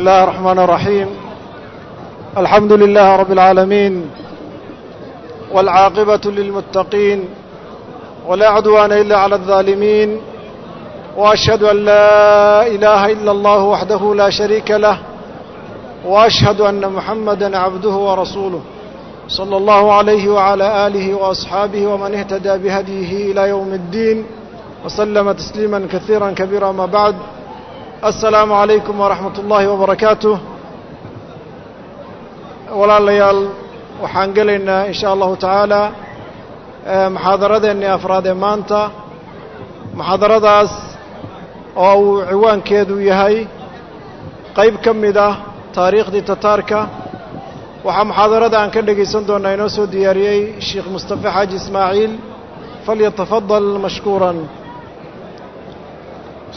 الله 0.00 0.24
الرحمن 0.24 0.58
الرحيم 0.58 1.08
الحمد 2.36 2.72
لله 2.72 3.16
رب 3.16 3.32
العالمين 3.32 4.10
والعاقبة 5.52 6.20
للمتقين 6.30 7.24
ولا 8.28 8.48
عدوان 8.48 8.92
إلا 8.92 9.16
على 9.18 9.34
الظالمين 9.34 10.20
وأشهد 11.16 11.62
أن 11.62 11.76
لا 11.84 12.66
إله 12.66 13.12
إلا 13.12 13.30
الله 13.30 13.64
وحده 13.64 14.14
لا 14.14 14.30
شريك 14.30 14.70
له 14.70 14.98
وأشهد 16.06 16.60
أن 16.60 16.92
محمدا 16.92 17.58
عبده 17.58 17.90
ورسوله 18.08 18.60
صلى 19.28 19.56
الله 19.56 19.92
عليه 19.92 20.28
وعلى 20.28 20.86
آله 20.86 21.14
وأصحابه 21.14 21.86
ومن 21.86 22.14
اهتدى 22.14 22.58
بهديه 22.58 23.32
إلى 23.32 23.48
يوم 23.48 23.72
الدين 23.72 24.24
وسلم 24.84 25.32
تسليما 25.32 25.86
كثيرا 25.92 26.30
كبيرا 26.30 26.72
ما 26.72 26.86
بعد 26.86 27.14
asalaamu 28.02 28.54
calaykum 28.54 28.94
waraxmat 29.00 29.38
ullaahi 29.42 29.66
wabarakaatuh 29.66 30.38
walaalayaal 32.80 33.40
waxaan 34.02 34.30
gelaynaa 34.36 34.86
in 34.86 34.94
shaa 34.94 35.12
allahu 35.14 35.36
tacaala 35.36 35.80
eh, 36.92 37.08
muxaadaradeennii 37.14 37.90
afraad 37.96 38.26
ee 38.26 38.34
maanta. 38.44 38.80
Muxaadaradaas 39.98 40.72
oo 41.86 41.94
uu 42.02 42.22
ciwaankeedu 42.30 42.94
yahay 43.10 43.36
qayb 44.58 44.74
ka 44.84 44.92
mid 45.02 45.16
ah 45.28 45.34
taariikhdii 45.76 46.22
tataarka 46.30 46.78
waxaa 47.86 48.04
muxaadarada 48.10 48.56
aan 48.62 48.70
ka 48.74 48.80
dhegaysan 48.88 49.26
doonaa 49.28 49.52
inoo 49.58 49.68
soo 49.76 49.86
diyaariyey 49.94 50.40
sheekh 50.68 50.86
mustafa 50.94 51.28
xaaji 51.34 51.54
ismaaciil. 51.62 52.12
Falyatafadal 52.86 53.68
mashkuuran. 53.84 54.38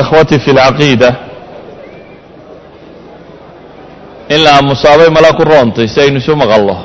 ikhwatii 0.00 0.38
fi 0.44 0.50
اlcaqiida 0.50 1.10
in 4.28 4.40
la 4.44 4.50
aamusaabay 4.56 5.08
mala 5.16 5.32
ku 5.32 5.42
roontay 5.44 5.88
si 5.88 6.00
aynu 6.00 6.18
isu 6.18 6.36
maqallo 6.36 6.76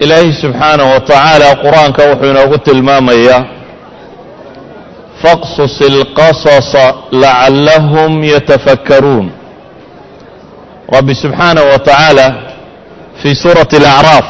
ilaahi 0.00 0.32
subxaanaه 0.42 0.88
wa 0.94 1.00
tacaala 1.00 1.48
qur-aanka 1.64 2.02
wuxuu 2.10 2.30
inoogu 2.30 2.58
tilmaamayaa 2.58 3.44
faqsus 5.22 5.76
اlqasasa 5.90 6.84
lacallahum 7.22 8.12
yatafakkaruun 8.34 9.26
rabbi 10.94 11.14
subxaanaه 11.14 11.64
wa 11.72 11.78
tacaala 11.78 12.26
fii 13.22 13.34
suurati 13.34 13.76
اlacraaf 13.76 14.26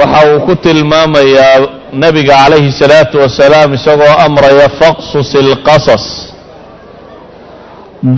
waxa 0.00 0.20
uu 0.32 0.40
ku 0.46 0.54
tilmaamayaa 0.64 1.58
nebiga 2.02 2.34
calayhi 2.42 2.72
salaatu 2.80 3.16
wasalaam 3.22 3.74
isagoo 3.78 4.14
amraya 4.26 4.68
faqsus 4.80 5.34
ilqasas 5.42 6.04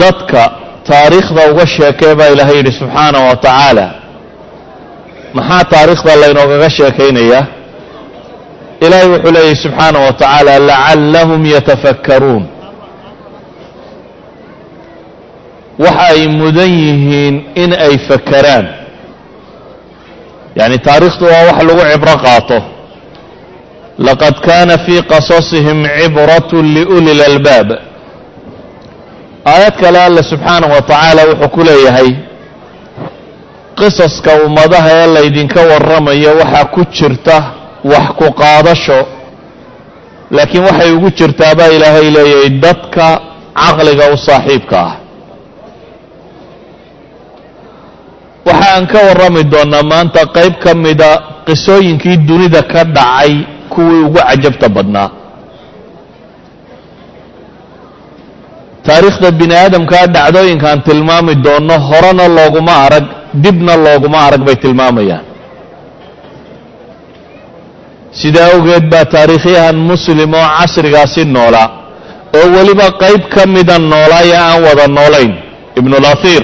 dadka 0.02 0.42
taariikhda 0.88 1.42
uga 1.52 1.66
sheekee 1.74 2.14
baa 2.18 2.28
ilaahay 2.34 2.56
yidhi 2.60 2.72
subxaanah 2.80 3.20
wa 3.28 3.36
tacaala. 3.44 3.86
Maxaa 5.36 5.64
taariikhda 5.74 6.12
laynoogaga 6.22 6.68
sheekaynayaa 6.78 7.44
ilaahay 8.84 9.08
wuxuu 9.14 9.32
leeyahy 9.36 9.56
subxaanah 9.64 10.00
wa 10.06 10.12
tacaala 10.20 10.52
lacallahum 10.68 11.40
yatafakkaruun. 11.54 12.44
Waxa 15.84 16.06
ay 16.14 16.22
mudan 16.28 16.70
yihiin 16.84 17.34
in 17.62 17.70
ay 17.86 17.94
fakaraan 18.08 18.66
yacni 20.58 20.78
taariikhdu 20.78 21.24
waa 21.32 21.44
wax 21.48 21.58
lagu 21.68 21.82
cibro 21.92 22.14
qaato. 22.24 22.58
Laqad 23.98 24.34
kaana 24.46 24.78
fii 24.84 25.02
qasasihim 25.12 25.78
cibrat 25.98 26.52
liuli 26.52 27.14
lalbaab 27.20 27.70
aayad 29.52 29.74
kale 29.82 29.98
alle 30.06 30.22
subxaanaه 30.30 30.70
wa 30.74 30.82
tacaala 30.82 31.22
wuxuu 31.30 31.48
ku 31.54 31.60
leeyahay 31.68 32.10
qisaska 33.78 34.32
ummadaha 34.46 34.88
ee 35.00 35.06
laydinka 35.14 35.60
warramayo 35.70 36.30
waxaa 36.40 36.64
ku 36.74 36.80
jirta 36.96 37.36
wax 37.84 38.06
ku 38.18 38.26
qaadasho. 38.40 39.00
Laakiin 40.30 40.64
waxay 40.64 40.92
ugu 40.96 41.10
jirtaa 41.18 41.54
baa 41.58 41.68
ilaahay 41.76 42.10
leeyahay 42.16 42.48
dadka 42.64 43.06
caqliga 43.62 44.04
u 44.14 44.16
saaxiibka 44.26 44.78
ah 44.86 44.92
waxa 48.46 48.68
aan 48.76 48.84
ka 48.92 48.98
warrami 49.08 49.42
doonnaa 49.52 49.82
maanta 49.92 50.20
qayb 50.36 50.54
ka 50.64 50.72
mida 50.84 51.10
qisooyinkii 51.46 52.16
dunida 52.28 52.62
ka 52.72 52.80
dhacay 52.96 53.32
kuwii 53.72 54.02
ugu 54.06 54.18
cajabta 54.28 54.68
badnaa. 54.76 55.08
Taariikhda 58.86 59.30
bini 59.38 59.54
aadamkaa 59.62 60.06
dhacdooyinkaan 60.14 60.80
tilmaami 60.86 61.34
doonno 61.44 61.76
horena 61.88 62.24
looguma 62.36 62.74
arag 62.86 63.04
dibna 63.42 63.74
looguma 63.84 64.18
arag 64.26 64.42
bay 64.46 64.56
tilmaamayaan. 64.62 65.24
Sidaa 68.20 68.48
awgeed 68.54 68.84
baa 68.92 69.04
taariikhyahan 69.14 69.76
muslim 69.90 70.30
oo 70.40 70.48
casrigaasi 70.58 71.22
noolaa 71.36 71.68
oo 72.38 72.46
weliba 72.56 72.86
qayb 73.02 73.22
ka 73.34 73.42
mida 73.54 73.76
noolaaya 73.78 74.38
aan 74.48 74.60
wada 74.66 74.86
noolayn 74.96 75.32
ibnulahir 75.78 76.42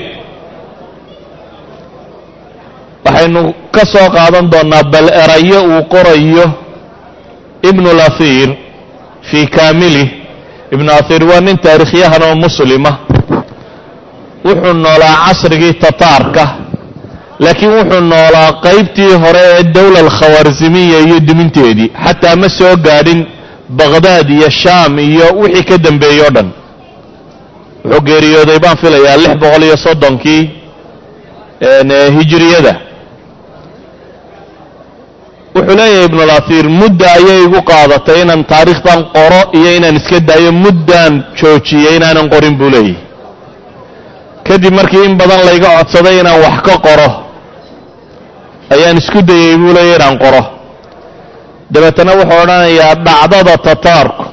waxaynu 3.08 3.42
ka 3.74 3.82
soo 3.92 4.08
qaadan 4.16 4.46
doonnaa 4.52 4.82
bal 4.92 5.08
erayo 5.22 5.58
uu 5.72 5.82
qorayo 5.94 6.46
ibnulahir 7.70 8.48
fii 9.30 9.46
kaamilih 9.56 10.08
ibnu 10.74 10.90
ahir 10.98 11.22
waa 11.30 11.40
nin 11.40 11.56
taariikhyahan 11.64 12.22
oo 12.22 12.34
muslima. 12.44 12.92
Wuxuu 14.44 14.72
noolaa 14.84 15.16
casrigii 15.26 15.72
tataarka 15.82 16.44
laakiin 17.42 17.72
wuxuu 17.78 18.00
noolaa 18.12 18.52
qaybtii 18.64 19.12
hore 19.22 19.40
ee 19.52 19.62
dowla 19.62 19.98
alkhawarzimiya 20.04 20.98
iyo 21.06 21.20
duminteedii 21.28 21.90
xataa 22.04 22.36
ma 22.36 22.48
soo 22.58 22.76
gaadhin 22.86 23.20
baqhdaad 23.78 24.28
iyo 24.30 24.50
shaam 24.50 24.98
iyo 24.98 25.26
wixii 25.40 25.64
ka 25.68 25.78
dambeeyey 25.78 26.20
o 26.28 26.30
dhan. 26.36 26.48
Wuxuu 27.84 28.00
geeriyooday 28.08 28.58
baan 28.64 28.76
filayaa 28.82 29.16
lix 29.22 29.32
boqol 29.42 29.62
iyo 29.68 29.76
soddonkii 29.76 30.42
hijiriyada 32.18 32.74
wuxuu 35.56 35.76
leeyahay 35.80 36.04
ibnulahir 36.08 36.64
mudda 36.80 37.06
ayay 37.18 37.40
igu 37.46 37.60
qaadatay 37.70 38.18
inaan 38.22 38.42
taariikhdan 38.52 39.00
qoro 39.16 39.40
iyo 39.58 39.70
inaan 39.78 39.96
iska 40.00 40.18
daayo 40.28 40.52
muddaan 40.64 41.12
joojiyey 41.40 41.96
inaanan 41.98 42.26
qorin 42.32 42.54
buu 42.60 42.70
leeyahy 42.74 42.96
kadib 44.46 44.72
markii 44.78 45.04
in 45.08 45.14
badan 45.20 45.40
layga 45.48 45.68
codsaday 45.78 46.14
inaan 46.22 46.38
wax 46.44 46.56
ka 46.66 46.74
qoro 46.86 47.08
ayaan 48.74 48.96
isku 49.02 49.20
dayey 49.30 49.56
buu 49.60 49.72
leeyahy 49.76 49.96
inaan 50.00 50.18
qoro. 50.24 50.42
Dabeetana 51.72 52.12
wuxuu 52.20 52.40
odhanayaa 52.42 52.94
dhacdada 53.06 53.54
tataarku 53.66 54.24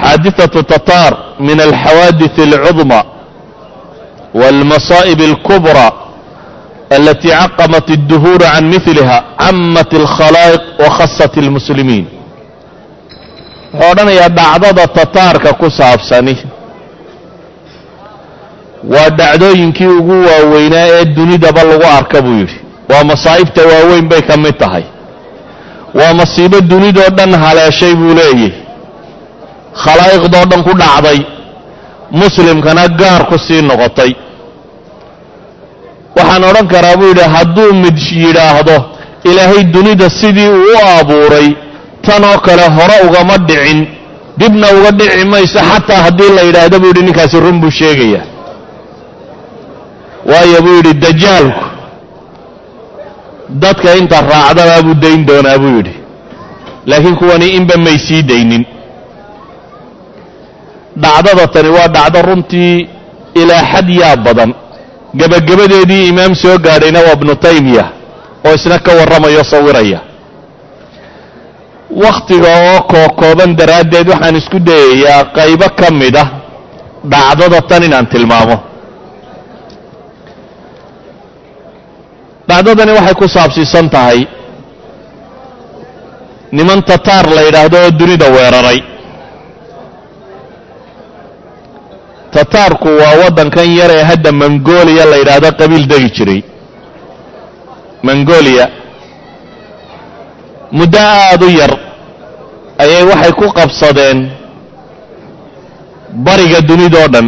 xaadithatu 0.00 0.60
tataar 0.72 1.12
min 1.46 1.58
alxawaadith 1.66 2.36
alcudma 2.48 3.00
wاlmasaa'ib 4.40 5.20
اlkubra 5.30 5.86
alati 6.95 7.27
caqamat 7.39 7.87
الduhuura 7.97 8.47
can 8.53 8.65
miliha 8.73 9.17
camat 9.41 9.91
اlkhalaa'iq 10.01 10.63
wakhasat 10.83 11.33
اlmuslimiin 11.43 12.05
wuxuu 13.73 13.91
odhanayaa 13.91 14.29
dhacdada 14.39 14.83
tataarka 14.97 15.49
ku 15.61 15.67
saabsani 15.79 16.35
waa 18.93 19.09
dhacdooyinkii 19.19 19.87
ugu 19.99 20.15
waaweynaa 20.27 20.87
ee 20.97 21.05
dunidaba 21.05 21.63
lagu 21.63 21.85
arka 21.97 22.21
buu 22.21 22.37
yidhi 22.41 22.57
waa 22.91 23.03
masaa'ibta 23.11 23.61
waaweyn 23.71 24.05
bay 24.11 24.21
ka 24.29 24.37
mid 24.37 24.55
tahay 24.63 24.83
waa 25.99 26.13
masiibo 26.13 26.61
dunidoo 26.71 27.09
dhan 27.17 27.31
haleeshay 27.43 27.93
buu 27.99 28.13
leeyahy 28.19 28.51
khalaa'iqdoo 29.83 30.45
dhan 30.51 30.61
ku 30.67 30.73
dhacday 30.81 31.19
muslimkana 32.21 32.83
gaar 32.99 33.21
ku 33.29 33.35
sii 33.45 33.61
noqotay 33.69 34.11
waxaan 36.16 36.44
odhan 36.50 36.66
karaa 36.72 36.96
buu 37.00 37.08
yidhi 37.12 37.26
hadduu 37.36 37.70
mid 37.84 37.96
yidhaahdo 38.24 38.76
ilaahay 39.30 39.62
dunida 39.74 40.10
sidii 40.20 40.48
uu 40.48 40.64
u 40.74 40.76
abuuray 41.00 41.48
tanoo 42.06 42.38
kale 42.46 42.64
hore 42.76 42.96
ugama 43.08 43.36
dhicin 43.48 43.80
dibna 44.38 44.66
uga 44.78 44.90
dhici 44.98 45.24
mayso 45.32 45.60
xataa 45.70 46.02
haddii 46.06 46.30
la 46.36 46.42
yidhaahdo 46.48 46.76
buu 46.80 46.86
yidhi 46.92 47.02
ninkaasi 47.08 47.40
run 47.44 47.60
buu 47.62 47.70
sheegayaa 47.80 48.24
waayo 50.30 50.58
buu 50.64 50.74
yidhi 50.78 50.94
dajaalku 51.04 51.64
dadka 53.62 53.94
inta 54.00 54.20
raacdabaa 54.32 54.82
buu 54.86 54.94
dayn 54.94 55.26
doonaa 55.26 55.58
buu 55.58 55.76
yidhi. 55.78 55.94
Laakiin 56.86 57.16
kuwani 57.16 57.46
inba 57.58 57.74
may 57.84 57.98
sii 57.98 58.22
daynin. 58.22 58.64
Dhacdada 61.02 61.46
tani 61.46 61.68
waa 61.68 61.88
dhacdo 61.88 62.22
runtii 62.22 62.88
ilaa 63.34 63.62
xad 63.72 63.88
yaa 64.00 64.16
badan 64.16 64.50
gebagabadeedii 65.20 66.08
imaam 66.12 66.34
soo 66.42 66.56
gaadhayna 66.66 67.00
waa 67.06 67.12
ibnu 67.18 67.34
taymiya 67.44 67.84
oo 68.46 68.54
isna 68.58 68.78
ka 68.78 68.92
warramayo 68.98 69.44
sawiraya. 69.52 70.00
Wakhtiga 72.04 72.48
oo 72.68 72.78
kookooban 72.92 73.50
daraaddeed 73.58 74.08
waxaan 74.12 74.36
isku 74.40 74.58
dayayaa 74.68 75.24
qaybo 75.36 75.66
ka 75.80 75.88
mid 76.00 76.16
ah 76.22 76.28
dhacdada 77.12 77.60
tan 77.68 77.82
inaan 77.88 78.06
tilmaamo. 78.12 78.56
Dhacdadani 82.48 82.92
waxay 82.98 83.14
ku 83.20 83.26
saabsiisan 83.28 83.86
tahay. 83.90 84.20
Niman 86.52 86.80
tataar 86.88 87.26
la 87.36 87.42
yidhaahdo 87.46 87.76
oo 87.84 87.90
dunida 88.00 88.26
weeraray 88.36 88.78
tataarku 92.32 92.88
waa 92.88 93.14
waddankan 93.24 93.68
yar 93.78 93.90
ee 93.90 94.02
hadda 94.10 94.32
mongolia 94.32 95.04
la 95.10 95.16
yidhaahdo 95.16 95.48
qabiil 95.60 95.86
degi 95.92 96.10
jiray. 96.16 96.40
Mongolia. 98.02 98.66
Muddo 100.72 100.98
aada 100.98 101.46
u 101.46 101.50
yar 101.60 101.72
ayay 102.82 103.04
waxay 103.10 103.32
ku 103.32 103.46
qabsadeen 103.58 104.18
bariga 106.26 106.60
dunidoo 106.60 107.08
dhan. 107.14 107.26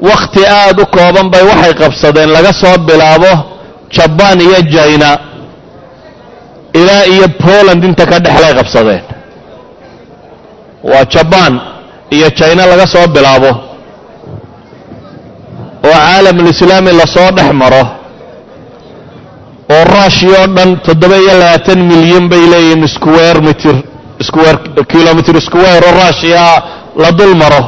Wakhti 0.00 0.42
aada 0.46 0.82
u 0.82 0.86
kooban 0.86 1.28
bay 1.30 1.42
waxay 1.50 1.74
qabsadeen 1.74 2.30
laga 2.32 2.52
soo 2.52 2.78
bilaabo 2.88 3.32
jabaan 3.94 4.40
iyo 4.40 4.60
jina 4.72 5.10
ilaa 6.72 7.04
iyo 7.14 7.26
poland 7.44 7.84
inta 7.84 8.06
ka 8.06 8.18
dhexlay 8.24 8.54
qabsadeen. 8.58 9.02
Waa 10.82 11.04
jabaan 11.14 11.54
iyo 12.10 12.28
jina 12.30 12.66
laga 12.66 12.86
soo 12.86 13.06
bilaabo 13.14 13.50
oo 15.84 15.92
caalamulislaami 16.06 16.92
la 16.92 17.06
soo 17.06 17.30
dhex 17.36 17.52
maro 17.52 17.82
oo 19.74 19.84
rushia 19.94 20.38
oo 20.40 20.46
dhan 20.56 20.70
toddoba 20.86 21.16
iyo 21.16 21.32
labaatan 21.40 21.80
milyan 21.90 22.28
bay 22.28 22.42
leeyihiin 22.52 22.88
square 22.88 23.40
mitr 23.40 23.74
square 24.28 24.58
kilomitr 24.92 25.40
square 25.46 25.84
oo 25.88 25.94
rushia 26.00 26.42
la 27.02 27.10
dul 27.12 27.34
maro 27.42 27.62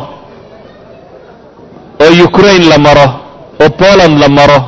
oo 2.05 2.13
ukraine 2.29 2.65
la 2.73 2.79
maro 2.79 3.07
oo 3.63 3.71
poland 3.81 4.19
la 4.23 4.29
maro 4.29 4.59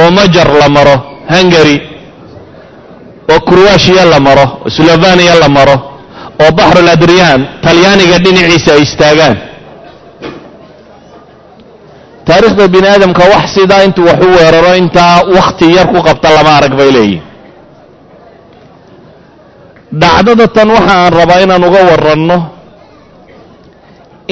oo 0.00 0.10
majar 0.10 0.48
la 0.60 0.68
maro 0.68 0.96
hungary 1.32 1.76
oo 3.32 3.40
croatia 3.40 4.04
la 4.04 4.20
maro 4.20 4.46
slovania 4.76 5.34
la 5.42 5.48
maro 5.48 5.76
oo 6.42 6.50
baxrul 6.58 6.88
adriyaan 6.94 7.40
talyaaniga 7.64 8.16
dhinaciisa 8.24 8.70
ay 8.76 8.82
istaagaan. 8.86 9.36
Taariikhda 12.26 12.64
bini 12.74 12.88
aadamka 12.88 13.22
wax 13.32 13.44
sidaa 13.56 13.82
intuu 13.86 14.06
wax 14.08 14.18
u 14.26 14.28
weeraro 14.36 14.72
intaa 14.82 15.16
wakhti 15.36 15.66
yar 15.76 15.86
ku 15.92 15.98
qabta 16.08 16.28
lama 16.36 16.50
arag 16.58 16.74
bay 16.78 16.90
leeyihiin 16.96 17.24
dhacdada 20.00 20.46
tan 20.54 20.68
waxa 20.70 20.94
aan 21.02 21.12
rabaa 21.18 21.40
inaan 21.44 21.64
uga 21.68 21.80
waranno 21.90 22.38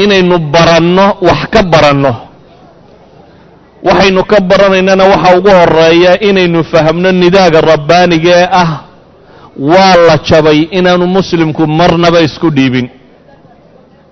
inaynu 0.02 0.36
baranno 0.54 1.06
wax 1.28 1.40
ka 1.52 1.60
baranno. 1.72 2.12
Waxaynu 3.82 4.22
ka 4.30 4.38
baranaynana 4.50 5.04
waxa 5.12 5.28
ugu 5.38 5.50
horreeya 5.58 6.12
inaynu 6.28 6.62
fahamno 6.72 7.10
nidaaga 7.12 7.60
rabbaaniga 7.60 8.30
ee 8.42 8.48
ah 8.62 8.70
waa 9.58 9.96
la 10.06 10.16
jabay 10.28 10.58
inaanu 10.70 11.06
muslimku 11.06 11.66
marnaba 11.66 12.20
isku 12.20 12.50
dhiibin. 12.50 12.88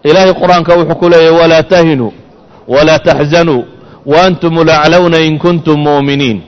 Ilaahay 0.05 0.35
qur'aanka 0.35 0.73
wuxuu 0.79 0.99
ku 1.01 1.09
leeyahy 1.09 1.39
walaa 1.41 1.63
tahinuu 1.63 2.13
walaa 2.69 2.99
taxzanuu 2.99 3.65
waantum 4.07 4.55
laclowna 4.69 5.19
in 5.19 5.39
kuntum 5.39 5.79
mu'miniin. 5.87 6.39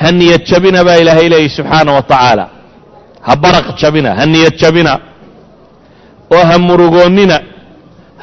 Ha 0.00 0.12
niyad 0.12 0.42
jabina 0.50 0.84
baa 0.84 0.96
ilaahay 1.02 1.28
leeyahy 1.28 1.48
subxaana 1.56 1.92
wa 1.92 2.02
tacaala 2.02 2.44
ha 3.26 3.36
baraq 3.36 3.66
jabina 3.80 4.14
ha 4.14 4.26
niyad 4.26 4.56
jabina. 4.62 4.92
Oo 6.34 6.44
ha 6.50 6.58
murugoonnina. 6.58 7.38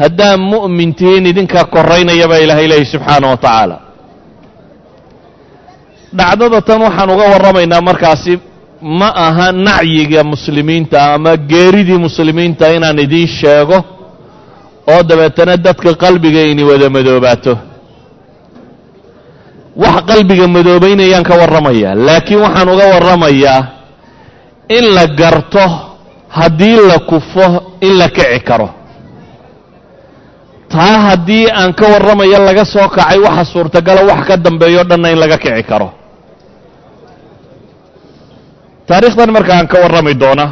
Haddaan 0.01 0.39
mu'min 0.39 0.93
tihiin 0.93 1.25
idinkaa 1.31 1.63
koraynaya 1.73 2.27
baa 2.27 2.37
ilaahay 2.45 2.67
leeyahy 2.67 2.85
subxaana 2.93 3.27
wa 3.27 3.37
tacaala 3.37 3.77
dhacdada 6.17 6.61
tan 6.67 6.81
waxaan 6.85 7.09
uga 7.15 7.25
warramaynaa 7.33 7.81
markaasi 7.89 8.33
ma 8.99 9.09
aha 9.27 9.47
nacyiga 9.51 10.21
muslimiinta 10.23 10.97
ama 11.13 11.31
geeridii 11.51 11.97
muslimiinta 12.05 12.65
inaan 12.75 12.99
idiin 13.05 13.27
sheego 13.27 13.77
oo 14.93 15.01
dabeetana 15.09 15.57
dadka 15.65 15.91
qalbiga 16.03 16.41
ini 16.51 16.63
wada 16.69 16.89
madoobaato. 16.95 17.53
Wax 19.83 19.97
qalbiga 20.09 20.47
madoobaynayaan 20.55 21.23
ka 21.29 21.33
warramayaa 21.41 21.95
laakiin 22.07 22.39
waxaan 22.45 22.69
uga 22.73 22.85
warramayaa 22.93 23.59
in 24.77 24.85
la 24.95 25.05
garto 25.19 25.65
haddii 26.37 26.77
la 26.89 26.97
kufo 27.09 27.45
in 27.81 27.93
la 27.99 28.07
kici 28.09 28.39
karo. 28.47 28.69
Taa 30.71 30.97
haddii 31.09 31.45
aan 31.59 31.73
ka 31.73 31.85
warramayo 31.93 32.37
laga 32.47 32.65
soo 32.65 32.87
kacay 32.89 33.19
waxa 33.25 33.43
suurtagala 33.51 34.01
wax 34.09 34.21
ka 34.27 34.37
dambeeyo 34.37 34.83
dhanna 34.89 35.11
in 35.11 35.19
laga 35.19 35.37
kici 35.37 35.63
karo 35.63 35.89
taariikhdan 38.87 39.29
marka 39.35 39.51
aan 39.57 39.67
ka 39.67 39.77
warrami 39.83 40.13
doona 40.13 40.45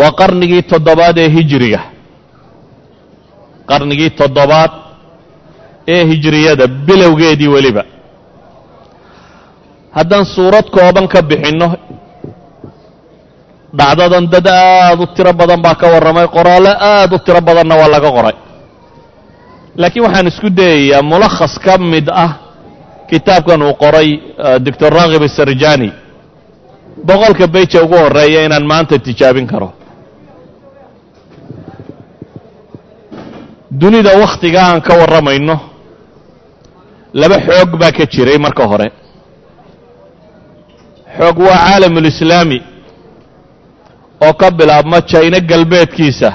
waa 0.00 0.12
qarnigii 0.20 0.62
toddobaad 0.70 1.16
ee 1.18 1.28
hijiriga 1.36 1.80
qarnigii 3.70 4.10
toddobaad 4.20 4.72
ee 5.94 6.04
hijiriyada 6.10 6.66
bilowgeedii 6.86 7.48
weliba. 7.54 7.82
Haddaan 9.96 10.26
suurad 10.34 10.66
kooban 10.74 11.06
ka 11.08 11.22
bixinno 11.22 11.68
dhacdadan 13.78 14.26
dad 14.32 14.46
aada 14.46 15.02
u 15.02 15.06
tiro 15.14 15.32
badan 15.32 15.60
baa 15.64 15.74
ka 15.80 15.86
warramay 15.92 16.26
qoraallo 16.36 16.70
aada 16.90 17.14
u 17.16 17.18
tiro 17.26 17.40
badanna 17.40 17.74
waa 17.80 17.88
laga 17.94 18.10
qoray. 18.16 18.36
Laakiin 19.80 20.04
waxaan 20.06 20.26
isku 20.32 20.48
dayayaa 20.58 21.02
mulakhas 21.10 21.54
ka 21.64 21.78
mid 21.78 22.06
ah 22.24 22.32
kitaabkan 23.10 23.62
uu 23.62 23.74
qoray 23.82 24.08
doctor 24.66 24.90
raakib 24.96 25.22
asarjani 25.22 25.88
boqolka 27.04 27.46
beja 27.46 27.82
ugu 27.84 27.94
horreeya 27.96 28.44
inaan 28.44 28.66
maanta 28.66 28.98
tijaabin 28.98 29.46
karo. 29.46 29.72
Dunida 33.70 34.10
wakhtiga 34.20 34.60
aan 34.66 34.80
ka 34.80 34.94
warramayno 35.00 35.56
laba 37.12 37.36
xoog 37.46 37.70
baa 37.80 37.92
ka 37.92 38.04
jiray 38.06 38.38
marka 38.38 38.64
hore. 38.66 38.88
Xoog 41.18 41.38
waa 41.38 41.58
caalamulislaami 41.66 42.58
oo 44.26 44.32
ka 44.32 44.50
bilaabma 44.50 45.00
jayno 45.10 45.38
galbeedkiisa. 45.50 46.32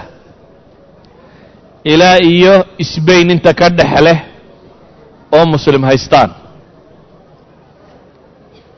Ilaa 1.83 2.17
iyo 2.21 2.65
sbain 2.93 3.29
inta 3.31 3.53
ka 3.53 3.69
dhex 3.69 4.01
leh 4.01 4.19
oo 5.31 5.45
muslim 5.45 5.83
haystaan. 5.83 6.29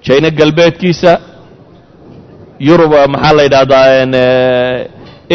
Jayno 0.06 0.30
galbeedkiisa 0.32 1.12
yurub 2.68 2.94
maxaa 3.14 3.34
la 3.38 3.44
yidhahdaa 3.48 3.86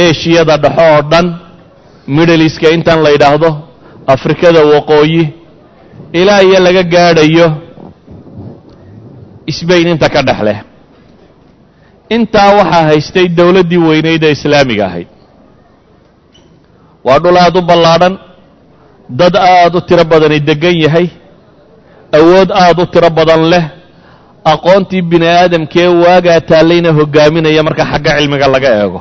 eshiyada 0.05 0.57
dhexo 0.65 0.83
oo 0.93 1.03
dhan 1.11 1.27
middleiska 2.17 2.69
intan 2.77 2.99
la 3.05 3.11
yidhaahdo 3.15 3.51
afrikada 4.15 4.61
waqooyi 4.73 5.23
ilaa 6.21 6.43
iyo 6.47 6.59
laga 6.67 6.83
gaadhayo 6.95 7.47
sbain 9.59 9.89
inta 9.93 10.09
ka 10.15 10.21
dhex 10.29 10.41
leh. 10.49 10.59
Intaa 12.17 12.51
waxaa 12.59 12.85
haystay 12.91 13.27
dowladdii 13.39 13.81
weynayd 13.89 14.23
ee 14.25 14.33
islaamiga 14.37 14.85
ahayd. 14.89 15.09
Waa 17.07 17.19
dhul 17.23 17.37
aada 17.45 17.59
u 17.59 17.63
ballaadhan 17.71 18.15
dad 19.21 19.35
aada 19.37 19.79
u 19.79 19.81
tiro 19.89 20.05
badani 20.05 20.39
deggan 20.49 20.77
yahay 20.85 21.07
awood 22.19 22.51
aada 22.63 22.83
u 22.83 22.87
tiro 22.93 23.11
badan 23.19 23.43
leh 23.53 23.65
aqoontii 24.53 25.03
bini 25.11 25.27
aadamkee 25.29 25.87
waagaa 26.03 26.41
taallayna 26.51 26.91
hoggaaminaya 26.99 27.63
marka 27.67 27.85
xagga 27.91 28.13
cilmiga 28.19 28.47
laga 28.55 28.71
eego. 28.83 29.01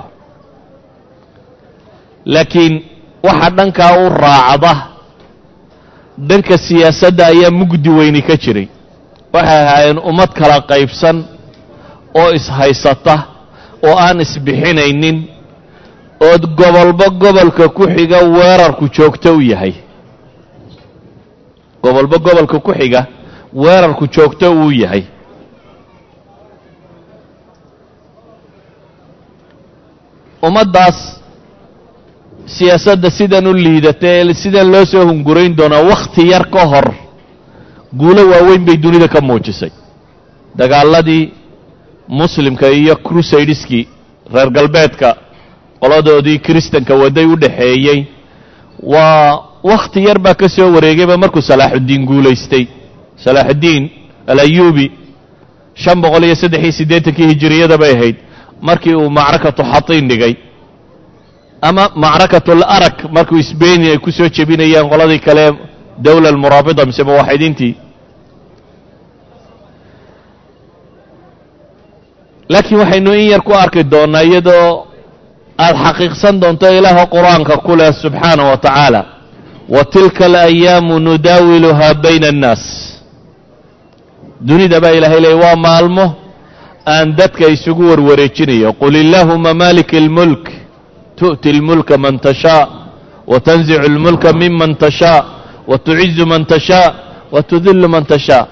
Laakiin 2.25 2.73
waxa 3.23 3.49
dhankaa 3.57 3.91
u 4.05 4.09
raacda 4.09 4.73
dhanka 6.29 6.57
siyaasadda 6.57 7.23
ayaa 7.27 7.51
mugdi 7.59 7.89
weyni 7.89 8.21
ka 8.21 8.35
jiray. 8.43 8.67
Waxay 9.33 9.59
ahaayeen 9.63 9.99
ummad 10.09 10.29
kala 10.39 10.57
qaybsan 10.69 11.17
oo 12.21 12.29
ishaysata 12.37 13.15
oo 13.87 13.95
aan 14.05 14.19
isbixinaynin 14.25 15.17
ood 16.29 16.43
gobolba 16.59 17.05
gobolka 17.21 17.69
ku 17.69 17.83
xiga 17.95 18.19
weerarku 18.35 18.85
joogto 18.95 19.29
u 19.37 19.41
yahay. 19.41 19.73
Gobolba 21.83 22.17
gobolka 22.17 22.59
ku 22.59 22.71
xiga 22.79 23.01
weerarku 23.53 24.07
joogto 24.15 24.51
uu 24.51 24.71
yahay 24.71 25.03
ummaddaas 30.41 30.97
siyaasadda 32.45 33.09
sidan 33.11 33.47
u 33.47 33.53
liidata 33.53 34.07
ee 34.07 34.33
sidan 34.33 34.71
loo 34.71 34.85
soo 34.85 35.05
hungurayn 35.09 35.55
doonaa 35.57 35.83
wakhti 35.91 36.27
yar 36.31 36.45
ka 36.49 36.65
hor 36.71 36.87
guulo 37.93 38.21
waaweyn 38.31 38.65
bay 38.65 38.77
dunida 38.77 39.07
ka 39.07 39.21
muujisay. 39.21 39.71
Dagaaladii 40.55 41.31
muslimka 42.07 42.67
iyo 42.69 42.95
crusadeskii 42.95 43.87
reer 44.33 44.49
galbeedka 44.49 45.15
qoladoodii 45.81 46.39
kristanka 46.39 46.93
wadday 46.95 47.25
u 47.25 47.35
dhaxeeyey 47.35 48.05
waa 48.83 49.39
wakhti 49.63 50.03
yar 50.07 50.19
baa 50.19 50.33
ka 50.33 50.49
soo 50.49 50.71
wareegayba 50.75 51.17
markuu 51.17 51.41
salaaxuddiin 51.41 52.05
guulaystay. 52.05 52.67
Salaaxuddiin 53.23 53.89
alayuubi 54.27 54.91
shan 55.73 56.01
boqol 56.01 56.23
iyo 56.23 56.35
saddex 56.35 56.61
iyo 56.63 56.71
siddeetankii 56.71 57.27
hijiriyada 57.27 57.77
bay 57.77 57.91
ahayd 57.95 58.15
markii 58.61 58.95
uu 58.95 59.09
macrakatu 59.09 59.63
xatiin 59.71 60.07
dhigay 60.09 60.33
ama 61.61 61.89
macrakatul 61.95 62.63
arak 62.75 62.97
markuu 63.11 63.41
sbain 63.43 63.81
ay 63.91 63.97
ku 63.97 64.11
soo 64.11 64.29
jebinayeen 64.29 64.89
qoladii 64.89 65.19
kale 65.19 65.45
dawla 66.05 66.29
almuraabita 66.29 66.85
mise 66.85 67.03
muwaxidiintii 67.03 67.75
laakiin 72.49 72.79
waxaynu 72.79 73.13
in 73.13 73.29
yar 73.31 73.41
ku 73.41 73.53
arki 73.53 73.83
doonnaa 73.83 74.21
iyadoo 74.23 74.85
aada 75.57 75.77
xaqiiqsan 75.85 76.39
doonto 76.41 76.67
ilaaha 76.77 77.05
qur'aanka 77.15 77.57
ku 77.65 77.75
leh 77.75 77.91
subxaana 78.01 78.43
wa 78.49 78.57
tacaala 78.57 79.01
wa 79.69 79.83
tilka 79.93 80.25
alayaamu 80.25 80.99
nudaawiluhaa 80.99 81.93
bayna 82.03 82.27
annaas. 82.33 82.63
Dunida 84.41 84.79
baa 84.79 84.91
ilahay 84.97 85.19
leeyay 85.21 85.39
waa 85.43 85.55
maalmo 85.55 86.05
aan 86.86 87.14
dadka 87.16 87.46
isugu 87.48 87.82
warwareejinayo 87.90 88.72
qul 88.72 88.94
illaahuma 88.96 89.54
maalika 89.54 89.96
اlmulk 90.02 90.44
tu'ti 91.16 91.48
اlmulka 91.54 91.98
man 91.98 92.18
tashaa 92.18 92.68
wa 93.26 93.40
tanzicu 93.40 93.80
اlmulka 93.90 94.32
miman 94.32 94.74
tashaa 94.76 95.24
wa 95.70 95.78
tucizu 95.78 96.26
man 96.26 96.44
tashaa 96.46 96.94
wa 97.32 97.42
tudillu 97.42 97.88
man 97.88 98.04
tashaa 98.04 98.46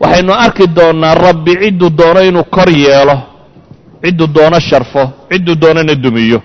waxaynu 0.00 0.32
arki 0.34 0.66
doonnaa 0.66 1.14
rabbi 1.14 1.52
cidduu 1.62 1.90
doono 1.90 2.20
inuu 2.28 2.44
kor 2.44 2.70
yeelo 2.70 3.16
cidduu 4.04 4.26
doono 4.26 4.60
sharfo 4.60 5.02
cidduu 5.30 5.54
doonona 5.54 5.94
dumiyo 5.94 6.42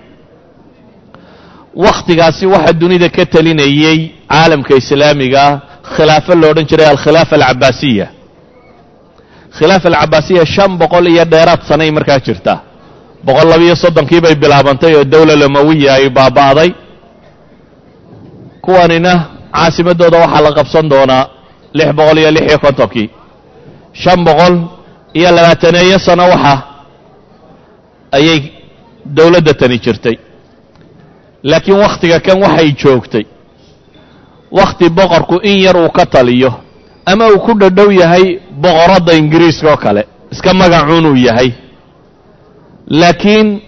wakhtigaasi 1.74 2.46
waxaa 2.46 2.72
dunida 2.72 3.08
ka 3.08 3.26
telinayey 3.26 4.10
caalamka 4.28 4.74
islaamiga 4.76 5.40
ah 5.48 5.60
khilaafo 5.96 6.34
lo 6.34 6.50
odhan 6.50 6.66
jiray 6.70 6.86
alkhilaafa 6.86 7.36
alcabaasiya 7.36 8.06
khilaafa 9.57 9.87
alcabaasiya 9.89 10.45
shan 10.45 10.71
boqol 10.81 11.07
iyo 11.13 11.25
dheeraad 11.33 11.61
sanay 11.69 11.91
markaa 11.97 12.19
jirta. 12.25 12.53
Boqol 13.25 13.47
labiyo 13.53 13.75
soddonkii 13.83 14.21
bay 14.25 14.35
bilaabantay 14.35 14.93
oo 14.95 15.03
dawla 15.13 15.35
lamawiya 15.41 15.93
ay 15.99 16.09
baaba'day. 16.17 16.69
Kuwanina 18.61 19.13
caasimadooda 19.53 20.17
waxaa 20.23 20.41
la 20.45 20.51
qabsan 20.57 20.85
doonaa 20.91 21.23
lix 21.77 21.89
boqol 21.97 22.17
iyo 22.21 22.31
lix 22.35 22.45
iyo 22.49 22.59
kontonkii. 22.65 23.07
Shan 24.01 24.19
boqol 24.27 24.55
iyo 25.19 25.29
labaataneeyo 25.35 25.99
sano 26.05 26.23
waxa 26.33 26.53
ayay 28.17 28.39
dawladda 29.05 29.53
tani 29.53 29.77
jirtay. 29.83 30.15
Laakiin 31.43 31.77
wakhtiga 31.83 32.19
kan 32.25 32.37
waxay 32.43 32.69
joogtay. 32.81 33.25
Wakhti 34.51 34.89
boqorku 34.89 35.35
in 35.49 35.57
yar 35.65 35.77
uu 35.77 35.89
ka 35.97 36.05
taliyo 36.05 36.51
ama 37.05 37.27
uu 37.33 37.39
ku 37.39 37.53
dhadhow 37.59 37.91
yahay 37.91 38.39
boqoradda 38.61 39.13
ingiriiska 39.13 39.71
oo 39.71 39.77
kale. 39.77 40.03
Iska 40.31 40.53
magacuunuu 40.53 41.15
yahay. 41.15 41.51
Laakiin 42.87 43.61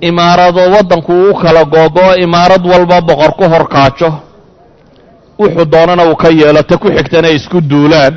imaarado 0.00 0.60
waddanku 0.74 1.12
u 1.30 1.34
kala 1.34 1.64
googo-o 1.64 2.14
imaarad 2.16 2.66
walba 2.66 3.00
boqor 3.00 3.32
ku 3.38 3.44
horkaajo 3.44 4.10
wuxuu 5.38 5.64
doonana 5.64 6.04
uu 6.10 6.16
ka 6.16 6.28
yeelo 6.28 6.62
ta 6.62 6.76
ku 6.76 6.88
xigtana 6.88 7.28
ay 7.28 7.36
isku 7.36 7.60
duulaan. 7.60 8.14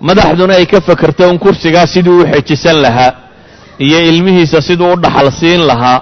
Madaxduna 0.00 0.54
ay 0.54 0.66
ka 0.66 0.80
fakerto 0.80 1.28
un 1.30 1.38
kursigaa 1.38 1.86
siduu 1.86 2.20
u 2.22 2.26
xejisan 2.26 2.76
lahaa 2.82 3.12
iyo 3.78 3.98
ilmihiisa 4.00 4.60
siduu 4.62 4.92
u 4.92 4.96
dhaxal 4.96 5.30
siin 5.32 5.60
lahaa 5.66 6.00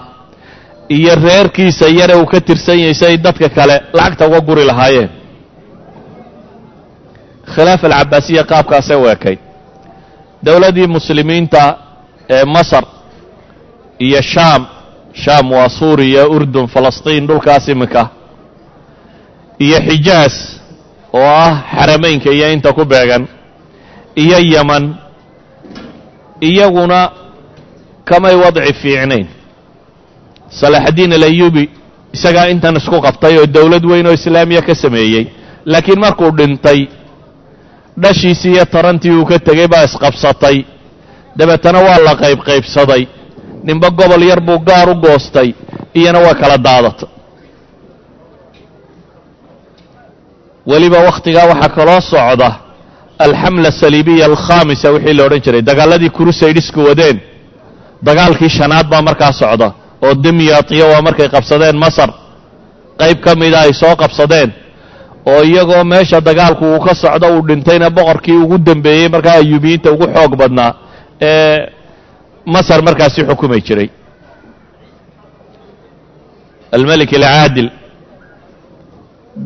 iyo 0.89 1.15
reerkiisa 1.15 1.87
yare 1.89 2.15
uu 2.17 2.27
ka 2.27 2.41
tirsan 2.41 2.79
yahay 2.79 2.95
si 2.95 3.05
ay 3.07 3.17
dadka 3.17 3.49
kale 3.49 3.81
lacagta 3.93 4.27
uga 4.29 4.41
guri 4.41 4.65
lahaayeen 4.65 5.09
khilaafa 7.55 7.87
alcabaasiya 7.87 8.43
qaabkaasay 8.53 8.97
u 8.97 9.07
ekayd 9.15 9.39
dowladdii 10.47 10.87
muslimiinta 10.97 11.63
ee 12.37 12.45
masar 12.45 12.85
iyo 14.07 14.21
shaam 14.33 14.63
shaam 15.23 15.47
waa 15.53 15.69
suuriya 15.79 16.23
urdun 16.35 16.67
falastiin 16.75 17.27
dhulkaas 17.29 17.69
iminka 17.69 18.03
iyo 19.59 19.79
xijaas 19.89 20.35
oo 21.13 21.27
ah 21.45 21.55
xarameynka 21.75 22.31
iyo 22.37 22.47
inta 22.53 22.73
ku 22.73 22.85
beegan 22.85 23.25
iyo 24.17 24.39
yaman 24.55 24.85
iyaguna 26.41 27.11
kamay 28.05 28.35
wadci 28.43 28.73
fiicnayn 28.83 29.27
salaaxaddiin 30.61 31.13
alayubi 31.19 31.65
isagaa 32.17 32.49
intan 32.53 32.77
isku 32.81 32.99
qabtay 33.07 33.35
oo 33.39 33.47
dowlad 33.47 33.85
weyn 33.91 34.07
oo 34.07 34.13
islaamiya 34.19 34.63
ka 34.63 34.75
sameeyey 34.75 35.25
laakiin 35.65 36.01
markuu 36.01 36.31
dhintay 36.39 36.81
dhashiisii 38.03 38.53
iyo 38.55 38.65
tarantii 38.75 39.11
uu 39.19 39.25
ka 39.31 39.39
tegey 39.39 39.69
baa 39.73 39.85
isqabsatay. 39.89 40.57
Dabeetana 41.39 41.79
waa 41.87 41.99
la 42.07 42.13
qaybqaybsaday. 42.23 43.03
Ninba 43.67 43.89
gobol 43.99 44.23
yar 44.31 44.41
buu 44.47 44.59
gaar 44.69 44.89
u 44.89 44.95
goostay 45.05 45.49
iyana 45.99 46.19
waa 46.25 46.35
kala 46.41 46.57
daadatay. 46.67 47.09
Weliba 50.71 50.99
wakhtigaa 51.09 51.47
waxaa 51.51 51.69
kaloo 51.77 52.01
socda 52.13 52.49
alxamla 53.25 53.69
asaliibiya 53.73 54.25
alkhaamisa 54.31 54.89
wixii 54.95 55.15
la 55.19 55.25
odhan 55.27 55.41
jiray. 55.45 55.63
Dagaaladii 55.71 56.11
crusaydisku 56.17 56.81
wadeen 56.89 57.17
dagaalkii 58.07 58.49
shanaad 58.59 58.87
baa 58.93 59.03
markaa 59.09 59.33
socda 59.41 59.69
oo 60.07 60.15
dimyaatiya 60.25 60.85
waa 60.93 61.03
markay 61.07 61.29
qabsadeen 61.35 61.77
masar. 61.85 62.11
Qayb 63.01 63.19
ka 63.25 63.33
mida 63.41 63.59
ay 63.67 63.73
soo 63.81 63.95
qabsadeen 64.03 64.51
oo 65.27 65.43
iyagoo 65.43 65.85
meesha 65.85 66.21
dagaalku 66.21 66.65
uu 66.75 66.81
ka 66.87 66.95
socdo 66.95 67.27
uu 67.37 67.43
dhintayna 67.49 67.91
boqorkii 67.91 68.37
ugu 68.45 68.59
dembeeyey 68.59 69.09
markaa 69.09 69.37
ayuubiyiinta 69.43 69.91
ugu 69.93 70.07
xoog 70.15 70.33
badnaa 70.41 70.73
ee 71.23 71.59
masar 72.55 72.83
markaasi 72.83 73.21
xukumay 73.29 73.61
jiray. 73.67 73.89
Almelik 76.73 77.13
alcaadil 77.19 77.69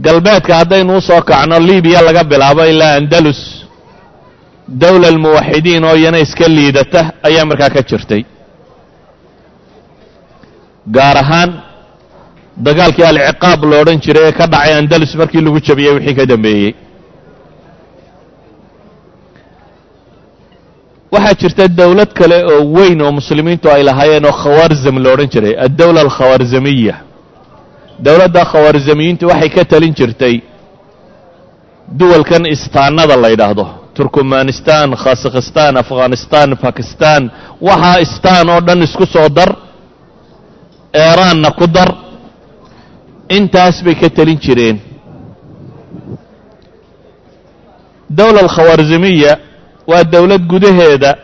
galbeedka 0.05 0.55
haddaynu 0.61 0.97
u 0.97 1.01
soo 1.01 1.21
kacno 1.31 1.59
libiya 1.69 2.01
laga 2.07 2.25
bilaabo 2.25 2.65
ilaa 2.73 2.95
andalus. 3.01 3.41
Dowla 4.69 5.09
almuwaxidiin 5.09 5.85
oo 5.85 5.95
iyana 6.01 6.19
iska 6.25 6.47
liidata 6.57 7.01
ayaa 7.23 7.45
markaa 7.51 7.71
ka 7.75 7.83
jirtay. 7.89 8.23
Gaar 10.97 11.17
ahaan 11.23 11.51
dagaalkii 12.57 13.05
alciqaab 13.05 13.65
lo 13.71 13.77
odhan 13.83 13.99
jiray 14.05 14.25
ee 14.29 14.33
ka 14.33 14.47
dhacay 14.47 14.75
andalus 14.79 15.15
markii 15.21 15.41
lagu 15.47 15.61
jabiyey 15.69 15.93
wixii 15.97 16.15
ka 16.15 16.27
dambeeyey. 16.27 16.75
Waxaa 21.13 21.35
jirta 21.41 21.69
dowlad 21.69 22.11
kale 22.19 22.39
oo 22.53 22.63
weyn 22.77 23.01
oo 23.03 23.13
muslimiintu 23.13 23.71
ay 23.71 23.83
lahaayeen 23.83 24.25
oo 24.27 24.33
khawarzam 24.43 24.97
lo 25.05 25.13
odhan 25.15 25.29
jiray 25.35 25.55
addowla 25.67 26.01
alkhawarzamiya 26.01 26.95
dowladda 28.07 28.45
khawarzamiyiintu 28.53 29.27
waxay 29.31 29.51
ka 29.57 29.65
talin 29.65 29.95
jirtay 29.95 30.41
duwalkan 31.99 32.47
istaanada 32.47 33.17
la 33.17 33.29
yidhaahdo 33.29 33.67
turkmanistan 33.95 34.89
khasakhistan 35.03 35.77
afghanistan 35.77 36.49
bakistan 36.63 37.31
waxaa 37.69 37.99
istaan 38.07 38.49
oo 38.55 38.61
dhan 38.67 38.83
isku 38.83 39.07
soo 39.07 39.29
dar 39.29 39.51
eeraanna 40.93 41.51
ku 41.51 41.67
dar 41.67 41.91
intaas 43.29 43.83
bay 43.85 43.95
ka 43.95 44.09
telin 44.11 44.39
jireen. 44.39 44.79
Dowla 48.11 48.41
alkhawarzamiya 48.41 49.33
waa 49.87 50.05
dowlad 50.05 50.43
gudaheeda 50.47 51.17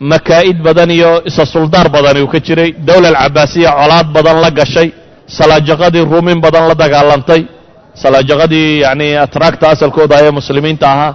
makaa'id 0.00 0.62
badan 0.62 0.90
iyo 0.90 1.22
isa 1.26 1.46
suldaar 1.46 1.88
badani 1.88 2.22
uu 2.22 2.28
ka 2.28 2.38
jiray. 2.40 2.72
Dowla 2.78 3.08
alcabaasiya 3.08 3.70
colaad 3.72 4.08
badan 4.14 4.40
la 4.40 4.50
gashay 4.50 4.92
salaajaqadii 5.26 6.04
ruumin 6.04 6.40
badan 6.40 6.68
la 6.68 6.74
dagaalantay 6.74 7.42
salaajaqadii 8.02 8.80
yacni 8.84 9.16
atraagta 9.16 9.68
asalkooda 9.74 10.16
ayee 10.16 10.30
muslimiinta 10.30 10.86
ahaa. 10.92 11.14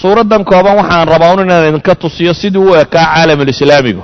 Suuraddan 0.00 0.44
kooban 0.44 0.76
waxaan 0.76 1.08
rabaa 1.08 1.32
un 1.34 1.40
inaan 1.46 1.68
idinka 1.68 1.94
tusiyo 1.94 2.34
sidii 2.34 2.58
u 2.58 2.74
ekaa 2.74 3.04
caalamulislaamigu 3.14 4.02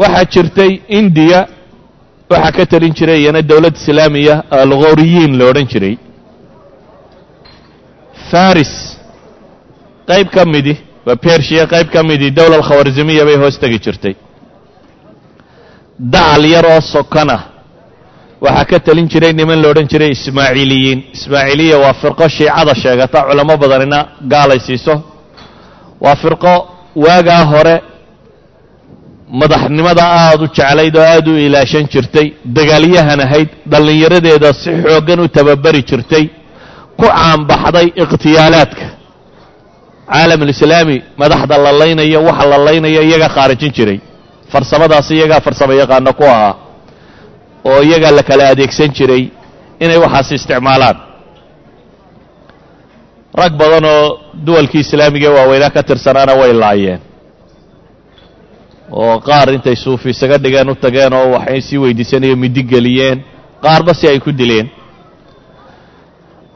waxaa 0.00 0.24
jirtay 0.32 0.72
indiya 0.98 1.40
waxaa 2.32 2.52
ka 2.56 2.64
talin 2.72 2.92
jiray 2.98 3.18
iyana 3.22 3.42
dowlad 3.50 3.74
islaamiya 3.80 4.34
alghoriyiin 4.62 5.32
la 5.38 5.44
odhan 5.50 5.66
jiray. 5.72 5.94
Faris 8.30 8.72
qayb 10.08 10.28
ka 10.34 10.42
midi 10.52 10.74
waa 11.06 11.16
bershiya 11.24 11.64
qayb 11.72 11.88
ka 11.94 12.00
midi 12.10 12.30
dowla 12.38 12.56
alkhawarzimiya 12.60 13.24
bay 13.28 13.36
hoos 13.42 13.56
tegi 13.62 13.78
jirtay. 13.84 14.14
Dacal 16.12 16.44
yar 16.54 16.66
oo 16.72 16.80
sokana 16.94 17.36
waxaa 18.44 18.64
ka 18.70 18.78
talin 18.86 19.08
jiray 19.12 19.32
niman 19.32 19.58
la 19.62 19.68
odhan 19.72 19.86
jiray 19.92 20.10
ismaaciiliyiin 20.16 20.98
ismaaciiliya 21.16 21.76
waa 21.84 21.94
firqo 22.02 22.28
shiicada 22.36 22.74
sheegata 22.82 23.18
culamo 23.28 23.54
badanina 23.62 23.98
gaalay 24.32 24.60
siiso 24.66 24.94
waa 26.04 26.16
firqo 26.22 26.54
waagaa 27.04 27.44
hore 27.52 27.74
madaxnimada 29.30 30.02
aada 30.04 30.44
u 30.44 30.48
jeclayd 30.56 30.96
oo 30.96 31.02
aada 31.14 31.30
u 31.30 31.36
ilaashan 31.46 31.86
jirtay 31.92 32.26
dagaalyahan 32.56 33.20
ahayd 33.26 33.48
dhallinyaradeeda 33.72 34.52
si 34.62 34.70
xooggan 34.84 35.20
u 35.24 35.28
tababari 35.36 35.82
jirtay 35.90 36.24
ku 36.98 37.04
caanbaxday 37.06 37.86
ikhtiyaalaadka. 38.02 38.86
Caalamulislaami 40.12 40.96
madaxda 41.22 41.54
la 41.64 41.72
laynayo 41.80 42.20
waxa 42.28 42.46
la 42.52 42.58
laynayo 42.66 43.00
iyagaa 43.08 43.28
khaarijin 43.36 43.72
jiray. 43.76 43.98
Farsamadaas 44.52 45.10
iyagaa 45.10 45.40
farsamo 45.46 45.72
yaqaano 45.82 46.12
ku 46.18 46.24
ahaa 46.34 46.54
oo 47.70 47.80
iyagaa 47.88 48.10
la 48.18 48.22
kala 48.28 48.44
adeegsan 48.52 48.90
jiray 48.96 49.22
inay 49.84 49.98
waxaas 50.04 50.30
isticmaalaan. 50.36 50.96
Rag 53.40 53.52
badan 53.60 53.84
oo 53.94 54.06
duwalkii 54.46 54.80
islaamiga 54.86 55.30
waaweynaa 55.36 55.70
ka 55.76 55.82
tirsanaana 55.88 56.32
way 56.40 56.52
laayeen 56.62 57.00
oo 58.92 59.18
qaar 59.20 59.48
intay 59.54 59.76
suufi 59.76 60.08
isaga 60.10 60.38
dhigeen 60.38 60.68
u 60.70 60.74
tageen 60.74 61.12
oo 61.12 61.30
waxay 61.34 61.60
sii 61.60 61.78
weydiisanayo 61.78 62.36
midi 62.36 62.62
geliyeen 62.62 63.18
qaarba 63.62 63.94
si 63.94 64.08
ay 64.08 64.18
ku 64.20 64.32
dileen. 64.32 64.68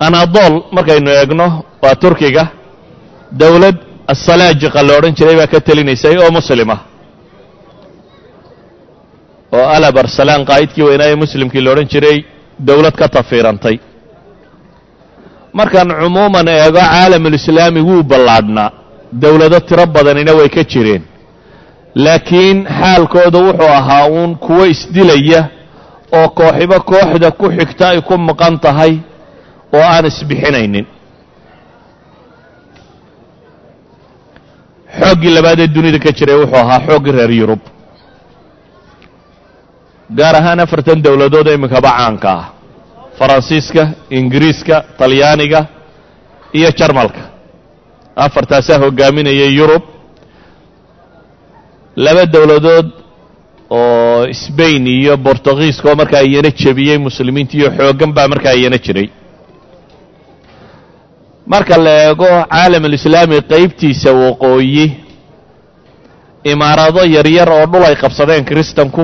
Anadol 0.00 0.54
markaynu 0.72 1.10
eegno 1.10 1.46
waa 1.82 1.94
turkiga. 1.94 2.44
Dowlad 3.32 3.76
asalaajiqa 4.12 4.82
la 4.82 4.92
odhan 4.98 5.14
jiray 5.18 5.36
baa 5.36 5.46
ka 5.46 5.60
telinaysay 5.60 6.16
oo 6.18 6.30
muslima 6.30 6.76
oo 9.52 9.66
alab 9.76 9.96
arsalaan 10.02 10.44
qaa'idkii 10.50 10.82
weynaa 10.88 11.08
ee 11.12 11.16
muslimkii 11.24 11.60
la 11.64 11.70
odhan 11.72 11.88
jiray 11.92 12.24
dowlad 12.58 12.94
ka 13.00 13.08
tafiirantay. 13.08 13.76
Markaan 15.58 15.90
cumuuman 16.00 16.48
eego 16.48 16.78
caalamulislaami 16.78 17.80
wuu 17.88 18.02
ballaadhnaa. 18.02 18.70
Dowlado 19.22 19.60
tiro 19.60 19.86
badanina 19.86 20.32
way 20.38 20.48
ka 20.48 20.62
jireen 20.64 21.02
laakiin 21.94 22.66
xaalkooda 22.80 23.38
wuxuu 23.38 23.68
ahaa 23.78 24.06
uun 24.08 24.36
kuwo 24.38 24.64
isdilaya 24.66 25.44
oo 26.18 26.28
kooxibo 26.28 26.80
kooxda 26.90 27.30
ku 27.30 27.46
xigta 27.56 27.88
ay 27.88 28.00
ku 28.00 28.14
maqan 28.18 28.58
tahay 28.60 28.92
oo 29.74 29.82
aan 29.82 30.06
isbixinaynin. 30.06 30.86
Xooggii 35.00 35.34
labaad 35.34 35.58
ee 35.60 35.66
dunida 35.74 35.98
ka 36.04 36.10
jiray 36.18 36.36
wuxuu 36.40 36.58
ahaa 36.62 36.80
xooggii 36.86 37.12
reer 37.18 37.30
yurub 37.40 37.62
gaar 40.18 40.34
ahaan 40.40 40.60
afartan 40.60 41.02
dowladood 41.04 41.46
ee 41.48 41.54
iminkaba 41.58 41.90
caanka 41.98 42.30
ah 42.38 42.44
faransiiska 43.18 43.82
ingiriiska 44.10 44.76
talyaaniga 44.98 45.60
iyo 46.58 46.70
jarmalka. 46.78 47.20
Afartaasaa 48.16 48.78
hogaaminayay 48.82 49.50
yurub 49.58 49.82
laba 51.96 52.26
dowladood 52.26 52.86
oo 53.70 54.26
sbain 54.32 54.86
iyo 54.86 55.16
bortugiiska 55.16 55.88
oo 55.90 55.94
markaa 55.96 56.22
iyana 56.28 56.50
jebiyey 56.60 56.98
muslimiinta 56.98 57.56
iyo 57.56 57.68
xooggan 57.78 58.12
baa 58.16 58.28
markaa 58.28 58.52
iyana 58.54 58.78
jiray. 58.78 59.08
Marka 61.46 61.76
la 61.84 61.92
eego 62.08 62.26
caalamulislaami 62.50 63.36
qaybtiisa 63.52 64.10
waqooyi 64.12 64.86
imaarado 66.52 67.02
yaryar 67.16 67.48
oo 67.56 67.66
dhul 67.72 67.84
ay 67.88 67.96
qabsadeen 68.02 68.44
kiristanku 68.44 69.02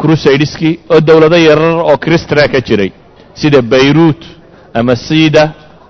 crusadeskii 0.00 0.74
oo 0.92 1.00
dowlado 1.00 1.36
yarar 1.48 1.74
oo 1.88 1.96
kristana 2.04 2.48
ka 2.52 2.60
jiray 2.60 2.90
sida 3.34 3.62
bayruut 3.62 4.20
ama 4.74 4.96
sida 4.96 5.44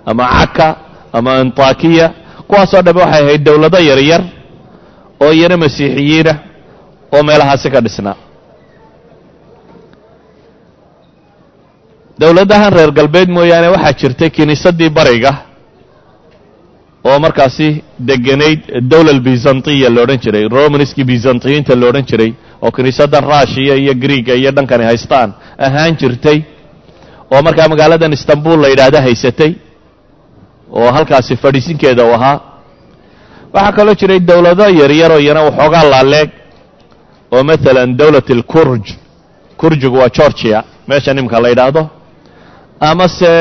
ama 0.05 0.25
caka 0.39 0.67
ama 1.13 1.31
antakiya 1.41 2.07
kuwaasoo 2.47 2.81
dhamme 2.81 3.01
waxay 3.01 3.23
ahayd 3.23 3.43
dowlado 3.43 3.79
yaryar 3.89 4.21
oo 5.23 5.31
iyana 5.37 5.57
masiixiyiina 5.63 6.33
oo 7.15 7.21
meelahaasi 7.27 7.67
ka 7.73 7.79
dhisnaa 7.85 8.15
dowladdahan 12.21 12.71
reer 12.77 12.91
galbeed 12.99 13.29
mooyaane 13.37 13.67
waxaa 13.75 13.93
jirtay 14.01 14.29
kiniisaddii 14.37 14.89
bariga 14.97 15.31
oo 17.09 17.17
markaasi 17.25 17.67
deganayd 18.09 18.61
dowla 18.91 19.13
bizantiya 19.27 19.89
la 19.95 20.01
odhan 20.05 20.19
jiray 20.25 20.45
romanskii 20.57 21.05
bizantiyiinta 21.11 21.73
la 21.81 21.85
odhan 21.91 22.05
jiray 22.09 22.31
oo 22.63 22.71
kiniisaddan 22.77 23.23
ruushiya 23.31 23.75
iyo 23.83 23.93
griega 24.03 24.33
iyo 24.41 24.51
dhankani 24.57 24.83
haystaan 24.89 25.29
ahaan 25.65 25.93
jirtay 26.01 26.37
oo 27.33 27.41
markaa 27.47 27.67
magaaladan 27.73 28.13
istanbul 28.17 28.57
la 28.63 28.67
yidhaahda 28.73 28.99
haysatay 29.07 29.51
oo 30.79 30.89
halkaasi 30.95 31.33
fadhiisinkeeda 31.43 32.03
u 32.09 32.13
ahaa 32.17 32.35
waxaa 33.57 33.71
kaloo 33.77 33.95
jiray 34.01 34.19
dowlado 34.29 34.65
yaryaroo 34.81 35.19
iyana 35.25 35.41
waxoogaa 35.47 35.85
laaleeg 35.93 36.29
oo 37.35 37.43
maalan 37.49 37.89
dowlat 37.99 38.27
alkurj 38.37 38.85
kurjigu 39.61 39.97
waa 40.01 40.09
georgia 40.17 40.63
meesha 40.87 41.13
nimka 41.13 41.39
la 41.43 41.49
yidhaahdo 41.49 41.83
amase 42.89 43.31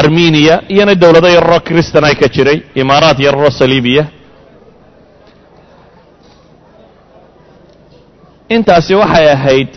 armeniya 0.00 0.54
iyana 0.74 0.94
dowlado 1.02 1.28
yararoo 1.36 1.60
kristan 1.68 2.04
ay 2.08 2.14
ka 2.22 2.28
jiray 2.34 2.58
imaaraat 2.82 3.18
yararoo 3.26 3.50
saliibiya. 3.60 4.04
Intaasi 8.48 8.94
waxay 8.94 9.26
ahayd 9.36 9.68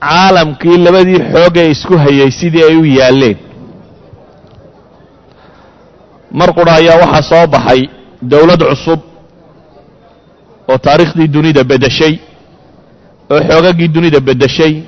caalamkii 0.00 0.76
labadii 0.86 1.20
xoog 1.32 1.56
ee 1.62 1.70
isku 1.74 1.94
hayay 2.04 2.30
sidii 2.40 2.64
ay 2.68 2.76
u 2.76 2.84
yaalleen 2.98 3.38
mar 6.38 6.50
qura 6.58 6.72
ayaa 6.80 6.96
waxaa 7.02 7.22
soo 7.30 7.46
baxay 7.54 7.80
dowlad 8.22 8.62
cusub 8.70 9.00
oo 10.68 10.78
taariikhdii 10.78 11.28
dunida 11.28 11.64
beddeshay 11.64 12.14
oo 13.30 13.40
xoogaggii 13.48 13.88
dunida 13.88 14.20
beddeshay 14.20 14.82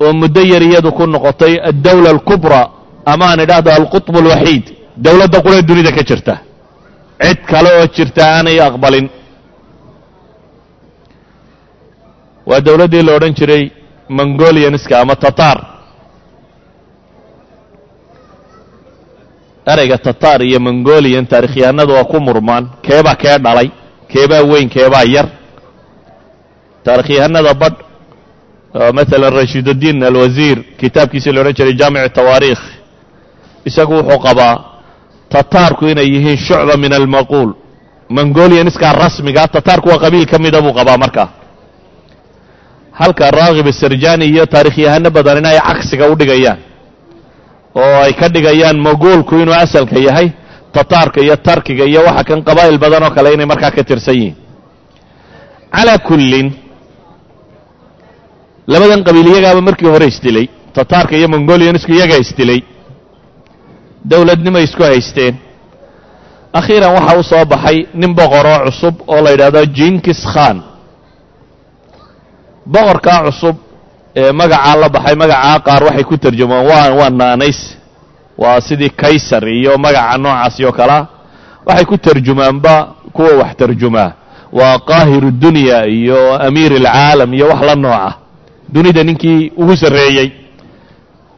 oo 0.00 0.12
muddo 0.12 0.40
yar 0.52 0.62
iyadu 0.62 0.92
ku 0.92 1.06
noqotay 1.06 1.54
addawla 1.70 2.10
alkubraa 2.10 2.66
ama 3.06 3.24
aan 3.30 3.40
idhaahdo 3.40 3.70
alqutb 3.78 4.16
alwaxiid 4.16 4.64
dowladda 4.96 5.38
quree 5.44 5.62
dunida 5.62 5.92
ka 5.92 6.02
jirta. 6.08 6.34
Cid 7.22 7.38
kale 7.50 7.68
oo 7.80 7.86
jirta 7.96 8.22
aanay 8.34 8.60
aqbalin. 8.60 9.08
Waa 12.46 12.60
dowladdii 12.60 13.02
la 13.02 13.12
odhan 13.16 13.34
jiray 13.34 13.70
mongolianska 14.08 15.00
ama 15.00 15.14
tatar 15.16 15.75
ereyga 19.72 19.98
tatar 19.98 20.42
iyo 20.42 20.60
mongolian 20.60 21.26
taarikhyahanadu 21.26 21.92
waa 21.92 22.04
ku 22.04 22.20
murmaan. 22.20 22.64
Keebaa 22.82 23.14
kee 23.22 23.38
dhalay? 23.44 23.68
Keebaa 24.12 24.42
weyn 24.50 24.68
keebaa 24.68 25.04
yar. 25.14 25.26
Taarikhyahanada 26.84 27.54
badh 27.54 27.76
maalan 28.96 29.32
rashidudiin 29.32 30.02
alwasiir 30.04 30.58
kitaabkiisii 30.80 31.32
la 31.32 31.40
odhan 31.40 31.54
jiray 31.58 31.74
jaamic 31.80 32.12
tawaariikh 32.12 32.62
isagu 33.68 33.94
wuxuu 33.98 34.18
qabaa 34.26 34.54
tataarku 35.32 35.84
inay 35.88 36.08
yihiin 36.14 36.36
shucba 36.36 36.76
min 36.76 36.92
almaquul 36.92 37.50
mongolianiskaa 38.16 38.92
rasmiga 38.92 39.48
tataarku 39.48 39.88
waa 39.88 39.98
qabiil 40.04 40.26
ka 40.32 40.38
mida 40.38 40.60
buu 40.62 40.74
qabaa 40.78 40.98
markaa 41.04 41.28
halka 43.00 43.30
raakib 43.30 43.66
asarjani 43.72 44.24
iyo 44.32 44.44
taarikhyahanno 44.46 45.10
badanina 45.10 45.48
ay 45.56 45.58
cagsiga 45.68 46.04
u 46.12 46.14
dhigayaan 46.20 46.58
oo 47.82 47.96
ay 48.06 48.12
ka 48.20 48.26
dhigayaan 48.34 48.78
mogoolku 48.86 49.34
inuu 49.42 49.54
asalka 49.64 49.96
yahay 50.08 50.28
tataarka 50.72 51.18
iyo 51.24 51.36
tarkiga 51.46 51.84
iyo 51.90 52.00
waxa 52.08 52.24
kan 52.28 52.40
qabaa'il 52.48 52.78
badan 52.84 53.02
oo 53.06 53.10
kale 53.16 53.28
inay 53.34 53.46
markaa 53.52 53.70
ka 53.76 53.82
tirsan 53.88 54.14
yihiin. 54.18 54.36
Calaa 55.76 55.98
kullin 56.08 56.48
labadan 58.72 59.00
qabiil 59.06 59.26
iyagaaba 59.32 59.60
markii 59.68 59.88
hore 59.92 60.06
isdilay 60.12 60.46
tataarka 60.76 61.14
iyo 61.18 61.28
mongolianisku 61.34 61.92
iyagaa 61.96 62.20
isdilay 62.24 62.60
dowladnimay 64.10 64.64
isku 64.68 64.82
haysteen. 64.82 65.34
Akhiiran 66.58 66.92
waxa 66.96 67.18
u 67.18 67.22
soo 67.30 67.44
baxay 67.52 67.78
nin 68.00 68.12
boqoroo 68.18 68.58
cusub 68.66 68.94
oo 69.12 69.20
la 69.24 69.30
yidhaahdo 69.34 69.60
jinkis 69.78 70.20
khan. 70.32 70.56
Boqorkaa 72.74 73.20
cusub 73.26 73.56
magacaa 74.16 74.76
la 74.76 74.88
baxay 74.88 75.14
magacaa 75.16 75.58
qaar 75.66 75.82
waxay 75.84 76.04
ku 76.04 76.16
tarjumaan 76.18 76.64
waa 76.66 76.90
waa 76.98 77.10
naanays. 77.10 77.76
Waa 78.38 78.60
sidii 78.60 78.90
kaysar 78.90 79.44
iyo 79.48 79.78
magaca 79.78 80.18
noocaasi 80.18 80.64
oo 80.64 80.72
kalea 80.72 81.06
waxay 81.66 81.84
ku 81.84 81.96
tarjumaanba 81.98 82.74
kuwa 83.12 83.32
wax 83.44 83.56
tarjumaa 83.56 84.12
waa 84.52 84.78
qaahiru 84.78 85.30
dunya 85.30 85.84
iyo 85.86 86.34
amiir 86.46 86.72
alcaalam 86.72 87.34
iyo 87.34 87.48
wax 87.48 87.60
la 87.62 87.74
nooca. 87.74 88.12
Dunida 88.68 89.02
ninkii 89.04 89.52
ugu 89.56 89.76
sarreeyey 89.76 90.32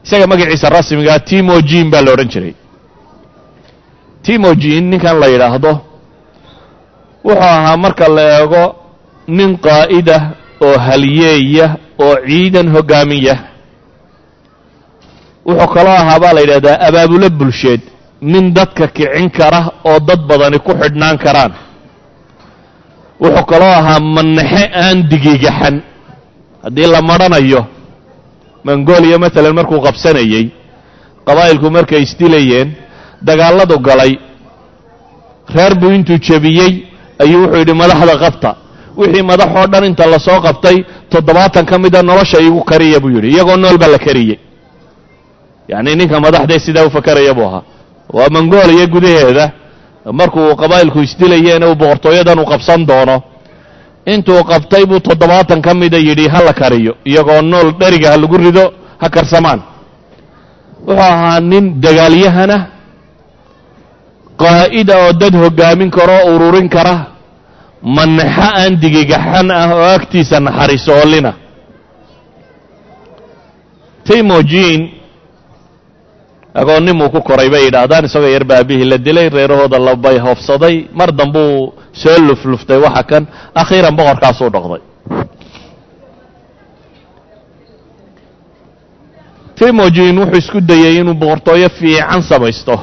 isaga 0.05 0.27
magaciisa 0.27 0.69
rasmigaa 0.71 1.19
timogin 1.19 1.91
baa 1.91 2.01
la 2.03 2.13
odhan 2.13 2.29
jiray. 2.29 2.55
Timogin 4.23 4.85
ninkan 4.91 5.19
la 5.21 5.27
yidhaahdo 5.27 5.73
wuxuu 7.25 7.43
ahaa 7.43 7.77
marka 7.77 8.09
la 8.09 8.23
eego 8.41 8.65
nin 9.29 9.59
qaa'idah 9.59 10.23
oo 10.61 10.79
haliyeeya 10.79 11.77
oo 12.05 12.15
ciidan 12.27 12.69
hoggaamiya 12.75 13.37
wuxuu 15.47 15.69
kaloo 15.75 15.97
ahaa 16.03 16.19
baa 16.23 16.33
la 16.37 16.41
yidhahdaa 16.41 16.81
abaabulo 16.89 17.31
bulsheed. 17.31 17.81
Nin 18.21 18.53
dadka 18.55 18.87
kicin 18.97 19.31
kara 19.31 19.61
oo 19.85 19.99
dad 20.09 20.21
badani 20.29 20.59
ku 20.59 20.73
xidhnaan 20.81 21.19
karaan. 21.25 21.53
Wuxuu 23.23 23.45
kaloo 23.51 23.73
ahaa 23.81 24.01
manaxe 24.01 24.63
aan 24.83 24.99
digigaxan. 25.11 25.77
Haddii 26.65 26.87
la 26.95 27.01
madhanayo 27.03 27.63
mongolia 28.65 29.19
maalan 29.23 29.55
markuu 29.59 29.81
qabsanayey 29.87 30.45
qabaa'ilku 31.27 31.71
markay 31.77 32.03
isdilayeen 32.07 32.69
dagaalladu 33.29 33.79
galay 33.89 34.13
reer 35.55 35.75
buu 35.81 35.91
intuu 35.97 36.19
jebiyey 36.27 36.73
ayuu 37.23 37.41
wuxuu 37.43 37.59
yidhi 37.63 37.75
madaxda 37.83 38.15
qabta. 38.25 38.51
Wixii 38.99 39.23
madaxoo 39.31 39.67
dhan 39.73 39.85
inta 39.85 40.05
la 40.13 40.19
soo 40.19 40.41
qabtay 40.47 40.77
toddobaatan 41.13 41.65
ka 41.71 41.79
mida 41.79 42.03
nolosha 42.03 42.39
igu 42.41 42.61
kariya 42.71 43.01
buu 43.01 43.11
yidhi 43.17 43.29
iyagoo 43.35 43.57
nool 43.57 43.79
baa 43.79 43.89
la 43.95 43.99
kariyey. 43.99 44.39
Yacnii 45.69 45.97
ninka 45.97 46.21
madaxdee 46.21 46.59
sidaa 46.67 46.87
u 46.87 46.91
fakaraya 46.91 47.35
buu 47.35 47.45
ahaa. 47.49 47.63
Waa 48.17 48.29
mongolia 48.31 48.87
gudaheeda 48.87 49.45
markuu 50.13 50.57
qabaa'ilku 50.57 50.99
isdilayeen 51.07 51.63
uu 51.65 51.75
boqortooyadan 51.75 52.39
uu 52.39 52.47
qabsan 52.53 52.87
doono 52.89 53.17
intuu 54.13 54.41
qabtay 54.51 54.85
buu 54.87 55.01
toddobaatan 55.01 55.61
ka 55.67 55.75
mida 55.75 55.99
yidhi 55.99 56.29
ha 56.33 56.41
la 56.47 56.53
kariyo 56.53 56.93
iyagoo 57.11 57.43
nool 57.43 57.69
dheriga 57.81 58.09
ha 58.13 58.17
lagu 58.17 58.37
rido 58.45 58.65
ha 59.01 59.09
karsamaan. 59.09 59.61
Wuxuu 60.87 61.03
ahaa 61.03 61.41
nin 61.41 61.65
dagaalyahana 61.85 62.57
qaa'ida 64.43 64.95
oo 65.05 65.13
dad 65.13 65.35
hoggaamin 65.43 65.91
kara 65.91 66.17
oo 66.25 66.35
ururin 66.37 66.69
kara 66.69 66.95
manaxo 67.83 68.47
aan 68.61 68.73
digigaxan 68.83 69.51
ah 69.51 69.71
oo 69.75 69.85
agtiisa 69.97 70.41
naxariisoolina 70.41 71.33
timogin 74.07 74.81
agoonnimuu 76.55 77.11
ku 77.15 77.21
koray 77.23 77.49
bay 77.51 77.63
yidhaahdaan 77.71 78.05
isagoo 78.09 78.29
yar 78.35 78.45
baabihii 78.45 78.85
la 78.91 78.99
dilay 78.99 79.29
reerahooda 79.31 79.79
labay 79.79 80.19
hoofsaday 80.19 80.89
mar 80.99 81.13
dambuu 81.13 81.73
soo 81.93 82.19
lufluftay 82.29 82.79
waxa 82.83 83.03
kan 83.11 83.23
akhiiran 83.55 83.95
boqorkaasuu 83.99 84.51
dhoqday 84.55 84.83
timogin 89.59 90.19
wuxuu 90.19 90.39
isku 90.39 90.59
dayey 90.61 90.99
inuu 91.01 91.15
boqortooyo 91.15 91.69
fiican 91.79 92.23
samaysto. 92.23 92.75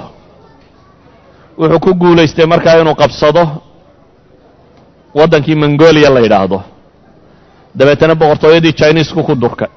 Wuxuu 1.57 1.79
ku 1.79 1.91
guulaystay 1.95 2.45
markaa 2.45 2.79
inuu 2.81 2.95
qabsado 2.95 3.43
waddankii 5.15 5.55
mongolia 5.55 6.09
la 6.09 6.19
yidhaahdo. 6.25 6.61
Dabeetana 7.75 8.15
boqortooyadii 8.15 8.73
chinesku 8.79 9.23
ku 9.23 9.35
durkay 9.35 9.67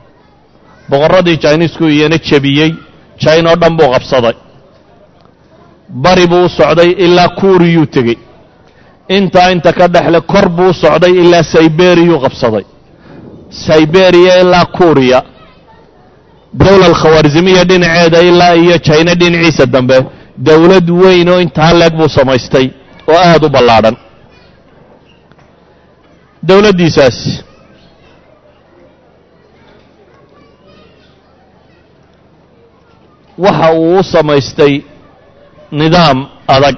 boqorradii 0.91 1.37
chinesku 1.45 1.85
iyana 1.89 2.19
jebiyey. 2.29 2.71
China 3.23 3.51
oo 3.51 3.57
dhan 3.63 3.77
buu 3.79 3.91
qabsaday. 3.95 4.35
Bari 5.89 6.27
buu 6.27 6.45
u 6.45 6.49
socday 6.49 6.91
ilaa 7.05 7.29
kuuriyuu 7.29 7.87
tegey. 7.87 8.17
Intaa 9.09 9.51
inta 9.51 9.73
ka 9.73 9.87
dhexle 9.89 10.21
kor 10.21 10.49
buu 10.49 10.69
u 10.71 10.75
socday 10.75 11.11
ilaa 11.23 11.43
siberiyuu 11.53 12.21
qabsaday. 12.25 12.65
Siberiya 13.51 14.41
ilaa 14.41 14.65
kuuriya. 14.65 15.23
Dowla 16.55 16.87
alkhawaarzimiya 16.87 17.65
dhinaceeda 17.65 18.21
ilaa 18.31 18.55
iyo 18.55 18.79
china 18.79 19.15
dhinaciisa 19.15 19.67
dambe. 19.67 19.97
Dowlad 20.37 20.91
weyn 20.91 21.29
oo 21.29 21.41
intaa 21.41 21.73
leeg 21.73 21.93
buu 21.97 22.09
samaystay 22.09 22.71
oo 23.09 23.17
aada 23.19 23.47
u 23.47 23.51
ballaadhan 23.51 23.97
dowladdiisaas 26.49 27.19
waxa 33.39 33.73
uu 33.73 33.99
u 33.99 34.03
samaystay 34.13 34.75
nidaam 35.73 36.19
adag. 36.49 36.77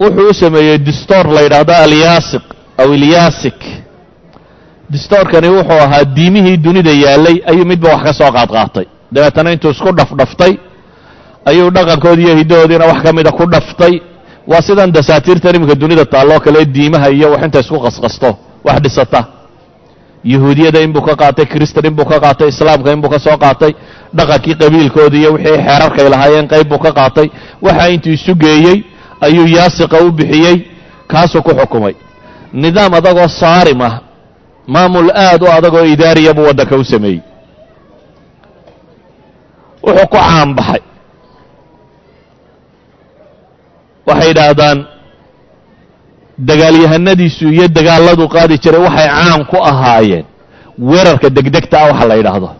Wuxuu 0.00 0.30
u 0.30 0.34
sameeyey 0.34 0.78
distoor 0.78 1.26
la 1.34 1.40
yidhaahdo 1.42 1.72
alyaasiq 1.84 2.42
aw 2.82 2.88
ilyaasik 2.96 3.58
distoorkani 4.92 5.48
wuxuu 5.56 5.80
ahaa 5.86 6.04
diimihii 6.16 6.56
dunida 6.64 6.90
yaallay 7.04 7.36
ayuu 7.50 7.64
midba 7.70 7.88
wax 7.94 8.02
ka 8.06 8.12
soo 8.12 8.30
qaadqaatay. 8.36 8.86
Dabeetana 9.12 9.52
intuu 9.52 9.70
isku 9.70 9.90
dhafdhaftay 9.98 10.52
ayuu 11.50 11.70
dhaqankoodi 11.76 12.22
iyo 12.22 12.36
hiddahoodiina 12.36 12.86
wax 12.86 13.02
ka 13.02 13.12
mida 13.12 13.30
ku 13.32 13.44
dhaftay 13.54 13.94
waa 14.50 14.62
sidan 14.66 14.92
dasaatiirtan 14.92 15.54
iminka 15.56 15.74
dunida 15.74 16.04
taalloo 16.04 16.40
kale 16.40 16.64
diimaha 16.64 17.08
iyo 17.10 17.30
wax 17.32 17.42
inta 17.44 17.60
isku 17.60 17.78
qasqasto 17.80 18.30
wax 18.64 18.78
dhisata. 18.84 19.20
Yahuudiyada 20.24 20.80
inbuu 20.80 21.02
ka 21.02 21.14
qaatay 21.16 21.46
kristan 21.46 21.84
inbuu 21.86 22.04
ka 22.10 22.20
qaatay 22.24 22.48
islaamka 22.48 22.92
inbuu 22.92 23.10
ka 23.10 23.18
soo 23.18 23.36
qaatay 23.44 23.72
dhaqankii 24.16 24.54
qabiilkoodi 24.60 25.16
iyo 25.20 25.30
wixii 25.34 25.56
xeerarkay 25.66 26.08
lahaayeen 26.12 26.48
qayb 26.52 26.68
buu 26.68 26.78
ka 26.78 26.92
qaatay. 26.92 27.26
Waxa 27.62 27.88
intuu 27.94 28.12
isu 28.12 28.34
geeyey 28.34 28.84
ayuu 29.20 29.46
yaasiqa 29.56 29.96
u 30.06 30.12
bixiyey 30.12 30.56
kaasuu 31.10 31.42
ku 31.42 31.50
xukumay. 31.58 31.94
Nidaam 32.52 32.94
adagoo 32.94 33.28
saarim 33.28 33.80
ah 33.80 33.94
maamul 34.66 35.10
aad 35.10 35.42
u 35.42 35.46
adagoo 35.56 35.84
idaariya 35.94 36.34
buu 36.34 36.44
waddanka 36.48 36.76
u 36.76 36.84
sameeyey. 36.84 37.20
Wuxuu 39.82 40.06
ku 40.06 40.16
caanbaxay 40.16 40.80
waxay 44.06 44.28
yidhaahdaan 44.28 44.78
dagaalyahanadiisu 46.38 47.44
iyo 47.48 47.68
dagaaladu 47.68 48.28
qaadi 48.28 48.58
jiray 48.58 48.80
waxay 48.86 49.08
caan 49.08 49.44
ku 49.50 49.56
ahaayeen. 49.70 50.24
Weerarka 50.78 51.30
degdegta 51.30 51.76
ah 51.80 51.86
waxa 51.92 52.06
la 52.08 52.14
yidhaahdo. 52.16 52.50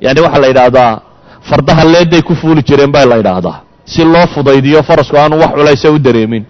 Yani 0.00 0.20
waxaa 0.20 0.40
la 0.40 0.46
yidhaahdaa 0.48 1.00
fardaha 1.48 1.84
leeday 1.84 2.22
ku 2.22 2.34
fuuli 2.34 2.62
jireen 2.62 2.92
baa 2.92 3.04
la 3.04 3.16
yidhaahdaa. 3.16 3.60
Si 3.84 4.04
loo 4.04 4.26
fudaydiyo 4.34 4.82
farasku 4.82 5.16
aanu 5.16 5.38
wax 5.40 5.50
culaysa 5.54 5.90
u 5.90 5.98
dareemin. 5.98 6.44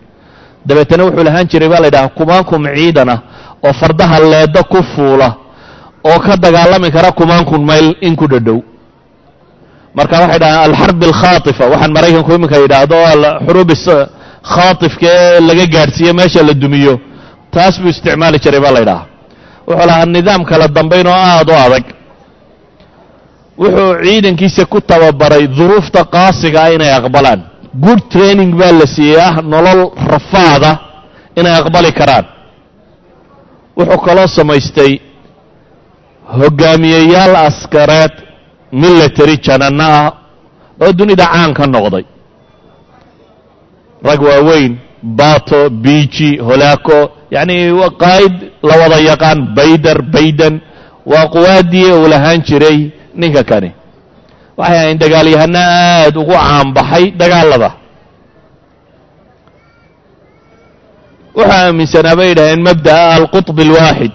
Dabeetana 0.67 1.05
wuxuu 1.05 1.25
lahaan 1.25 1.47
jiray 1.49 1.69
baa 1.69 1.81
la 1.81 1.87
yidhahdaa 1.87 2.09
kumaankum 2.19 2.63
ciidan 2.77 3.09
ah 3.09 3.19
oo 3.65 3.73
fardaha 3.73 4.19
leeda 4.21 4.63
ku 4.63 4.83
fuula 4.95 5.29
oo 6.05 6.19
ka 6.21 6.37
dagaalami 6.37 6.91
kara 6.91 7.13
kumaankun 7.13 7.65
mayl 7.65 7.97
in 8.01 8.17
ku 8.17 8.27
dhadhow 8.29 8.61
marka 9.95 10.15
waxay 10.23 10.39
dhahaan 10.43 10.63
alxarb 10.71 11.03
alkhaatifa 11.11 11.65
waxaan 11.73 11.93
maraykanku 11.97 12.31
iminka 12.37 12.57
yidhaahdo 12.65 12.97
xuruub 13.47 13.71
khaatifka 14.55 15.07
ee 15.07 15.41
laga 15.49 15.65
gaadhsiiye 15.75 16.13
meesha 16.13 16.43
la 16.49 16.55
dumiyo. 16.55 16.95
Taas 17.55 17.75
buu 17.81 17.89
isticmaali 17.95 18.39
jiray 18.45 18.61
baa 18.65 18.73
la 18.77 18.81
ydhaha 18.85 19.05
wuxuu 19.69 19.87
lahaa 19.91 20.07
nidaam 20.17 20.43
kala 20.51 20.69
dambayn 20.77 21.07
oo 21.07 21.19
aada 21.31 21.53
u 21.53 21.57
adag. 21.67 21.85
Wuxuu 23.63 23.91
ciidankiisa 24.05 24.65
ku 24.73 24.81
tababaray 24.81 25.45
duruufta 25.59 26.05
qaasiga 26.15 26.59
ah 26.65 26.73
inay 26.75 26.93
aqbalaan. 26.99 27.41
Good 27.85 28.01
training 28.13 28.53
baa 28.61 28.73
la 28.81 28.87
siiyey 28.95 29.21
ah 29.27 29.35
nolol 29.53 29.81
rafaada 30.13 30.71
inay 31.39 31.55
aqbali 31.61 31.93
karaan. 31.93 32.27
Wuxuu 33.79 34.01
kaloo 34.07 34.29
samaystay 34.39 34.93
hogaamiyeyaal 36.39 37.35
askareed 37.49 38.15
military 38.73 39.37
janano 39.45 39.85
ah 39.85 40.13
oo 40.83 40.93
dunida 40.93 41.27
caan 41.27 41.53
ka 41.55 41.67
noqday. 41.67 42.05
Rag 44.03 44.21
waaweyn 44.23 44.79
bato 45.03 45.71
biiji 45.71 46.39
holaako 46.39 47.11
yacni 47.31 47.57
qaa'id 48.03 48.35
la 48.63 48.75
wada 48.81 48.99
yaqaan 49.01 49.55
bayder 49.57 50.03
bayden 50.03 50.61
waa 51.07 51.27
quwaaddii 51.35 51.93
uu 51.93 52.09
lahaan 52.09 52.43
jiray 52.43 52.91
ninka 53.15 53.43
kani. 53.45 53.71
Waxay 54.57 54.79
ahayn 54.79 54.99
dagaalyahano 54.99 55.59
aad 55.59 56.17
ugu 56.17 56.33
caanbaxay 56.33 57.05
dagaalada. 57.21 57.71
Wuxuu 61.37 61.53
aaminsanaa 61.53 62.17
bay 62.17 62.29
yidhaaheen 62.29 62.63
mabda'a 62.63 63.15
alqutb 63.19 63.59
alwaaxid 63.61 64.15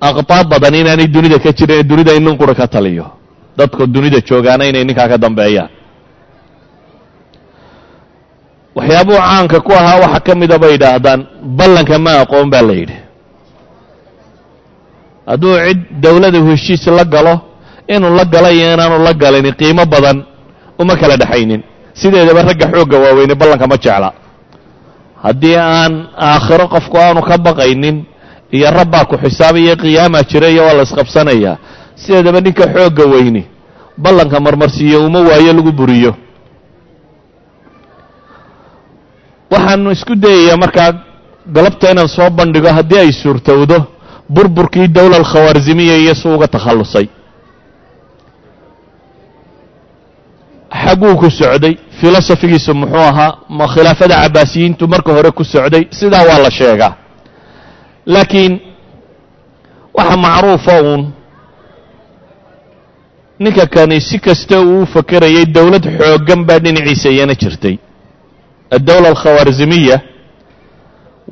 aqtaab 0.00 0.46
badan 0.50 0.74
inaanay 0.74 1.06
dunida 1.06 1.38
ka 1.38 1.50
jirin 1.52 1.80
ee 1.80 1.82
dunida 1.82 2.12
in 2.14 2.24
nin 2.24 2.36
qura 2.38 2.54
ka 2.54 2.66
taliyo. 2.66 3.06
Dadka 3.58 3.86
dunida 3.86 4.20
joogaana 4.22 4.64
inay 4.70 4.84
ninkaa 4.84 5.08
ka 5.08 5.18
dambeeyaan 5.18 5.70
waxyaabuhu 8.76 9.18
caanka 9.18 9.58
ku 9.60 9.72
ahaa 9.74 10.00
waxaa 10.06 10.20
ka 10.26 10.32
mida 10.38 10.58
bay 10.58 10.72
yidhaahdaan 10.78 11.20
ballanka 11.58 11.98
ma 11.98 12.12
aqoon 12.22 12.46
baa 12.50 12.62
la 12.62 12.74
yidhi. 12.74 12.96
Hadduu 15.26 15.54
cid 15.66 15.80
dowladu 16.02 16.38
heshiis 16.46 16.86
la 16.86 17.04
galo 17.04 17.34
inuu 17.90 18.14
la 18.16 18.24
galo 18.24 18.48
iyo 18.54 18.74
inaanu 18.74 19.02
la 19.04 19.12
galin 19.14 19.50
qiimo 19.58 19.82
badan 19.86 20.22
uma 20.78 20.94
kala 20.96 21.16
dhexaynin 21.18 21.62
sideedaba 21.94 22.42
ragga 22.46 22.66
xoogga 22.72 22.96
waaweyne 22.98 23.34
ballanka 23.34 23.66
ma 23.66 23.76
jecla. 23.76 24.10
Haddii 25.24 25.56
aan 25.58 25.92
aakhiro 26.16 26.68
qofku 26.70 26.96
aanu 26.96 27.20
ka 27.26 27.34
baqaynin 27.38 28.06
iyo 28.56 28.70
rabbaa 28.70 29.04
ku 29.04 29.16
xisaabaiyo 29.24 29.74
qiyaamaa 29.82 30.22
jira 30.30 30.48
iyo 30.48 30.62
waa 30.66 30.74
la 30.78 30.82
isqabsanayaa 30.88 31.56
sideedaba 32.02 32.40
ninka 32.40 32.64
xoogga 32.74 33.04
weyni 33.12 33.42
ballanka 33.98 34.40
marmarsiiyo 34.40 35.06
uma 35.06 35.20
waayo 35.28 35.52
lagu 35.52 35.72
buriyo. 35.72 36.12
Waxaanu 39.50 39.90
isku 39.90 40.14
dayayaa 40.14 40.56
markaa 40.56 40.92
galabta 41.54 41.90
inaan 41.92 42.08
soo 42.08 42.30
bandhigo 42.30 42.68
haddii 42.76 42.98
ay 42.98 43.12
suurtowdo 43.12 43.76
burburkii 44.34 44.88
dowla 44.88 45.16
alkhawaarzimiya 45.16 45.96
iyo 45.96 46.14
si 46.14 46.28
uga 46.28 46.46
takhallusay. 46.48 47.06
Xagguu 50.84 51.16
ku 51.16 51.30
socday 51.30 51.74
filosofigiisu 52.00 52.74
muxuu 52.74 52.96
ahaa 53.10 53.32
ma 53.48 53.66
khilaafada 53.72 54.16
cabaasiyiintu 54.22 54.88
marka 54.88 55.12
hore 55.16 55.30
ku 55.30 55.44
socday 55.44 55.88
sidaa 55.90 56.24
waa 56.28 56.38
la 56.44 56.50
sheegaa 56.50 56.92
laakiin 58.12 58.54
waxa 59.98 60.16
macruufa 60.24 60.74
uun. 60.82 61.02
Ninka 63.38 63.66
kani 63.66 64.00
si 64.00 64.18
kasta 64.18 64.60
uu 64.60 64.86
fakerayay 64.94 65.46
dowlad 65.56 65.84
xooggan 65.98 66.40
baa 66.48 66.58
dhinaciisa 66.64 67.08
iyana 67.14 67.34
jirtay. 67.34 67.76
Addowla 68.76 69.08
alkhawaarzimiya 69.08 69.96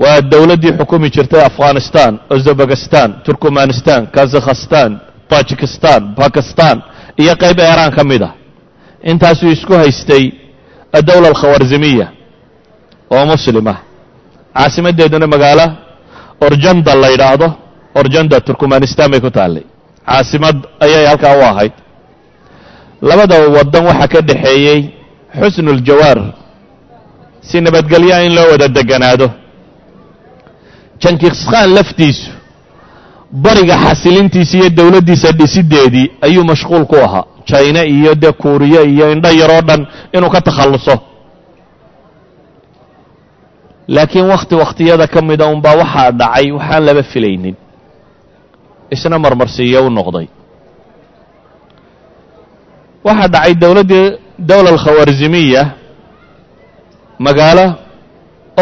waa 0.02 0.20
dowladdii 0.32 0.72
xukumi 0.78 1.08
jirtay 1.14 1.42
afghanistan 1.50 2.12
uzbekistan 2.34 3.08
turkmanistan 3.24 4.06
kazakhstan 4.14 4.90
tajikistan 5.30 6.00
bakistan 6.18 6.76
iyo 7.22 7.34
qayb 7.42 7.58
eeraan 7.60 7.92
ka 7.96 8.04
mid 8.04 8.22
a 8.22 8.30
intaasuu 9.10 9.50
isku 9.56 9.72
haystay 9.80 10.24
addowla 10.98 11.28
alkhawaarzimiya 11.28 12.06
oo 13.10 13.24
muslim 13.26 13.66
ah. 13.66 13.78
Caasimaddeeduna 14.54 15.26
magaalo 15.26 15.66
orjanda 16.40 16.94
la 16.94 17.08
yidhaahdo 17.10 17.48
orjanda 17.94 18.40
turkmanistan 18.40 19.10
bay 19.10 19.20
ku 19.20 19.30
taallay. 19.30 19.62
Caasimad 20.06 20.56
ayay 20.80 21.06
halkaa 21.06 21.36
u 21.38 21.42
ahayd. 21.42 21.72
Labada 23.02 23.36
waddan 23.56 23.84
waxaa 23.86 24.08
ka 24.08 24.20
dhexeeyey 24.20 24.80
xusnuljawaar 25.40 26.18
si 27.40 27.60
nabadgelyaa 27.60 28.22
in 28.26 28.34
loo 28.34 28.50
wada 28.52 28.68
deganaado. 28.68 29.30
Jankiskhan 31.00 31.74
laftiisu 31.74 32.30
bariga 33.32 33.76
xasilintiisa 33.84 34.56
iyo 34.58 34.68
dowladdiisa 34.70 35.32
dhisideedii 35.32 36.10
ayuu 36.22 36.44
mashquul 36.44 36.84
ku 36.86 36.96
ahaa. 36.96 37.24
Jina 37.46 37.84
iyo 37.84 38.14
dee 38.14 38.32
kuuriye 38.32 38.84
iyo 38.84 39.12
indho 39.12 39.30
yaroo 39.30 39.60
dhan 39.60 39.86
inuu 40.12 40.30
ka 40.30 40.40
takhalluso 40.40 40.98
laakiin 43.88 44.26
wakhti 44.32 44.54
wakhtiyada 44.62 45.06
ka 45.06 45.20
mida 45.28 45.46
unbaa 45.54 45.76
waxaa 45.82 46.10
dhacay 46.20 46.46
waxaan 46.52 46.84
laba 46.86 47.02
filaynin. 47.12 47.54
Isna 48.94 49.18
marmarsiiyo 49.18 49.80
u 49.86 49.90
noqday. 49.90 50.26
Waxaa 53.06 53.28
dhacay 53.34 53.54
dowladdii 53.62 54.06
dowla 54.48 54.68
alkhawaarzimiya 54.74 55.62
magaalo 57.26 57.66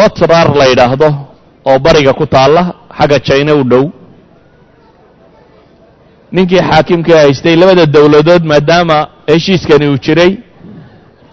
otrar 0.05 0.47
la 0.59 0.65
yidhaahdo 0.71 1.09
oo 1.69 1.79
bariga 1.85 2.13
ku 2.13 2.25
taalla 2.25 2.61
xagga 2.97 3.19
jina 3.27 3.53
u 3.55 3.63
dhow. 3.71 3.85
Ninkii 6.31 6.61
xaakimka 6.69 7.13
haystay 7.21 7.55
labada 7.55 7.85
dowladood 7.85 8.43
maadaama 8.51 8.97
heshiiskani 9.27 9.87
uu 9.87 9.97
jiray 10.05 10.31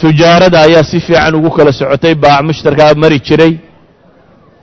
tujaarada 0.01 0.59
ayaa 0.67 0.85
si 0.91 1.01
fiican 1.01 1.35
ugu 1.35 1.51
kala 1.57 1.73
socotay 1.73 2.15
baac 2.15 2.43
mushtarkaa 2.49 2.95
mari 3.03 3.19
jiray 3.29 3.53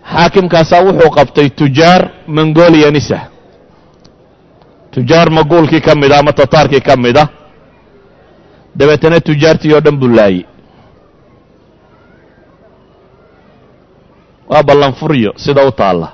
xaakimkaasaa 0.03 0.81
wuxuu 0.87 1.09
qabtay 1.17 1.49
tujaar 1.49 2.01
mongolianisa 2.27 3.19
tujaar 4.91 5.29
maguulkii 5.29 5.81
ka 5.81 5.95
mid 5.95 6.11
a 6.11 6.19
ama 6.19 6.31
tataarkii 6.33 6.81
ka 6.81 6.95
mid 6.97 7.17
a 7.17 7.25
dabeetana 8.79 9.19
tujaartii 9.19 9.73
oo 9.73 9.81
dhan 9.85 9.97
buu 9.99 10.07
laayey 10.15 10.45
waa 14.49 14.63
ballanfuryo 14.63 15.33
sida 15.37 15.61
u 15.67 15.71
taalla. 15.71 16.07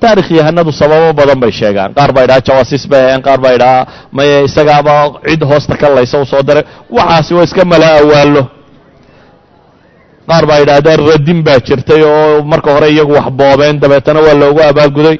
Taarikh 0.00 0.30
yahanadu 0.30 0.72
sababo 0.72 1.12
badan 1.12 1.40
bay 1.40 1.52
sheegaan. 1.52 1.94
Qaar 1.94 2.12
baa 2.12 2.24
idhaha 2.24 2.40
jawaasiis 2.46 2.84
bay 2.88 3.00
aheen 3.06 3.22
qaar 3.22 3.40
baa 3.40 3.52
idhaha 3.56 3.86
maye 4.12 4.44
isagaaba 4.44 4.94
cid 5.24 5.42
hoosta 5.50 5.76
ka 5.76 5.88
laysa 5.96 6.20
u 6.20 6.26
soo 6.26 6.42
diray 6.42 6.64
waxaasi 6.90 7.34
waa 7.34 7.44
iska 7.48 7.64
mala 7.64 7.88
awaallo 8.00 8.42
qaar 10.28 10.44
baa 10.48 10.58
idhahdeen 10.64 11.00
radin 11.10 11.38
baa 11.46 11.58
jirtay 11.66 12.02
oo 12.02 12.42
marka 12.52 12.70
hore 12.74 12.88
iyagu 12.94 13.12
wax 13.18 13.28
boobeen 13.40 13.80
dabeetana 13.82 14.20
waa 14.26 14.34
loogu 14.42 14.60
abaalguday 14.70 15.16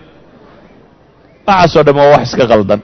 waxaasoo 1.46 1.82
dhan 1.86 1.96
waa 2.00 2.10
wax 2.14 2.22
iska 2.28 2.46
qaldan. 2.52 2.80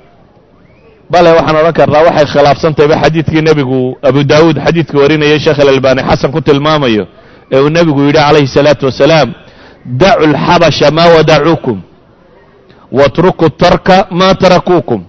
Bale 1.10 1.30
waxaan 1.36 1.56
odhan 1.60 1.72
karnaa 1.78 2.02
waxay 2.08 2.26
khilaafsantayba 2.32 2.94
xadiidkii 3.02 3.42
nebigu 3.48 3.80
abu 4.08 4.20
daawuud 4.30 4.56
xadiidka 4.66 4.96
warinayay 5.02 5.38
sheekh 5.44 5.58
alalbani 5.64 6.02
xasan 6.08 6.30
ku 6.34 6.40
tilmaamayo 6.40 7.04
ee 7.52 7.60
uu 7.60 7.68
nebigu 7.76 8.00
yidhi 8.06 8.18
calayhi 8.26 8.46
salaatu 8.56 8.86
wasalaam 8.86 9.28
dacu 10.00 10.24
lxabasha 10.32 10.90
maa 10.90 11.08
wadacuukum 11.16 11.78
watruku 12.92 13.50
tarka 13.50 14.06
maa 14.10 14.34
tarakuukum 14.34 15.00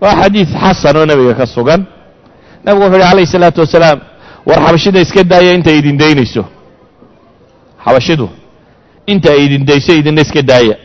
waa 0.00 0.14
xadiid 0.22 0.48
xasan 0.62 0.96
oo 0.96 1.06
nebiga 1.06 1.34
ka 1.34 1.46
sugan. 1.46 1.80
Nebigu 2.64 2.84
wuxu 2.84 2.94
yidhi 2.96 3.08
calayhi 3.10 3.26
salaatu 3.34 3.60
wasalaam 3.64 3.98
war 4.48 4.58
xabashida 4.66 5.00
iska 5.00 5.22
daaya 5.32 5.52
inta 5.58 5.70
idin 5.78 5.96
daynayso 6.02 6.44
xabashidu 7.84 8.26
inta 9.06 9.30
idin 9.44 9.64
dayso 9.68 9.92
idinna 10.00 10.20
iska 10.26 10.42
daaya. 10.42 10.76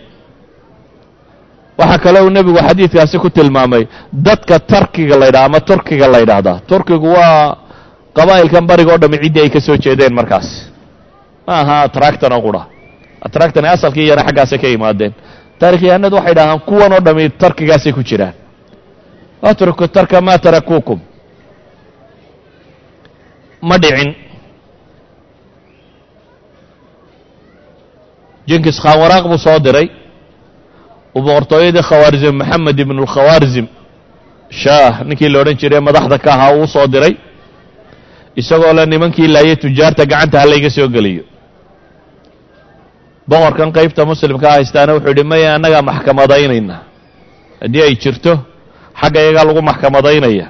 Waxaa 1.78 1.98
kale 2.04 2.20
uu 2.22 2.30
nebigu 2.30 2.58
xadiidkaasi 2.68 3.18
ku 3.20 3.30
tilmaamay 3.30 3.88
dadka 4.14 4.60
tarkiga 4.60 5.18
la 5.18 5.28
ydhaha 5.30 5.46
ama 5.46 5.60
turkiga 5.60 6.08
la 6.08 6.20
ydhaahdaa 6.22 6.60
turkigu 6.70 7.08
waa 7.18 7.58
qabaa'ilkan 8.18 8.66
bariga 8.70 8.94
o 8.94 8.98
dhami 8.98 9.18
ciddii 9.24 9.42
ay 9.42 9.50
ka 9.50 9.60
soo 9.60 9.78
jeedeen 9.78 10.14
markaas. 10.14 10.48
Ma 11.48 11.54
aha 11.62 11.76
atractan 11.88 12.32
oo 12.34 12.42
qura 12.42 12.62
atractan 13.26 13.66
asalkii 13.66 14.06
iyana 14.06 14.24
xaggaasay 14.28 14.60
ka 14.60 14.68
yimaadeen. 14.68 15.14
Taarikhyahanadu 15.60 16.16
waxay 16.16 16.34
dhahaan 16.36 16.60
kuwan 16.60 16.94
oo 16.94 17.00
dhami 17.02 17.30
tarkigaasay 17.30 17.92
ku 17.94 18.04
jiraan. 18.04 18.34
Atruku 19.42 19.88
tarka 19.88 20.22
maa 20.22 20.38
tarakuukum 20.38 21.00
ma 23.68 23.76
dhicin. 23.84 24.12
Jinkis 28.48 28.78
khan 28.84 28.98
waraaq 29.02 29.26
buu 29.32 29.38
soo 29.46 29.60
diray. 29.66 29.88
Uu 31.16 31.22
boqortooyadii 31.26 31.84
khawaarzim 31.90 32.36
maxamed 32.42 32.78
ibnu 32.84 33.02
lkhawaarzim 33.06 33.68
shaah 34.62 34.94
ninkii 35.08 35.30
la 35.34 35.40
odhan 35.42 35.56
jiray 35.62 35.80
madaxda 35.88 36.18
ka 36.26 36.30
ahaa 36.36 36.54
uu 36.60 36.68
soo 36.76 36.88
diray. 36.94 37.14
Isagoo 38.42 38.74
le 38.78 38.86
nimankii 38.86 39.28
laayay 39.36 39.56
tujaarta 39.64 40.04
gacanta 40.12 40.38
halayga 40.44 40.70
soo 40.78 40.88
geliyo. 40.96 41.24
Boqorkan 43.30 43.70
qaybta 43.78 44.02
muslimkaa 44.12 44.52
haystaana 44.58 44.94
wuxuu 44.96 45.10
yidhi 45.12 45.24
maya 45.32 45.50
annagaa 45.56 45.82
maxkamadaynayna 45.90 46.76
haddii 47.62 47.82
ay 47.88 47.96
jirto 48.04 48.34
xagga 49.02 49.20
iyagaa 49.24 49.46
lagu 49.48 49.62
maxkamadaynaya 49.70 50.48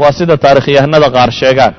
waa 0.00 0.12
sida 0.18 0.34
taarikhyahanada 0.44 1.08
qaar 1.16 1.30
sheegaan 1.40 1.74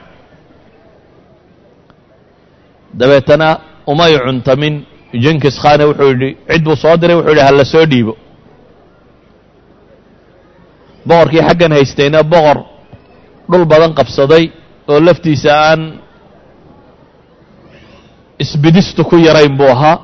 dabeetana 2.99 3.47
umay 3.91 4.13
cuntamin. 4.25 4.75
Jinkis 5.23 5.56
khane 5.62 5.84
wuxuu 5.89 6.10
yidhi 6.12 6.29
cid 6.49 6.63
buu 6.65 6.75
soo 6.84 6.95
diray 7.01 7.15
wuxuu 7.17 7.29
yidhi 7.34 7.43
hala 7.47 7.65
soo 7.73 7.86
dhiibo. 7.91 8.13
Boqorkii 11.08 11.43
xaggan 11.47 11.71
haystayna 11.77 12.19
boqor 12.34 12.58
dhul 13.51 13.65
badan 13.71 13.91
qabsaday 13.99 14.43
oo 14.91 14.99
laftiisa 15.08 15.51
aan 15.69 15.82
isbidistu 18.43 19.01
ku 19.10 19.15
yarayn 19.27 19.53
buu 19.60 19.69
ahaa. 19.75 19.97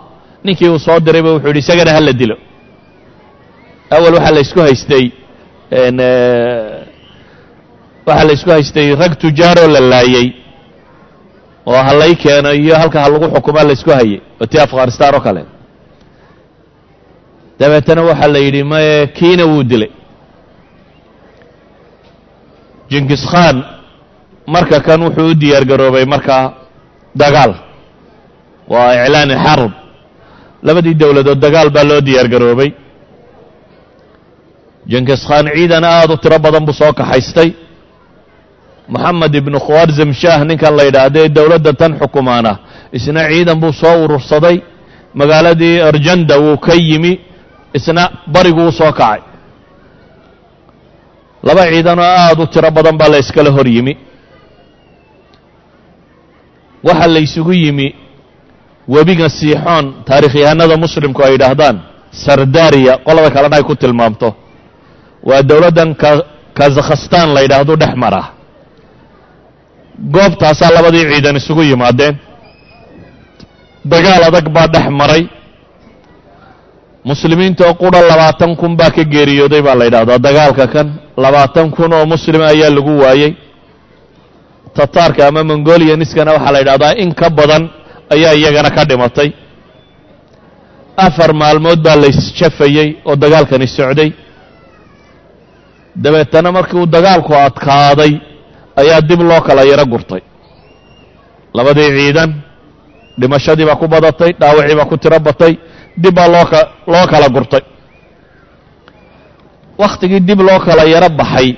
Ninkii 0.43 0.69
uu 0.69 0.79
soo 0.79 0.99
dirayba 1.05 1.29
wuxuu 1.33 1.47
yidhi 1.51 1.59
isagana 1.65 1.91
hala 1.97 2.13
dilo. 2.21 2.35
Awal 3.95 4.13
waxaa 4.17 4.31
la 4.35 4.41
isku 4.45 4.59
haystay 4.67 5.05
waxaa 8.07 8.25
la 8.27 8.33
isku 8.37 8.49
haystay 8.55 8.87
rag 9.01 9.13
tujaaroo 9.21 9.67
la 9.75 9.79
laayey 9.91 10.27
oo 11.71 11.81
halay 11.87 12.13
keeno 12.23 12.49
iyo 12.61 12.75
halka 12.81 12.99
ha 13.03 13.09
lagu 13.13 13.27
xukumaa 13.35 13.63
la 13.67 13.73
isku 13.77 13.91
hayay. 13.97 14.19
Oo 14.41 14.45
tii 14.51 14.59
afghanistan 14.65 15.13
oo 15.15 15.21
kale. 15.25 15.41
Dabeetana 17.59 18.01
waxaa 18.09 18.27
la 18.33 18.39
yidhi 18.45 18.63
maye 18.71 19.07
kiina 19.17 19.43
wuu 19.51 19.63
dilay. 19.71 19.91
Jinkis 22.89 23.23
khan 23.31 23.57
marka 24.47 24.79
kan 24.87 25.01
wuxuu 25.05 25.29
u 25.31 25.33
diyaar 25.41 25.65
garoobay 25.69 26.05
markaa 26.13 26.53
dagaal. 27.21 27.53
Waa 28.71 28.93
iclaani 29.05 29.35
xarb. 29.45 29.71
Labadii 30.65 30.93
dowladood 31.01 31.39
dagaal 31.45 31.69
baa 31.75 31.83
loo 31.89 32.01
diyaar 32.07 32.27
garoobay. 32.33 32.69
Jenkis 34.91 35.21
khan 35.27 35.45
ciidan 35.55 35.83
aada 35.83 36.13
u 36.13 36.17
tiro 36.17 36.39
badan 36.39 36.65
buu 36.65 36.73
soo 36.73 36.93
kaxaystay 36.99 37.49
moxamed 38.93 39.33
ibnu 39.35 39.57
khawarzam 39.65 40.09
shaah 40.21 40.41
ninkan 40.49 40.73
la 40.77 40.83
yidhaahda 40.87 41.19
ee 41.25 41.29
dowladda 41.37 41.73
tan 41.73 41.91
xukumaana. 42.01 42.51
Isna 42.97 43.21
ciidan 43.29 43.59
buu 43.61 43.73
soo 43.81 43.95
urursaday 44.03 44.57
magaaladii 45.19 45.81
arjanda 45.89 46.35
wuu 46.43 46.57
ka 46.57 46.73
yimi 46.73 47.19
isna 47.77 48.03
bariguu 48.33 48.71
soo 48.79 48.91
kacay. 48.99 49.21
Laba 51.47 51.63
ciidan 51.71 51.99
oo 51.99 52.03
aada 52.23 52.43
u 52.43 52.47
tiro 52.53 52.69
badan 52.77 52.97
baa 52.99 53.09
la 53.13 53.17
yskala 53.23 53.51
hor 53.51 53.67
yimi. 53.75 53.93
Waxaa 56.87 57.07
la 57.13 57.19
ysugu 57.19 57.53
yimi 57.53 57.87
webiga 58.93 59.29
siixoon 59.29 59.85
taarikhyahanada 60.07 60.75
muslimku 60.83 61.21
ay 61.25 61.31
yidhaahdaan 61.35 61.77
sardariya 62.25 62.93
qolada 63.05 63.29
kalena 63.35 63.55
ay 63.57 63.63
ku 63.69 63.75
tilmaamto. 63.75 64.29
Waa 65.29 65.41
dowladdan 65.49 65.89
kazakhstan 66.57 67.27
la 67.35 67.41
yidhaahdo 67.45 67.75
dhex 67.81 67.93
mara 68.03 68.38
goobtaasaa 70.13 70.71
labadii 70.75 71.05
ciidan 71.11 71.35
isugu 71.41 71.63
yimaadeen 71.63 72.15
dagaal 73.91 74.23
adag 74.29 74.47
baa 74.55 74.67
dhex 74.73 74.87
maray. 74.99 75.23
Muslimiinta 77.03 77.63
oo 77.67 77.73
qura 77.73 78.01
labaatan 78.11 78.55
kun 78.59 78.75
baa 78.79 78.91
ka 78.95 79.03
geeriyooday 79.13 79.61
baa 79.61 79.75
la 79.79 79.85
yidhahdaa. 79.85 80.19
Dagaalka 80.27 80.67
kan 80.73 80.87
labaatan 81.17 81.71
kun 81.75 81.93
oo 81.93 82.05
muslim 82.05 82.41
ayaa 82.41 82.69
lagu 82.75 82.93
waayey. 83.03 83.31
Tataarka 84.75 85.27
ama 85.27 85.43
mongolianiskana 85.43 86.31
waxaa 86.35 86.51
la 86.55 86.59
yidhahdaa 86.59 86.93
in 87.03 87.11
ka 87.19 87.29
badan 87.29 87.63
ayaa 88.13 88.33
iyagana 88.39 88.69
ka 88.75 88.83
dhimatay. 88.89 89.29
Afar 90.97 91.33
maalmood 91.33 91.79
baa 91.85 91.95
la 91.95 92.07
ysjafayey 92.13 92.89
oo 93.05 93.15
dagaalkani 93.15 93.67
socday. 93.67 94.11
Dabeetana 96.03 96.51
markii 96.51 96.77
uu 96.79 96.85
dagaalku 96.85 97.33
adkaaday 97.35 98.11
ayaa 98.81 99.01
dib 99.09 99.21
loo 99.29 99.41
kala 99.47 99.63
yaro 99.71 99.85
gurtay. 99.91 100.21
Labadii 101.53 101.89
ciidan 101.97 102.31
dhimashadii 103.19 103.65
baa 103.69 103.79
ku 103.81 103.87
badatay 103.87 104.31
dhaawacii 104.39 104.75
baa 104.79 104.89
ku 104.91 104.97
tiro 104.97 105.19
batay 105.19 105.53
dib 105.97 106.13
baa 106.17 106.27
loo 106.33 106.45
ka 106.51 106.59
loo 106.87 107.05
kala 107.11 107.27
gurtay. 107.35 107.63
Wakhtigii 109.81 110.19
dib 110.27 110.39
loo 110.47 110.59
kala 110.65 110.83
yaro 110.93 111.09
baxay 111.19 111.49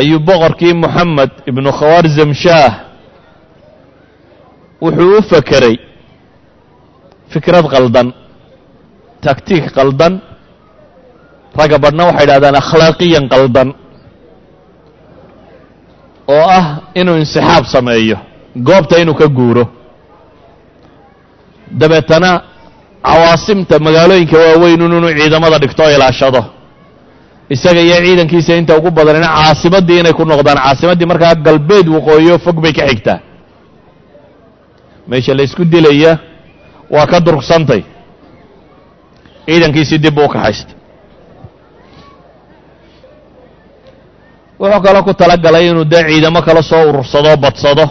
ayuu 0.00 0.18
boqorkii 0.28 0.74
moxamed 0.82 1.30
ibnu 1.50 1.68
khawarzam 1.78 2.30
shaah 2.42 2.72
wuxuu 4.82 5.18
u 5.18 5.22
fekeray 5.30 5.76
fikrad 7.32 7.66
qaldan 7.74 8.08
taktiik 9.24 9.70
qaldan. 9.76 10.14
Ragga 11.58 11.76
badhna 11.84 12.02
waxay 12.08 12.24
idhahdaan 12.26 12.56
akhlaaqiyan 12.62 13.24
qaldan 13.28 13.68
oo 16.34 16.44
ah 16.58 16.66
inuu 17.00 17.16
insixaab 17.22 17.64
sameeyo 17.74 18.16
goobta 18.66 18.98
inuu 19.02 19.14
ka 19.20 19.26
guuro. 19.36 19.64
Dabeetana 21.80 22.30
cawaasimta 23.04 23.78
magaalooyinka 23.86 24.36
waaweyn 24.38 24.80
inuu 24.86 25.10
ciidamada 25.18 25.58
dhigto 25.58 25.82
o 25.84 25.90
ilaashado. 25.96 26.42
Isaga 27.54 27.80
iyo 27.80 27.96
ciidankiisa 28.04 28.56
inta 28.56 28.76
ugu 28.78 28.90
badanina 28.90 29.28
caasimaddii 29.36 29.98
inay 30.00 30.12
ku 30.12 30.24
noqdaan 30.24 30.58
caasimaddii 30.64 31.06
markaa 31.12 31.34
galbeed 31.46 31.86
waqooyo 31.88 32.38
fog 32.44 32.56
bay 32.62 32.72
ka 32.72 32.86
xigtaa. 32.88 33.18
Meesha 35.08 35.34
la 35.34 35.42
ysku 35.42 35.64
dilaya 35.64 36.18
waa 36.90 37.06
ka 37.06 37.20
durgsantay 37.20 37.82
ciidankiisii 39.46 39.98
dib 39.98 40.14
buu 40.14 40.28
kaxaystay 40.28 40.76
wuxuu 44.62 44.82
kaloo 44.86 45.02
ku 45.06 45.12
tala 45.20 45.36
galay 45.44 45.64
inuu 45.70 45.84
dee 45.92 46.02
ciidamo 46.08 46.40
kala 46.46 46.62
soo 46.70 46.82
urursado 46.88 47.36
badsado. 47.44 47.86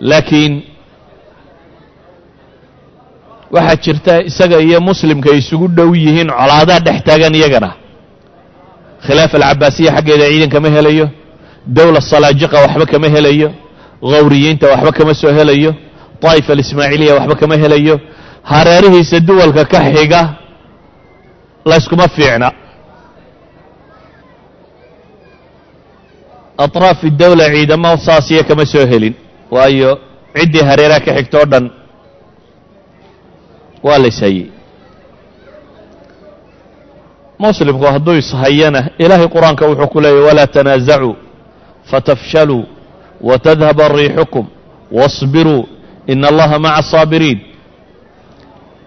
Laakiin 0.00 0.62
waxaa 3.54 3.76
jirta 3.84 4.14
isaga 4.30 4.58
iyo 4.66 4.78
muslimka 4.80 5.28
ay 5.32 5.38
isugu 5.42 5.66
dhow 5.76 5.90
yihiin 6.02 6.28
colaadaa 6.38 6.80
dhex 6.86 6.98
taagan 7.06 7.34
iyagana. 7.38 7.70
Khilaaf 9.06 9.32
alcabaasiya 9.34 9.90
xaggeeda 9.96 10.24
ciidan 10.30 10.50
kama 10.54 10.68
helayo 10.76 11.06
dowla 11.76 12.00
salaajiqa 12.10 12.56
waxba 12.64 12.86
kama 12.92 13.08
helayo 13.14 13.48
khawriyiinta 14.10 14.66
waxba 14.72 14.92
kama 14.98 15.14
soo 15.20 15.32
helayo 15.38 15.70
daa'ifa 16.22 16.52
alismaaciiliya 16.56 17.12
waxba 17.18 17.34
kama 17.40 17.56
helayo 17.62 17.94
hareerihiisa 18.50 19.20
duwalka 19.28 19.64
ka 19.72 19.78
xiga 19.94 20.20
layskuma 21.65 22.07
fiicna 22.07 22.51
atraafi 26.57 27.09
dawla 27.09 27.45
ciidamo 27.49 27.97
saasiya 27.97 28.43
kama 28.43 28.65
soo 28.65 28.85
helin 28.85 29.13
waayo 29.51 29.99
ciddii 30.35 30.63
hareeraha 30.63 30.99
ka 30.99 31.13
xigto 31.15 31.37
o 31.41 31.45
dhan 31.45 31.69
waa 33.83 33.97
la 33.97 34.07
ishayey 34.07 34.45
muslimku 37.39 37.85
hadduu 37.85 38.13
ishayana 38.13 38.89
ilaahay 38.97 39.27
qur-aanka 39.27 39.65
wuxuu 39.67 39.87
ku 39.87 40.01
leeyahy 40.01 40.25
walaa 40.27 40.47
tanaasacuu 40.47 41.15
fatafshaluu 41.91 42.63
watadhaba 43.21 43.87
riixukum 43.87 44.47
waاصbiruu 44.91 45.67
ina 46.07 46.27
allaha 46.27 46.59
maca 46.59 46.75
asaabiriin 46.75 47.39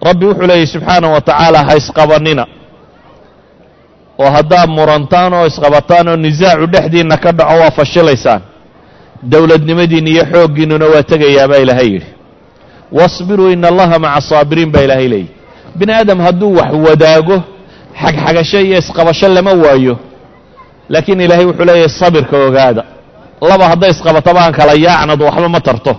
rabbi 0.01 0.25
wuxuu 0.25 0.47
leeyahy 0.47 0.67
subxaanaه 0.67 1.11
wa 1.13 1.21
tacaala 1.21 1.63
ha 1.63 1.75
isqabanina 1.77 2.45
oo 4.22 4.30
haddaad 4.36 4.68
murantaan 4.76 5.32
oo 5.34 5.46
isqabataan 5.50 6.08
oo 6.08 6.16
nisaacu 6.16 6.66
dhexdiinna 6.72 7.16
ka 7.24 7.30
dhaco 7.38 7.54
waa 7.60 7.70
fashilaysaan 7.78 8.42
dowladnimadiinna 9.22 10.10
iyo 10.10 10.24
xooggiinnuna 10.32 10.86
waa 10.92 11.02
tegayaa 11.02 11.48
baa 11.50 11.58
ilaahay 11.64 11.88
yidhi. 11.94 12.10
Wasbiruu 12.92 13.50
ina 13.50 13.68
allaha 13.68 13.98
maca 13.98 14.14
asaabiriin 14.20 14.70
baa 14.72 14.82
ilaahay 14.86 15.08
leeyahy 15.08 15.28
bini 15.78 15.92
aadam 15.92 16.18
hadduu 16.26 16.54
wax 16.58 16.72
wadaago 16.86 17.36
xagxagasho 18.02 18.60
iyo 18.60 18.78
isqabasho 18.78 19.28
lama 19.28 19.50
waayo 19.64 19.94
laakiin 20.88 21.20
ilaahay 21.20 21.44
wuxuu 21.46 21.64
leeyahay 21.64 21.88
sabirka 22.00 22.36
ogaada. 22.46 22.84
Laba 23.50 23.64
hadday 23.68 23.90
isqabataba 23.90 24.40
aan 24.44 24.52
kala 24.58 24.72
yaacnad 24.86 25.20
waxba 25.22 25.48
ma 25.48 25.60
tarto. 25.60 25.92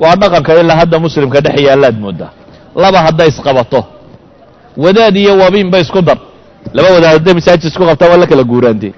Waa 0.00 0.16
dhaqanka 0.20 0.60
ilaa 0.60 0.76
hadda 0.80 0.98
muslimka 0.98 1.40
dhex 1.44 1.56
yaallaad 1.68 1.96
mooddaa 2.04 2.30
laba 2.82 2.98
hadday 3.06 3.28
isqabato 3.28 3.80
wadaad 4.76 5.16
iyo 5.16 5.32
wabiinba 5.42 5.78
isku 5.78 6.02
dar 6.02 6.18
laba 6.76 6.88
wadaad 6.94 7.12
hadday 7.16 7.34
masaajid 7.38 7.64
isku 7.70 7.84
qabtaa 7.90 8.08
waa 8.12 8.20
la 8.22 8.26
kala 8.30 8.44
guuraantee 8.52 8.92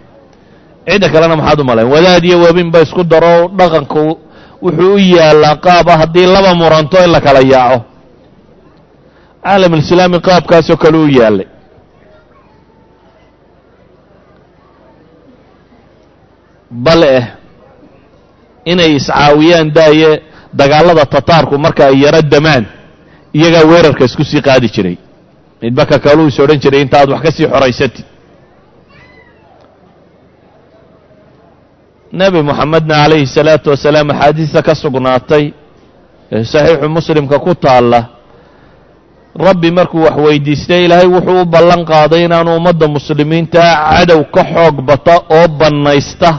cidda 0.88 1.09
kalena 1.14 1.37
maxaad 1.40 1.61
u 1.61 1.64
malayn 1.70 1.88
wadaad 1.94 2.25
iyo 2.29 2.37
wabiinba 2.44 2.79
isku 2.87 3.03
daro 3.12 3.35
dhaqanku 3.59 4.05
wuxuu 4.64 4.94
u 4.94 4.98
yaallaa 5.16 5.57
qaaba 5.66 5.92
haddii 6.01 6.27
laba 6.35 6.51
muranto 6.61 6.96
in 7.05 7.11
la 7.14 7.20
kala 7.27 7.40
yaaco 7.53 7.79
caalamulislaami 9.44 10.18
qaabkaasoo 10.29 10.77
kale 10.83 10.98
u 10.98 11.09
yaallay 11.18 11.46
bal 16.70 17.03
eh 17.03 17.25
inay 18.72 18.96
iscaawiyaan 18.98 19.68
daaye 19.79 20.11
dagaallada 20.61 21.05
tataarku 21.14 21.55
marka 21.64 21.83
ay 21.90 21.96
yaro 22.05 22.20
damaan 22.33 22.64
iyagaa 23.38 23.64
weerarka 23.70 24.05
isku 24.09 24.25
sii 24.31 24.40
qaadi 24.48 24.68
jiray 24.75 24.96
midba 25.62 25.87
ka 25.87 25.98
kaluu 25.98 26.27
is 26.29 26.38
odhan 26.40 26.59
jiray 26.62 26.81
inta 26.85 26.98
aad 27.01 27.11
wax 27.11 27.22
ka 27.27 27.31
sii 27.37 27.46
xoraysatid 27.53 28.05
nebi 32.12 32.42
moxamedna 32.42 32.94
calayhi 33.03 33.27
salaatu 33.27 33.70
wasalaam 33.72 34.11
axaadiista 34.11 34.62
ka 34.62 34.75
sugnaatay 34.83 35.44
ee 36.33 36.44
saxiixu 36.53 36.88
muslimka 36.96 37.38
ku 37.38 37.54
taalla 37.54 38.00
rabbi 39.46 39.71
markuu 39.79 40.02
wax 40.06 40.17
weydiistay 40.27 40.85
ilaahay 40.85 41.06
wuxuu 41.15 41.40
u 41.42 41.44
ballan 41.54 41.85
qaaday 41.92 42.25
inaanu 42.29 42.56
ummadda 42.58 42.87
muslimiinta 42.96 43.63
cadow 43.90 44.21
ka 44.35 44.42
xoog 44.54 44.77
bata 44.88 45.15
oo 45.37 45.48
bannaysta. 45.60 46.31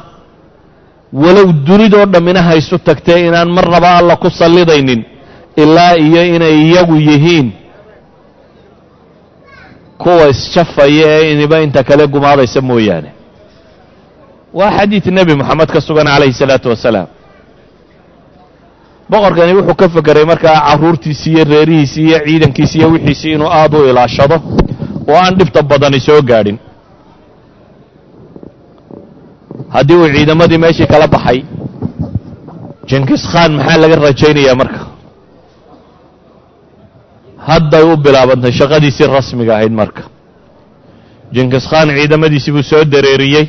Walow 1.13 1.47
dunidoo 1.67 2.05
dhammina 2.13 2.41
haysu 2.41 2.77
tagtee 2.87 3.27
inaan 3.27 3.49
marnaba 3.57 3.89
alla 3.97 4.15
ku 4.17 4.29
sallidaynin 4.29 5.01
ilaa 5.57 5.93
iyo 6.05 6.21
inay 6.35 6.55
iyagu 6.69 6.95
yihiin 6.97 7.47
kuwa 9.97 10.27
isjafaya 10.29 11.07
ee 11.19 11.31
iniba 11.33 11.57
inta 11.61 11.83
kale 11.83 12.07
gumaadaysa 12.07 12.61
mooyaane. 12.61 13.09
Waa 14.53 14.71
xadiid 14.77 15.05
nebi 15.17 15.33
moxamed 15.35 15.69
ka 15.73 15.81
sugan 15.81 16.07
calayhi 16.07 16.33
salaatu 16.33 16.69
wasalaam. 16.69 17.07
Boqorkani 19.09 19.53
wuxuu 19.57 19.75
ka 19.75 19.89
fekeray 19.89 20.25
markaa 20.25 20.57
carruurtiisii 20.67 21.31
iyo 21.33 21.43
reerihiisii 21.43 22.05
iyo 22.07 22.19
ciidankiisi 22.25 22.77
iyo 22.77 22.89
wixiisii 22.91 23.31
inuu 23.31 23.47
aada 23.51 23.77
u 23.77 23.85
ilaashado 23.89 24.35
oo 25.09 25.17
aan 25.23 25.35
dhibta 25.37 25.61
badani 25.61 25.99
soo 25.99 26.21
gaadhin. 26.21 26.57
Haddii 29.69 29.95
uu 29.95 30.07
ciidamadii 30.15 30.57
meeshii 30.57 30.87
kala 30.87 31.07
baxay 31.07 31.39
jenkis 32.89 33.23
khan 33.31 33.51
maxaa 33.57 33.77
laga 33.81 33.95
rajaynayaa 33.95 34.55
marka 34.61 34.79
hadday 37.49 37.83
u 37.91 37.97
bilaabantay 38.05 38.51
shaqadiisii 38.59 39.07
rasmiga 39.17 39.53
ahayd 39.55 39.71
marka. 39.81 40.03
Jinkis 41.35 41.65
khan 41.71 41.87
ciidamadiisii 41.97 42.51
buu 42.55 42.63
soo 42.63 42.83
dareeriyey 42.93 43.45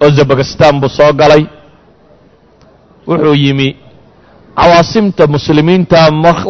ozabakistan 0.00 0.80
buu 0.80 0.88
soo 0.88 1.12
galay. 1.20 1.44
Wuxuu 3.08 3.34
yimi 3.34 3.76
cawaasimta 4.56 5.26
muslimiinta 5.26 5.98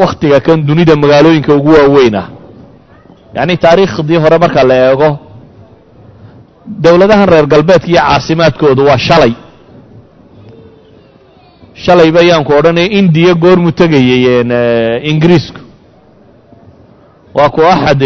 wakhtiga 0.02 0.40
kan 0.40 0.66
dunida 0.66 0.96
magaalooyinka 0.96 1.54
ugu 1.54 1.70
waaweyn 1.72 2.14
ah. 2.14 2.28
Taariikhdii 3.64 4.16
hore 4.16 4.38
marka 4.38 4.64
la 4.64 4.74
eego 4.90 5.18
dowladahan 6.66 7.28
reer 7.28 7.46
galbeedka 7.46 7.88
iyo 7.88 8.00
caasimaadkoodu 8.00 8.84
waa 8.84 8.98
shalay. 8.98 9.32
Shalay 11.74 12.10
bayaanku 12.12 12.52
odhanaya 12.52 12.90
indiya 12.98 13.34
goormu 13.34 13.72
tegayey 13.72 14.42
ingiriisku 15.10 15.69
waa 17.34 17.48
ku 17.54 17.60
axad 17.62 18.02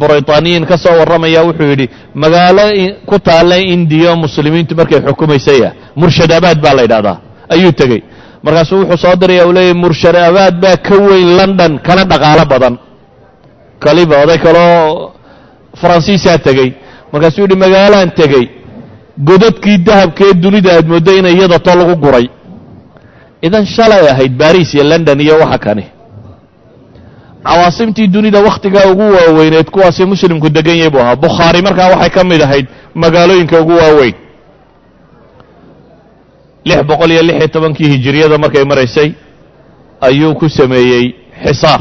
britaaniyiin 0.00 0.66
ka 0.66 0.76
soo 0.78 0.94
warramaya 0.98 1.42
wuxuu 1.46 1.68
yidhi 1.72 1.86
magaalo 2.14 2.62
ku 3.06 3.16
taalla 3.18 3.56
indiya 3.74 4.16
muslimiintu 4.16 4.74
markay 4.76 5.00
xukumaysaya 5.06 5.72
murshadabaad 5.96 6.58
baa 6.64 6.74
la 6.74 6.82
yidhahdaa 6.82 7.16
ayuu 7.54 7.72
tegey. 7.72 8.02
Markaasuu 8.42 8.78
wuxuu 8.82 8.98
soo 9.04 9.16
diraya 9.20 9.46
uu 9.46 9.52
leeyahy 9.52 9.74
murshadabaad 9.84 10.54
baa 10.62 10.76
ka 10.76 10.94
weyn 11.06 11.28
london 11.38 11.78
kana 11.86 12.04
dhaqaalo 12.04 12.44
badan. 12.52 12.74
Kaliba 13.84 14.16
oday 14.24 14.38
kaloo 14.38 15.12
faransiisaa 15.80 16.38
tegey. 16.38 16.70
Markaasuu 17.12 17.42
yidhi 17.46 17.56
magaalaan 17.64 18.10
tegey. 18.20 18.44
Godadkii 19.28 19.78
dahabkee 19.86 20.32
dunida 20.42 20.70
aad 20.76 20.86
mooddo 20.92 21.12
inay 21.18 21.34
iyada 21.38 21.58
to 21.58 21.70
lagu 21.78 21.94
guray. 22.04 22.26
Idan 23.42 23.64
shalay 23.66 24.02
ahayd 24.12 24.32
baris 24.42 24.74
iyo 24.74 24.84
london 24.84 25.20
iyo 25.20 25.34
waxa 25.42 25.58
kani 25.58 25.84
cawaasimtii 27.44 28.06
dunida 28.06 28.40
wakhtigaa 28.42 28.90
ugu 28.92 29.02
waaweyneed 29.16 29.70
kuwaasi 29.70 30.04
muslimku 30.04 30.48
degan 30.50 30.76
yahay 30.76 30.90
buu 30.90 31.00
ahaa 31.00 31.16
bukhaari 31.16 31.62
markaa 31.62 31.88
waxay 31.92 32.10
ka 32.10 32.24
mid 32.24 32.42
ahayd 32.42 32.66
magaalooyinka 32.94 33.60
ugu 33.60 33.72
waaweyn 33.76 34.14
lix 36.64 36.82
boqol 36.84 37.10
iyo 37.10 37.22
lix 37.22 37.36
iyo 37.38 37.48
tobankii 37.48 37.88
hijiriyada 37.88 38.38
markay 38.38 38.64
maraysay 38.64 39.12
ayuu 40.00 40.34
ku 40.34 40.48
sameeyey 40.48 41.14
xisaar 41.44 41.80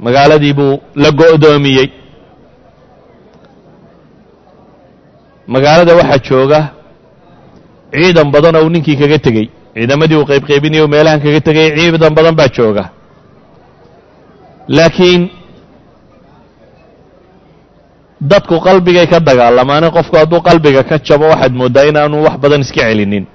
magaaladii 0.00 0.52
buu 0.52 0.78
la 0.94 1.10
go'doomiyey 1.10 1.88
magaalada 5.46 5.94
waxaa 5.96 6.18
jooga 6.28 6.60
ciidan 7.92 8.30
badan 8.30 8.56
oo 8.56 8.62
uu 8.64 8.68
ninkii 8.74 8.96
kaga 8.96 9.18
tegey 9.18 9.46
ciidamadii 9.74 10.16
uu 10.16 10.24
qaybqaybinaya 10.30 10.84
u 10.84 10.88
meelahan 10.88 11.20
kaga 11.24 11.40
tegay 11.40 11.68
ciidan 11.78 12.14
badan 12.14 12.34
baa 12.34 12.48
jooga 12.56 12.84
laakiin 14.68 15.30
dadku 18.20 18.60
qalbigay 18.60 19.06
ka 19.06 19.18
dagaalamaane 19.20 19.90
qofku 19.96 20.16
hadduu 20.16 20.40
qalbiga 20.48 20.82
ka 20.90 20.96
jabo 21.06 21.26
waxaad 21.32 21.52
mooddaa 21.60 21.84
inaanu 21.90 22.22
wax 22.26 22.36
badan 22.42 22.60
iska 22.60 22.80
celinin. 22.88 23.26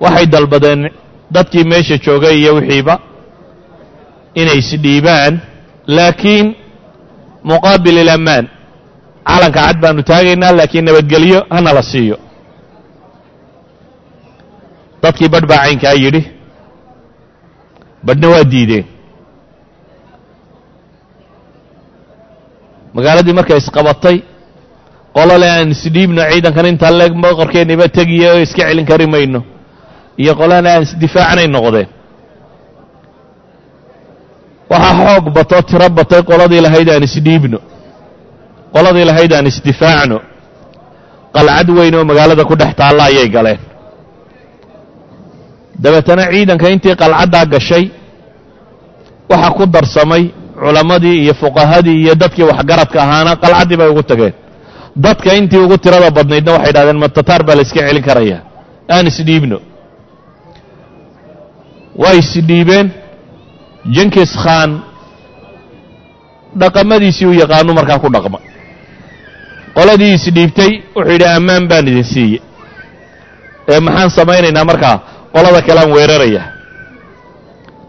Waxay 0.00 0.26
dalbadeen 0.26 0.80
dadkii 1.34 1.64
meesha 1.64 1.96
joogay 2.04 2.36
iyo 2.40 2.54
wixiiba 2.54 2.94
inay 4.34 4.58
isdhiibaan 4.62 5.34
laakiin 5.86 6.46
muqaabil 7.44 7.98
ilamaan 8.04 8.44
calanka 9.28 9.60
cad 9.66 9.76
baanu 9.82 10.02
taagaynaa 10.02 10.52
laakiin 10.58 10.84
nabadgelyo 10.88 11.40
hana 11.50 11.72
la 11.76 11.82
siiyo. 11.82 12.16
Dadkii 15.02 15.28
badh 15.28 15.46
baa 15.50 15.58
caynkaa 15.64 15.92
yidhi 16.02 16.22
badhna 18.06 18.26
waa 18.32 18.44
diideen 18.52 18.86
magaaladii 22.94 23.32
markay 23.38 23.58
isqabatay 23.62 24.16
qolole 25.16 25.46
aan 25.50 25.70
isdhiibno 25.76 26.22
ciidankan 26.30 26.66
intaa 26.72 26.92
leeg 27.00 27.12
boqorkeenniba 27.24 27.86
tegiyo 27.98 28.28
oo 28.34 28.40
iska 28.46 28.62
celin 28.68 28.86
kari 28.90 29.06
mayno 29.14 29.40
iyo 30.22 30.32
qolana 30.40 30.68
aan 30.74 30.82
isdifaacanay 30.86 31.46
noqdeen. 31.56 31.88
Waxaa 34.70 34.94
xoog 35.06 35.24
batoo 35.36 35.62
tiro 35.68 35.88
batay 35.98 36.22
qoladii 36.30 36.60
lahayd 36.66 36.88
aan 36.94 37.04
isdhiibno 37.08 37.58
qoladii 38.74 39.04
lahayd 39.10 39.32
aan 39.32 39.46
isdifaacno. 39.52 40.18
Qalcad 41.34 41.68
weyn 41.76 41.94
oo 41.94 42.04
magaalada 42.10 42.44
ku 42.44 42.54
dhex 42.60 42.72
taalla 42.80 43.02
ayay 43.10 43.28
galeen 43.36 43.58
dabeetana 45.82 46.22
ciidanka 46.32 46.66
intii 46.74 46.94
qalcaddaa 47.02 47.44
gashay 47.52 47.84
waxaa 49.30 49.50
ku 49.56 49.64
darsamay 49.74 50.24
culammadii 50.62 51.16
iyo 51.22 51.34
fuqahadii 51.40 51.96
iyo 52.02 52.14
dadkii 52.22 52.46
waxgaradka 52.50 52.98
ahaana 53.04 53.32
qalcaddii 53.42 53.76
bay 53.80 53.88
ugu 53.92 54.02
tageen. 54.02 54.34
Dadka 55.04 55.30
intii 55.38 55.58
ugu 55.64 55.76
tirada 55.78 56.10
badnaydna 56.16 56.52
waxay 56.56 56.72
dhahdeen 56.76 56.98
matataar 57.04 57.42
baa 57.46 57.54
la 57.58 57.62
iska 57.66 57.80
celin 57.88 58.02
karayaa 58.08 58.40
aan 58.94 59.06
isdhiibno 59.10 59.58
way 62.02 62.16
isdhiibeen 62.22 62.86
jinkis 63.94 64.32
khan 64.42 64.70
dhaqamadiisii 66.60 67.26
u 67.26 67.32
yaqaanu 67.42 67.72
markaa 67.78 67.98
ku 68.02 68.08
dhaqma. 68.14 68.38
Qoladii 69.76 70.12
isdhiibtay 70.18 70.72
wuxuu 70.96 71.12
yidhi 71.12 71.26
ammaan 71.36 71.64
baan 71.70 71.86
idin 71.90 72.04
siiye 72.12 72.38
ee 73.72 73.80
maxaan 73.86 74.10
samaynaynaa 74.18 74.64
markaa 74.70 74.96
qolada 75.34 75.60
kalean 75.68 75.90
weeraraya. 75.96 76.42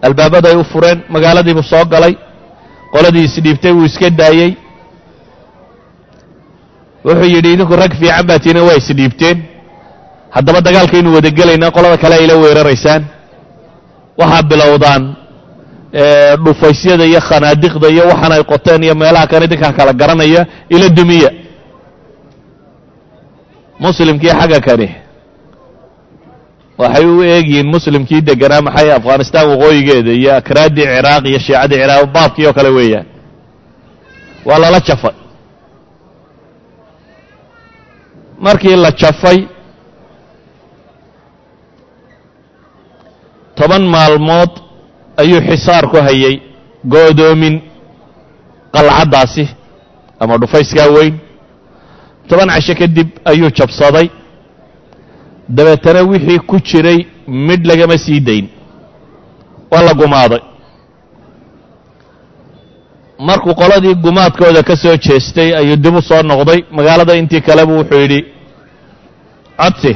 Albaabaday 0.08 0.56
u 0.56 0.64
fureen 0.72 1.00
magaaladiibuu 1.10 1.64
soo 1.64 1.86
galay 1.94 2.14
qoladii 2.94 3.24
isdhiibtay 3.30 3.72
wuu 3.72 3.86
iska 3.86 4.10
daayey. 4.10 4.52
Wuxuu 7.06 7.30
yidhi 7.36 7.54
idinku 7.54 7.76
rag 7.76 7.94
fiican 8.00 8.26
baa 8.28 8.40
tiina 8.44 8.62
waa 8.64 8.78
isdhiibteen 8.82 9.38
haddaba 10.36 10.62
dagaalkaynu 10.62 11.14
wadagelaynaa 11.16 11.72
qolada 11.76 11.98
kale 11.98 12.16
ayla 12.16 12.36
weeraraysaan. 12.44 13.04
Waxaa 14.20 14.44
bilowdaan 14.50 15.04
dhufaysyada 16.46 17.06
iyo 17.06 17.22
khanaadiqda 17.30 17.88
iyo 17.94 18.04
waxaan 18.12 18.32
ay 18.32 18.44
qoteen 18.52 18.84
iyo 18.84 18.96
meelaha 18.96 19.28
kale 19.32 19.46
idinkaa 19.46 19.74
kala 19.78 19.94
garanaya 19.94 20.42
ila 20.70 20.90
dumiya. 20.90 21.32
Muslimkii 23.80 24.30
xagga 24.40 24.60
kani 24.68 24.88
waxay 26.82 27.06
u 27.06 27.24
eegyihiin 27.24 27.68
muslimkii 27.76 28.22
deganaa 28.30 28.62
maxay 28.68 28.90
afghanistan 28.98 29.44
waqooyigeeda 29.52 30.12
iyo 30.20 30.32
akraaddii 30.40 30.86
ciraaq 30.94 31.24
iyo 31.30 31.40
shiicadii 31.46 31.80
ciraaq 31.82 32.06
baabkii 32.16 32.46
oo 32.48 32.54
kale 32.58 32.70
weeyaan. 32.78 33.08
Waa 34.48 34.60
lala 34.64 34.80
jafay. 34.88 35.16
Markii 38.46 38.76
la 38.84 38.92
jafay 39.02 39.40
toban 43.58 43.84
maalmood 43.94 44.52
ayuu 45.22 45.42
xisaar 45.48 45.84
ku 45.92 45.98
hayay 46.08 46.36
go'doomin 46.94 47.56
qalcaddaasi 48.76 49.46
ama 50.20 50.38
dhufayskaa 50.42 50.88
weyn. 50.96 51.16
Toban 52.30 52.50
casho 52.56 52.74
kadib 52.82 53.10
ayuu 53.26 53.50
jabsaday 53.58 54.08
dabeetana 55.56 56.02
wixii 56.12 56.40
ku 56.50 56.56
jiray 56.68 57.00
midh 57.28 57.66
lagama 57.70 57.98
sii 57.98 58.20
dayn. 58.28 58.46
Waa 59.72 59.84
la 59.88 59.94
gumaaday. 59.94 60.42
Markuu 63.20 63.54
qoladii 63.62 63.96
gumaadkooda 64.04 64.64
ka 64.64 64.76
soo 64.76 64.96
jeestay 65.06 65.50
ayuu 65.60 65.76
dib 65.84 65.96
u 65.96 66.02
soo 66.02 66.22
noqday. 66.24 66.60
Magaalada 66.72 67.14
intii 67.16 67.42
kaleba 67.48 67.74
wuxuu 67.74 68.00
yidhi 68.04 68.20
codsi 69.62 69.92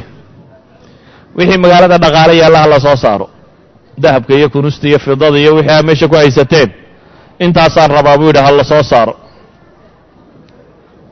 wixii 1.37 1.57
magaalada 1.63 1.97
dhaqaale 2.03 2.33
yaalla 2.41 2.59
ha 2.63 2.67
la 2.73 2.79
soo 2.85 2.95
saaro 3.03 3.27
dahabka 4.03 4.33
iyo 4.37 4.49
kunusta 4.49 4.87
iyo 4.87 4.99
fidada 4.99 5.37
iyo 5.39 5.51
wixii 5.55 5.71
aa 5.75 5.83
meesha 5.87 6.07
ku 6.07 6.15
haysateen 6.15 6.69
intaasaan 7.39 7.91
rabaa 7.97 8.17
buu 8.17 8.27
yidhi 8.29 8.39
ha 8.45 8.51
la 8.51 8.63
soo 8.63 8.83
saaro. 8.91 9.13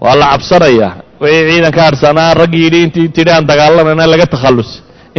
Waa 0.01 0.15
la 0.15 0.25
cabsanayaa 0.31 0.93
wixii 1.21 1.51
ciidanka 1.51 1.81
harsanaa 1.87 2.33
raggii 2.41 2.63
yidhi 2.65 2.79
intii 2.85 3.09
tidhi 3.15 3.31
aan 3.35 3.45
dagaalanayna 3.51 4.05
laga 4.13 4.25
takhallus 4.33 4.69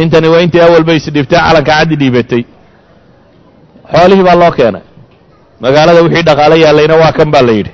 intani 0.01 0.27
waa 0.33 0.41
intii 0.45 0.61
awalba 0.67 0.93
isdhiibtay 0.99 1.39
calanka 1.47 1.71
caddi 1.77 1.95
dhiibatay 2.01 2.43
xoolihii 3.93 4.23
baa 4.27 4.35
loo 4.41 4.51
keenay 4.57 4.83
magaalada 5.63 6.01
wixii 6.05 6.25
dhaqaale 6.29 6.55
yaallayna 6.63 6.95
waa 7.01 7.11
kan 7.17 7.29
baa 7.33 7.41
la 7.47 7.53
yidhi 7.59 7.71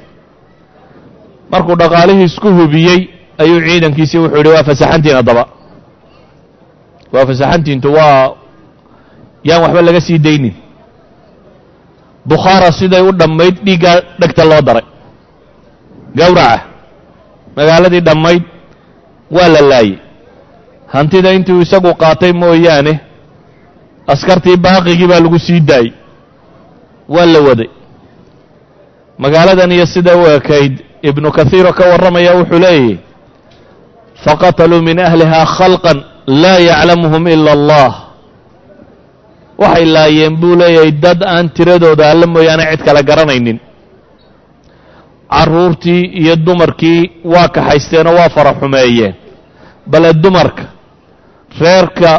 markuu 1.52 1.76
dhaqaalihii 1.82 2.26
isku 2.32 2.50
hubiyey 2.60 3.00
ayuu 3.42 3.60
ciidankiisii 3.68 4.20
wuxuu 4.24 4.38
yidhi 4.38 4.52
waa 4.56 4.64
fasaxantiin 4.70 5.16
haddaba 5.20 5.44
waa 7.14 7.26
fasaxantiintu 7.30 7.88
waa 7.98 8.34
yaan 9.50 9.62
waxba 9.64 9.82
laga 9.88 10.02
sii 10.08 10.20
daynin 10.26 10.54
bukhaara 12.30 12.70
siday 12.80 13.02
u 13.10 13.12
dhammayd 13.20 13.56
dhiiggaa 13.66 13.98
dhegta 14.22 14.44
loo 14.52 14.62
daray 14.68 14.86
gawraca 16.20 16.69
magaaladii 17.58 18.02
dhammayd 18.08 18.44
waa 19.32 19.48
la 19.56 19.62
laayey 19.72 19.98
hantida 20.94 21.34
intuu 21.38 21.62
isagu 21.62 21.92
qaatay 22.02 22.32
mooyaane 22.34 22.94
askartii 24.14 24.58
baaqigii 24.66 25.08
baa 25.12 25.20
lagu 25.26 25.40
sii 25.40 25.60
daayey 25.70 25.94
waa 27.10 27.26
la 27.26 27.40
waday. 27.48 27.70
Magaaladan 29.18 29.72
iyo 29.72 29.86
sida 29.86 30.16
u 30.18 30.24
ekayd 30.38 30.74
ibnu 31.10 31.32
kahiiro 31.32 31.74
ka 31.74 31.84
warramaya 31.92 32.32
wuxuu 32.40 32.60
leeyahy 32.60 32.98
faqataluu 34.26 34.82
min 34.82 35.00
ahlihaa 35.00 35.46
khalqan 35.58 35.98
laa 36.28 36.60
yaclamuhum 36.70 37.28
ila 37.28 37.52
allah. 37.52 37.92
Waxay 39.62 39.86
laayeen 39.86 40.36
buu 40.42 40.56
leeyahay 40.56 40.92
dad 40.92 41.24
aan 41.24 41.50
tiradooda 41.50 42.12
alla 42.12 42.28
mooyaane 42.28 42.64
cid 42.72 42.82
kale 42.86 43.02
garanaynin 43.04 43.60
carruurtii 45.34 46.02
iyo 46.22 46.36
dumarkii 46.36 47.02
waa 47.34 47.48
kaxaysteenoo 47.56 48.16
waa 48.20 48.30
fara 48.36 48.54
xumeeyeen 48.60 49.14
bale 49.92 50.14
dumarka 50.14 50.64
reerka 51.62 52.12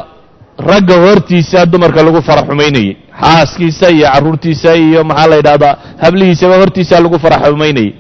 ragga 0.69 0.95
hortiisa 1.05 1.67
dumarka 1.73 2.03
lagu 2.07 2.23
fara 2.29 2.43
xumaynayey 2.49 2.97
xaaskiisa 3.23 3.87
iyo 3.97 4.07
carruurtiisa 4.15 4.71
iyo 4.77 5.01
maxaa 5.05 5.27
la 5.31 5.37
yidhahdaa 5.41 5.75
hablihiisaba 6.03 6.57
hortiisa 6.63 7.01
lagu 7.05 7.19
fara 7.25 7.37
xumaynayey 7.45 7.91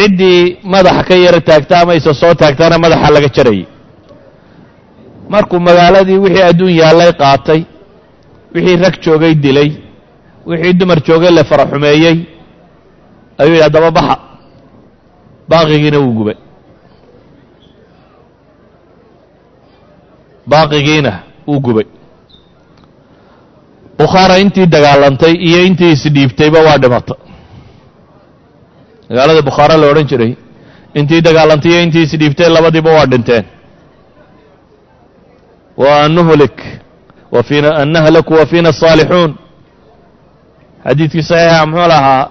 ciddii 0.00 0.40
madaxa 0.72 1.02
ka 1.08 1.14
yara 1.24 1.40
taagta 1.48 1.74
ama 1.82 1.92
isa 1.98 2.12
soo 2.20 2.34
taagtaana 2.40 2.78
madaxa 2.84 3.10
laga 3.14 3.28
jarayay 3.36 3.64
markuu 5.32 5.60
magaaladii 5.68 6.18
wixii 6.24 6.42
adduun 6.50 6.72
yaallay 6.80 7.12
qaatay 7.22 7.60
wixii 8.54 8.76
rag 8.84 8.94
joogay 9.04 9.34
dilay 9.44 9.70
wixii 10.48 10.72
dumar 10.80 10.98
joogay 11.06 11.30
le 11.38 11.44
fara 11.50 11.64
xumeeyey 11.70 12.16
ayuu 13.38 13.52
yidhi 13.54 13.62
haddaba 13.66 13.90
baxa 13.98 14.16
baaqigiina 15.50 15.98
wuu 16.04 16.12
gubay. 16.18 16.36
Baaqigiina 20.46 21.12
wuu 21.46 21.60
gubay. 21.60 21.86
Bukhaara 23.98 24.38
intii 24.38 24.66
dagaalantay 24.66 25.34
iyo 25.48 25.64
intii 25.64 25.92
isdhiibtayba 25.96 26.60
waa 26.66 26.78
dhimata 26.78 27.14
magaalada 29.08 29.42
bukhaara 29.42 29.76
la 29.76 29.86
odhan 29.90 30.06
jiray 30.10 30.32
intii 30.98 31.20
dagaalantay 31.26 31.70
iyo 31.72 31.82
intii 31.82 32.02
isdhiibtay 32.02 32.48
labadiiba 32.48 32.90
waa 32.92 33.06
dhinteen. 33.06 33.44
Wa 35.76 36.04
an 36.04 36.12
nuhlik 36.12 36.58
wa 37.32 37.42
fiina 37.42 37.76
an 37.76 37.88
nahlaku 37.88 38.32
wa 38.34 38.46
fiina 38.46 38.68
asaalixuun 38.68 39.32
xadiidkii 40.84 41.22
saxiixa 41.22 41.66
muxuu 41.66 41.88
lahaa 41.92 42.28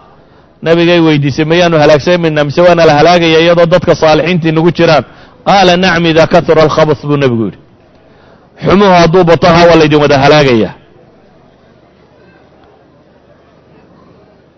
nabigay 0.65 0.99
weydiisay 1.05 1.45
mayaanu 1.51 1.77
halaagsamayna 1.83 2.41
mise 2.47 2.61
waana 2.65 2.83
la 2.89 2.93
halaagaya 2.99 3.39
iyadoo 3.43 3.65
dadka 3.73 3.93
saalixiintii 4.01 4.51
nagu 4.57 4.71
jiraan? 4.77 5.03
Qaala 5.47 5.73
nacm 5.83 6.05
ida 6.11 6.25
kahura 6.33 6.61
alkhabs 6.65 7.01
buu 7.07 7.17
nebigu 7.21 7.43
yidhi. 7.47 7.59
Xumuhu 8.65 8.93
hadduu 8.99 9.23
bato 9.29 9.47
ha 9.55 9.61
waa 9.69 9.77
laydin 9.79 9.99
wada 10.03 10.17
halaagaya. 10.23 10.69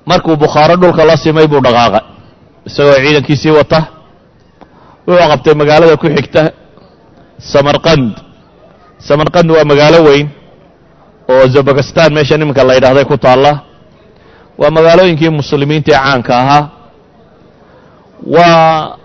Markuu 0.07 0.35
bukhaaro 0.39 0.75
dhulka 0.81 1.03
la 1.05 1.15
simay 1.23 1.47
buu 1.51 1.59
dhaqaaqay 1.65 2.03
isagoo 2.67 2.95
ciidankiisii 3.03 3.51
wata. 3.59 3.79
Wuxuu 5.07 5.27
qabtay 5.31 5.53
magaalada 5.61 5.95
ku 6.01 6.07
xigta 6.15 6.41
samarqand. 7.51 8.11
Samarqand 9.07 9.49
waa 9.51 9.63
magaalo 9.71 9.99
weyn 10.07 10.27
oo 11.31 11.43
zabakistan 11.53 12.13
meesha 12.15 12.35
iminka 12.35 12.63
la 12.63 12.73
yidhahday 12.79 13.03
ku 13.05 13.17
taalla 13.19 13.51
waa 14.61 14.71
magaalooyinkii 14.77 15.29
muslimiinta 15.39 15.89
ee 15.93 15.99
caanka 16.05 16.33
ahaa. 16.41 16.63
Waa 18.35 18.97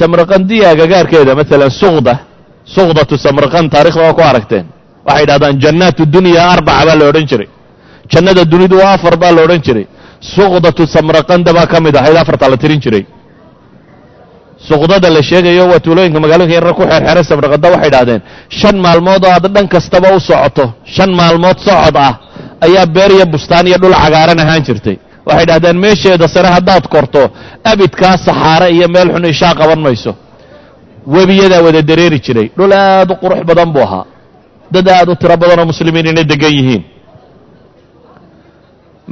samarqandiya 0.00 0.70
gagaarkeeda 0.80 1.32
maalan 1.38 1.70
suqda 1.80 2.14
suqdatu 2.74 3.14
samarqand 3.26 3.68
taarikhda 3.74 4.02
waa 4.06 4.16
ku 4.18 4.22
aragteen. 4.30 4.64
Waxay 5.06 5.22
yidhahdaan 5.24 5.54
jannaat 5.64 5.98
dunya 6.14 6.42
arbaca 6.54 6.84
baa 6.88 6.96
la 7.00 7.04
odhan 7.10 7.26
jiray. 7.30 7.48
Jannada 8.12 8.42
dunidu 8.52 8.76
waa 8.82 8.92
afar 8.96 9.14
baa 9.22 9.32
la 9.36 9.40
odhan 9.46 9.60
jiray. 9.66 9.86
Suqdatu 10.34 10.82
samarqanda 10.94 11.50
baa 11.56 11.66
ka 11.72 11.78
mid 11.84 11.94
ahayd 12.00 12.16
afartaa 12.22 12.48
la 12.52 12.56
tirin 12.62 12.80
jiray. 12.84 13.04
Suqdada 14.68 15.08
la 15.16 15.22
sheegayo 15.30 15.64
waa 15.72 15.80
tuulooyinka 15.84 16.18
magaalooyinka 16.24 16.56
yarar 16.60 16.74
ku 16.78 16.82
xeerxeeray 16.90 17.24
samarqanda 17.30 17.66
waxay 17.74 17.88
idhahdeen 17.92 18.20
shan 18.58 18.76
maalmood 18.84 19.22
oo 19.24 19.30
aad 19.36 19.46
dhan 19.54 19.66
kastaba 19.74 20.08
u 20.16 20.20
socoto 20.28 20.64
shan 20.94 21.10
maalmood 21.20 21.58
socod 21.66 21.96
ah 22.06 22.12
ayaa 22.66 22.86
beer 22.94 23.10
iyo 23.16 23.26
bustaan 23.34 23.66
iyo 23.70 23.78
dhul 23.82 23.94
cagaaran 24.02 24.38
ahaan 24.44 24.62
jirtay. 24.66 24.96
Waxay 25.26 25.44
idhahdeen 25.46 25.78
meesheeda 25.84 26.26
sare 26.34 26.48
haddaad 26.56 26.84
korto 26.94 27.22
abidkaa 27.70 28.16
saxaare 28.26 28.68
iyo 28.76 28.86
meel 28.94 29.08
xun 29.14 29.24
ishaa 29.32 29.54
qaban 29.60 29.80
mayso. 29.86 30.12
Webiyadaa 31.14 31.62
wada 31.66 31.82
dareeri 31.90 32.18
jiray. 32.26 32.48
Dhul 32.58 32.72
aad 32.72 33.10
u 33.10 33.14
qurux 33.22 33.40
badan 33.48 33.70
buu 33.74 33.82
ahaa. 33.86 34.04
Dad 34.74 34.88
aad 34.88 35.08
u 35.08 35.14
tiro 35.20 35.36
badanoo 35.42 35.66
muslimiin 35.72 36.06
inay 36.12 36.24
degan 36.32 36.52
yihiin. 36.58 36.82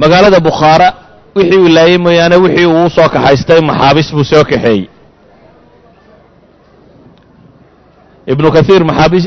Magaalada 0.01 0.39
bukhaara 0.47 0.87
wixii 1.35 1.57
uu 1.63 1.69
laayey 1.75 1.97
mooyaane 2.05 2.35
wixii 2.43 2.65
uu 2.65 2.89
soo 2.95 3.09
kaxaystay 3.13 3.61
maxaabis 3.69 4.07
buu 4.15 4.23
soo 4.31 4.43
kaxeeyey. 4.51 4.83
Ibnu 8.31 8.47
kaiir 8.55 8.81
maxaabis 8.89 9.25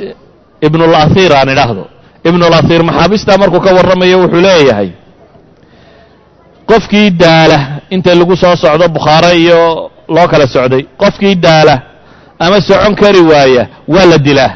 ibnulahir 0.66 1.33
aan 1.39 1.49
idhaahdo 1.55 1.85
ibnulahir 2.29 2.83
maxaabistaa 2.89 3.39
markuu 3.43 3.61
ka 3.61 3.71
warramayo 3.77 4.16
wuxuu 4.23 4.41
leeyahay 4.47 4.91
qofkii 6.71 7.11
daala 7.11 7.59
inta 7.91 8.14
lagu 8.14 8.37
soo 8.37 8.57
socdo 8.57 8.89
bukhaare 8.89 9.33
iyo 9.43 9.91
loo 10.09 10.27
kala 10.29 10.47
socday 10.47 10.83
qofkii 11.01 11.35
daala 11.35 11.75
ama 12.39 12.61
socon 12.61 12.95
kari 12.95 13.21
waaya 13.21 13.66
waa 13.89 14.07
la 14.11 14.18
dilaa. 14.18 14.53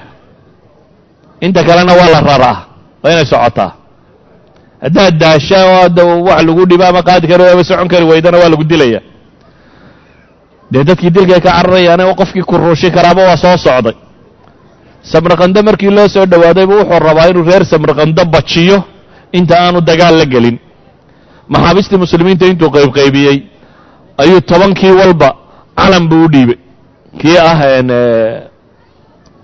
Inta 1.41 1.65
kalena 1.65 1.93
waa 1.93 2.11
la 2.15 2.21
raraa 2.21 2.57
waa 3.03 3.13
inay 3.13 3.27
socotaa. 3.27 3.73
Haddaad 4.83 5.15
daasha 5.19 5.59
oo 5.67 5.83
hadda 5.83 6.05
wax 6.05 6.43
lagu 6.47 6.67
dhibo 6.67 6.85
ama 6.85 7.03
qaadi 7.03 7.27
kari 7.29 7.43
waayaba 7.43 7.65
socon 7.65 7.89
kari 7.89 8.05
waydana 8.05 8.39
waa 8.39 8.49
lagu 8.49 8.65
dilaya 8.65 9.01
dee 10.71 10.85
dadkii 10.85 11.11
dilkay 11.11 11.41
ka 11.41 11.51
cararayaane 11.51 12.15
qofkii 12.15 12.43
ku 12.43 12.57
ruushi 12.57 12.91
karaaba 12.91 13.23
waa 13.29 13.37
soo 13.37 13.57
socday 13.57 13.95
samarqando 15.13 15.61
markii 15.69 15.91
loo 15.97 16.09
soo 16.15 16.27
dhowaadayba 16.33 16.75
wuxuu 16.81 16.99
rabaa 17.09 17.29
inuu 17.31 17.45
reer 17.51 17.65
samarqando 17.73 18.23
bajiyo. 18.35 18.79
Inta 19.39 19.55
aanu 19.65 19.81
dagaal 19.81 20.15
la 20.21 20.25
gelin. 20.33 20.57
Maxaabistii 21.53 21.99
muslimiinta 22.05 22.47
intuu 22.51 22.71
qaybqaybiyey 22.77 23.37
ayuu 24.23 24.41
tobankii 24.51 24.93
walba 25.01 25.29
calan 25.79 26.05
buu 26.11 26.25
u 26.25 26.29
dhiibay. 26.33 26.59
Kii 27.21 27.39
ah 27.51 27.59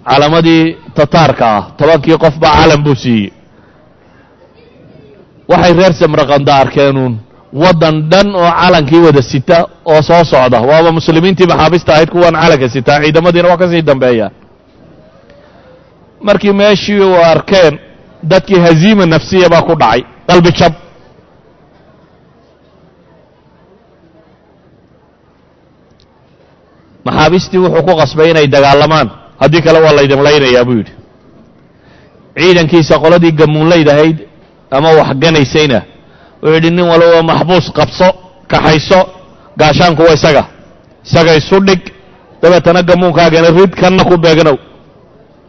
calamadii 0.08 0.76
tataarka 0.96 1.46
ah 1.56 1.62
tobankii 1.78 2.16
qofba 2.24 2.48
calan 2.56 2.80
buu 2.84 2.94
siiyey. 3.02 3.32
Waxay 5.50 5.72
reer 5.78 5.92
samarqando 6.00 6.52
arkeenuun 6.62 7.14
waddan 7.62 7.96
dhan 8.10 8.28
oo 8.34 8.50
calankii 8.60 9.00
wada 9.06 9.22
sita 9.22 9.58
oo 9.84 10.02
soo 10.08 10.24
socda. 10.24 10.58
Waaba 10.70 10.90
muslimiintii 10.98 11.46
maxaabista 11.52 11.92
ahayd 11.94 12.10
kuwan 12.14 12.34
calanka 12.42 12.68
sitaa 12.74 13.00
ciidamadiina 13.02 13.48
waa 13.48 13.56
ka 13.62 13.68
sii 13.68 13.82
dambeeya 13.82 14.30
markii 16.26 16.52
meeshii 16.52 17.00
u 17.00 17.14
arkeen 17.32 17.74
dadkii 18.30 18.60
haziima 18.66 19.06
nafsiya 19.06 19.48
baa 19.52 19.62
ku 19.68 19.74
dhacay 19.80 20.00
qalbi 20.28 20.50
jab. 20.58 20.72
Maxaabistii 27.04 27.58
wuxuu 27.64 27.82
ku 27.86 27.92
qasbay 28.00 28.30
inay 28.30 28.46
dagaalamaan. 28.54 29.08
Haddii 29.40 29.62
kale 29.64 29.78
waa 29.84 29.92
laydin 29.98 30.22
laynayaa 30.26 30.64
buu 30.68 30.76
yidhi. 30.80 30.92
Ciidankiisa 32.40 32.94
qoladii 33.02 33.32
gamuunlayd 33.40 33.88
ahayd 33.94 34.18
ama 34.76 34.88
waxganaysayna 35.00 35.78
wuxuu 36.42 36.54
yidhi 36.56 36.70
nin 36.76 36.86
walba 36.92 37.22
maxbuus 37.30 37.66
qabso 37.78 38.08
kaxayso 38.52 39.00
gaashaanku 39.60 40.02
waa 40.06 40.14
isaga. 40.18 40.44
Isaga 41.06 41.32
isu 41.40 41.56
dhig 41.66 41.82
dabeetana 42.42 42.82
gamuunkaagana 42.88 43.48
rid 43.58 43.72
kanna 43.80 44.04
ku 44.04 44.16
beegnow 44.24 44.56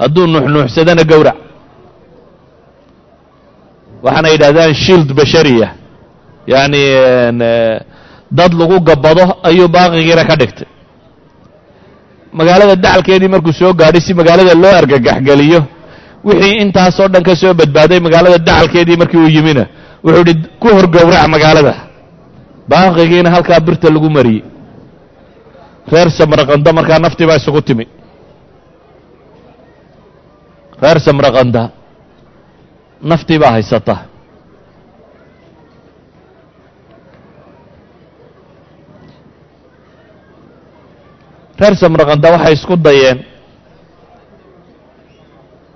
hadduu 0.01 0.25
nuuxnuuxsadana 0.33 1.03
gowrac 1.11 1.37
waxaana 4.03 4.27
yidhahdaan 4.33 4.73
shield 4.83 5.09
bashariya 5.19 5.67
yacni 6.51 6.81
dad 8.37 8.51
lagu 8.61 8.77
gabbado 8.89 9.23
ayuu 9.49 9.67
baaqigiina 9.75 10.23
ka 10.29 10.35
dhigtay. 10.41 10.67
Magaalada 12.39 12.75
dacalkeedii 12.83 13.27
markuu 13.33 13.53
soo 13.59 13.73
gaadhay 13.79 14.01
si 14.05 14.13
magaalada 14.19 14.53
loo 14.63 14.73
argagaxgeliyo 14.81 15.61
wixii 16.27 16.55
intaasoo 16.63 17.07
dhan 17.13 17.23
ka 17.27 17.33
soo 17.41 17.53
badbaaday 17.59 17.99
magaalada 18.05 18.37
dacalkeedii 18.47 18.97
markii 19.01 19.21
uu 19.23 19.31
yimina 19.37 19.63
wuxuu 20.03 20.21
idhi 20.23 20.33
ku 20.61 20.67
hor 20.75 20.87
gowrac 20.95 21.27
magaalada. 21.35 21.73
Baaqigiina 22.71 23.29
halkaa 23.35 23.59
birta 23.67 23.87
lagu 23.95 24.09
mariyey. 24.17 24.43
Reer 25.91 26.09
samarqando 26.17 26.69
markaa 26.77 26.99
naftii 27.05 27.27
baa 27.29 27.39
isugu 27.41 27.61
timi 27.67 27.85
reer 30.81 30.99
samarqanda 31.05 31.61
naftii 33.09 33.39
baa 33.41 33.51
haysata. 33.57 33.95
Reer 41.59 41.75
samarqanda 41.81 42.31
waxay 42.33 42.53
isku 42.53 42.75
dayeen. 42.85 43.19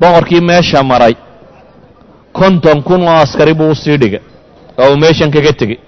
Boqorkii 0.01 0.41
meesha 0.41 0.83
maray. 0.83 1.15
Konton 2.33 2.83
kun 2.83 3.01
oo 3.07 3.15
askari 3.23 3.53
buu 3.53 3.71
u 3.71 3.75
sii 3.75 3.97
dhigay 3.97 4.21
oo 4.77 4.89
uu 4.91 4.97
meeshan 4.97 5.31
kaga 5.31 5.53
tegey 5.59 5.79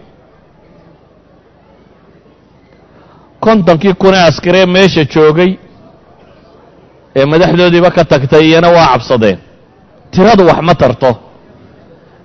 kontonkii 3.40 3.94
kunee 3.94 4.22
askaree 4.30 4.66
meesha 4.66 5.04
joogay 5.14 5.52
ee 7.16 7.26
madaxdoodiiba 7.26 7.92
ka 7.92 8.04
tagtay 8.06 8.44
iyana 8.50 8.70
waa 8.70 8.88
cabsadeen. 8.94 9.38
Tiradu 10.12 10.44
wax 10.50 10.60
ma 10.68 10.74
tarto. 10.76 11.12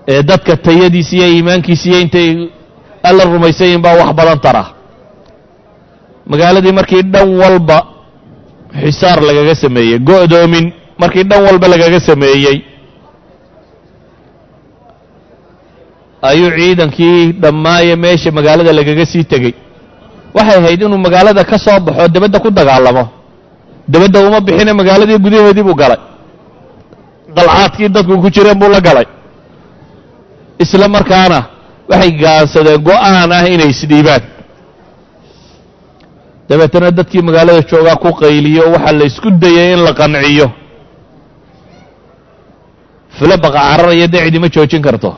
Ee 0.09 0.23
dadka 0.23 0.57
tayadiisa 0.57 1.17
iyo 1.17 1.27
iimaankiisa 1.35 1.89
iyo 1.89 1.99
intay 2.01 2.29
alla 3.03 3.25
rumaysayin 3.25 3.81
baa 3.83 3.97
wax 4.01 4.11
badan 4.19 4.41
tara. 4.41 4.65
Magaaladii 6.27 6.73
markii 6.73 7.03
dhan 7.13 7.29
walba 7.41 7.79
xisaar 8.83 9.19
lagaga 9.29 9.55
sameeyey 9.55 9.99
go'doomin 9.99 10.73
markii 10.99 11.25
dhan 11.31 11.43
walba 11.47 11.67
lagaga 11.69 12.01
sameeyey. 12.01 12.57
Ayuu 16.23 16.51
ciidankii 16.57 17.33
dhammaaye 17.43 17.97
meesha 17.97 18.31
magaalada 18.31 18.73
lagaga 18.73 19.07
sii 19.07 19.25
tegey. 19.25 19.55
Waxay 20.35 20.59
ahayd 20.59 20.83
inuu 20.83 20.99
magaalada 20.99 21.45
ka 21.45 21.59
soo 21.59 21.81
baxo 21.81 22.09
debadda 22.09 22.39
ku 22.41 22.51
dagaalamo 22.51 23.05
debadda 23.89 24.19
uma 24.29 24.41
bixine 24.41 24.73
magaaladii 24.73 25.19
gudaheedii 25.19 25.63
buu 25.63 25.75
galay. 25.75 26.01
Dalcaadkii 27.37 27.89
dadku 27.89 28.21
ku 28.23 28.29
jireen 28.31 28.59
buu 28.59 28.69
la 28.69 28.81
galay. 28.81 29.07
Isla 30.59 30.89
markaana 30.89 31.39
waxay 31.91 32.13
gaansadeen 32.23 32.83
go'aan 32.83 33.33
ah 33.33 33.45
inay 33.55 33.71
isdhiibaan. 33.75 34.23
Dabeetana 36.49 36.91
dadkii 36.91 37.23
magaalada 37.23 37.63
joogaa 37.71 37.97
ku 37.97 38.09
qayliyo 38.23 38.65
waxaa 38.75 38.93
la 38.99 39.05
isku 39.05 39.31
dayay 39.31 39.73
in 39.75 39.81
la 39.85 39.93
qanciyo. 39.95 40.49
Filo 43.19 43.37
baqa 43.45 43.59
cararaya 43.69 44.07
dee 44.09 44.25
cidima 44.25 44.49
joojin 44.49 44.83
karto. 44.83 45.11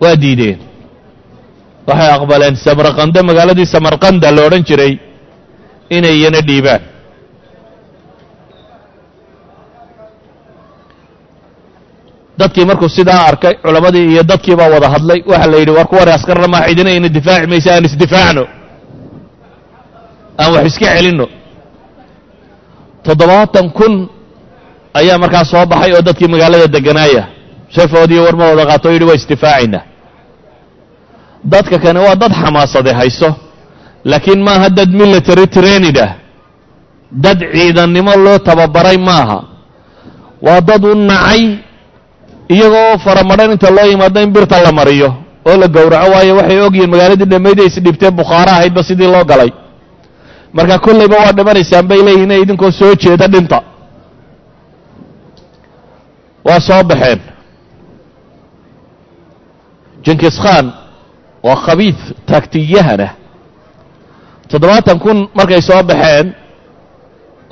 Waa 0.00 0.16
diideen 0.16 0.58
waxay 1.88 2.10
aqbaleen 2.18 2.56
samarqando 2.66 3.18
magaaladii 3.28 3.66
samarqanda 3.74 4.28
la 4.36 4.40
odhan 4.46 4.62
jiray 4.68 4.92
inay 5.96 6.14
iyana 6.20 6.40
dhiibaan. 6.48 6.82
Dadkii 12.38 12.64
markuu 12.64 12.88
sidaa 12.88 13.26
arkay 13.30 13.54
culammadii 13.64 14.06
iyo 14.12 14.22
dadkii 14.22 14.56
baa 14.56 14.68
wada 14.74 14.88
hadlay 14.94 15.20
waxaa 15.26 15.46
la 15.50 15.56
yidhi 15.56 15.70
war 15.78 15.86
kuwani 15.86 16.10
askarna 16.12 16.48
maa 16.48 16.66
cidina 16.68 16.90
ina 16.90 17.08
difaaci 17.08 17.46
maysa 17.46 17.70
aan 17.74 17.84
isdifaacno? 17.84 18.44
Aan 20.40 20.52
wax 20.54 20.64
iska 20.70 20.86
celinno? 20.96 21.26
Toddobaatan 23.04 23.66
kun 23.76 23.92
ayaa 25.00 25.18
markaa 25.22 25.44
soo 25.44 25.66
baxay 25.66 25.92
oo 25.96 26.02
dadkii 26.08 26.28
magaalada 26.32 26.66
degganaaya. 26.76 27.22
Sheefoodiiyo 27.74 28.22
warmadooda 28.24 28.64
qaato 28.70 28.88
o 28.88 28.92
yidhi 28.92 29.04
waa 29.08 29.14
isdifaacaynaa 29.20 29.82
dadka 31.44 31.78
kane 31.78 31.98
waa 32.00 32.14
dad 32.14 32.32
xamaasade 32.32 32.92
hayso. 32.92 33.34
Laakiin 34.04 34.42
maaha 34.42 34.68
dad 34.70 34.88
military 34.90 35.46
trainid 35.46 35.98
ah. 35.98 36.14
Dad 37.12 37.38
ciidannimo 37.52 38.12
loo 38.16 38.38
tababaray 38.38 38.96
maaha. 38.98 39.42
Waa 40.42 40.60
dad 40.60 40.84
u 40.84 40.94
nacay 40.94 41.58
iyagoo 42.48 42.98
faramadhan 43.04 43.50
inta 43.52 43.70
loo 43.70 43.86
yimaado 43.86 44.20
in 44.22 44.30
birta 44.32 44.60
la 44.62 44.72
mariyo 44.72 45.14
oo 45.46 45.56
la 45.56 45.66
gowraco 45.68 46.10
waayo 46.12 46.36
waxay 46.36 46.60
ogyihiin 46.60 46.90
magaaladii 46.90 47.24
dhammayd 47.26 47.60
ay 47.60 47.66
isdhibteen 47.66 48.14
bukhaara 48.14 48.52
ahaydba 48.52 48.82
sidii 48.82 49.06
loo 49.06 49.24
galay. 49.24 49.50
Marka 50.52 50.78
kollayba 50.78 51.16
waa 51.16 51.32
dhimanaysaan 51.32 51.86
bay 51.88 51.98
leeyihiin 52.02 52.24
inay 52.30 52.40
idinkoo 52.42 52.70
soo 52.70 52.94
jeeda 52.94 53.26
dhinta. 53.28 53.62
Waa 56.44 56.60
soo 56.60 56.82
baxeen. 56.84 57.20
Jinkis 60.04 60.38
khan 60.42 60.72
waa 61.46 61.56
khabiid 61.66 61.98
taagtiyahanah 62.28 63.10
toddobaatan 64.50 64.98
kun 65.04 65.18
markay 65.38 65.60
soo 65.68 65.82
baxeen 65.90 66.26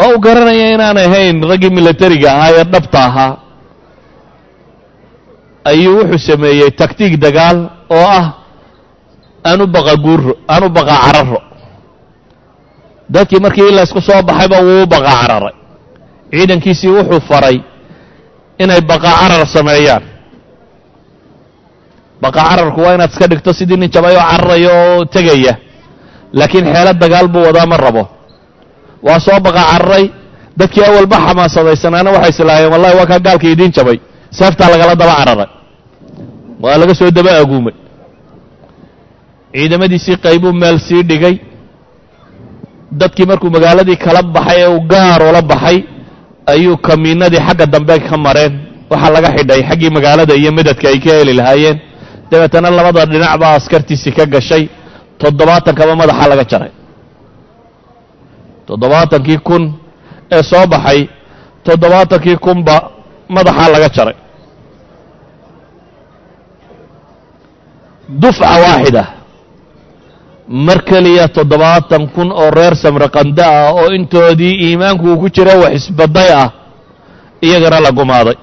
oo 0.05 0.11
u 0.17 0.19
garanaya 0.25 0.67
inaan 0.75 0.99
ahayn 1.07 1.37
raggii 1.51 1.71
milatariga 1.77 2.29
ahaa 2.37 2.51
ee 2.61 2.65
dhabta 2.73 2.99
ahaa 3.09 3.33
ayuu 5.71 5.97
wuxuu 5.99 6.19
sameeyey 6.29 6.71
taktiig 6.81 7.15
dagaal 7.25 7.59
oo 7.97 8.07
ah 8.19 8.27
aanu 9.49 9.65
baqa 9.75 9.95
guuro 10.05 10.33
aanu 10.53 10.67
baqa 10.77 10.95
cararo. 11.05 11.41
Dadkii 13.15 13.41
markii 13.45 13.71
laysku 13.77 14.01
soo 14.09 14.23
baxayba 14.29 14.59
wuu 14.67 14.83
u 14.83 14.87
baqa 14.95 15.11
cararay. 15.21 15.55
Ciidankiisii 16.33 16.91
wuxuu 16.97 17.21
faray 17.29 17.57
inay 18.63 18.81
baqa 18.91 19.11
carar 19.21 19.47
sameeyaan 19.57 20.03
baqa 22.25 22.41
cararku 22.49 22.81
waa 22.85 22.95
inaad 22.97 23.11
iska 23.15 23.27
dhigto 23.31 23.51
sidii 23.59 23.77
nin 23.81 23.91
jabay 23.95 24.15
oo 24.17 24.25
cararaya 24.31 24.71
oo 24.83 25.05
tegaya. 25.15 25.55
Laakiin 26.39 26.67
xeelad 26.75 26.97
dagaal 27.03 27.29
buu 27.33 27.45
wadaa 27.49 27.67
ma 27.73 27.77
rabo. 27.85 28.03
Waa 29.07 29.19
soo 29.27 29.39
baqa 29.47 29.63
cararay 29.71 30.05
dadkii 30.59 30.85
awalba 30.89 31.17
xamaasadaysanana 31.27 32.11
waxay 32.17 32.31
islaaheen 32.35 32.71
wallahi 32.75 32.95
waa 32.99 33.07
kaa 33.11 33.21
gaalka 33.27 33.47
idiin 33.55 33.73
jabay. 33.77 33.99
Seeftaa 34.39 34.69
lagala 34.73 34.95
daba 35.01 35.15
cararay. 35.21 35.49
Waa 36.65 36.77
laga 36.81 36.95
soo 37.01 37.11
daba 37.17 37.31
aguumay. 37.43 37.75
Ciidamadiisii 39.55 40.17
qaybuu 40.25 40.53
meel 40.61 40.79
sii 40.87 41.03
dhigay. 41.11 41.37
Dadkii 43.01 43.27
markuu 43.31 43.51
magaaladii 43.57 43.97
kala 44.05 44.23
baxay 44.35 44.59
ee 44.63 44.69
uu 44.75 44.81
gaar 44.93 45.21
ula 45.31 45.43
baxay 45.53 45.79
ayuu 46.53 46.77
kamiinadii 46.87 47.43
xagga 47.47 47.67
dambe 47.75 47.95
ka 48.09 48.17
mareen. 48.25 48.55
Waxaa 48.91 49.11
laga 49.15 49.29
xidhay 49.37 49.61
xaggii 49.69 49.91
magaalada 49.97 50.35
iyo 50.41 50.51
medadka 50.59 50.87
ay 50.93 50.99
ka 51.05 51.11
heli 51.19 51.33
lahaayeen 51.41 51.79
dabeetana 52.35 52.69
labada 52.79 53.03
dhinac 53.13 53.35
baa 53.43 53.55
askartiisii 53.59 54.13
ka 54.19 54.25
gashay 54.35 54.65
toddobaatankaba 55.21 55.93
madaxa 56.01 56.27
laga 56.33 56.45
jaray. 56.53 56.73
Toddobaatankii 58.69 59.39
kun 59.49 59.63
ee 60.37 60.43
soo 60.51 60.65
baxay 60.73 61.01
toddobaatankii 61.67 62.37
kunba 62.45 62.77
madaxaa 63.37 63.69
laga 63.75 63.89
jaray. 63.97 64.17
Dufca 68.23 68.47
waaxida 68.65 69.05
mar 70.67 70.79
keliya 70.89 71.25
toddobaatan 71.37 72.03
kun 72.15 72.29
oo 72.33 72.51
reer 72.57 72.75
samraqande 72.83 73.43
ah 73.45 73.73
oo 73.73 73.89
intoodii 73.99 74.55
iimaanku 74.69 75.05
uu 75.13 75.19
ku 75.23 75.29
jira 75.35 75.55
wax 75.63 75.73
isbaday 75.81 76.29
ah 76.43 76.49
iyagana 77.47 77.79
la 77.85 77.91
gumaaday 77.99 78.37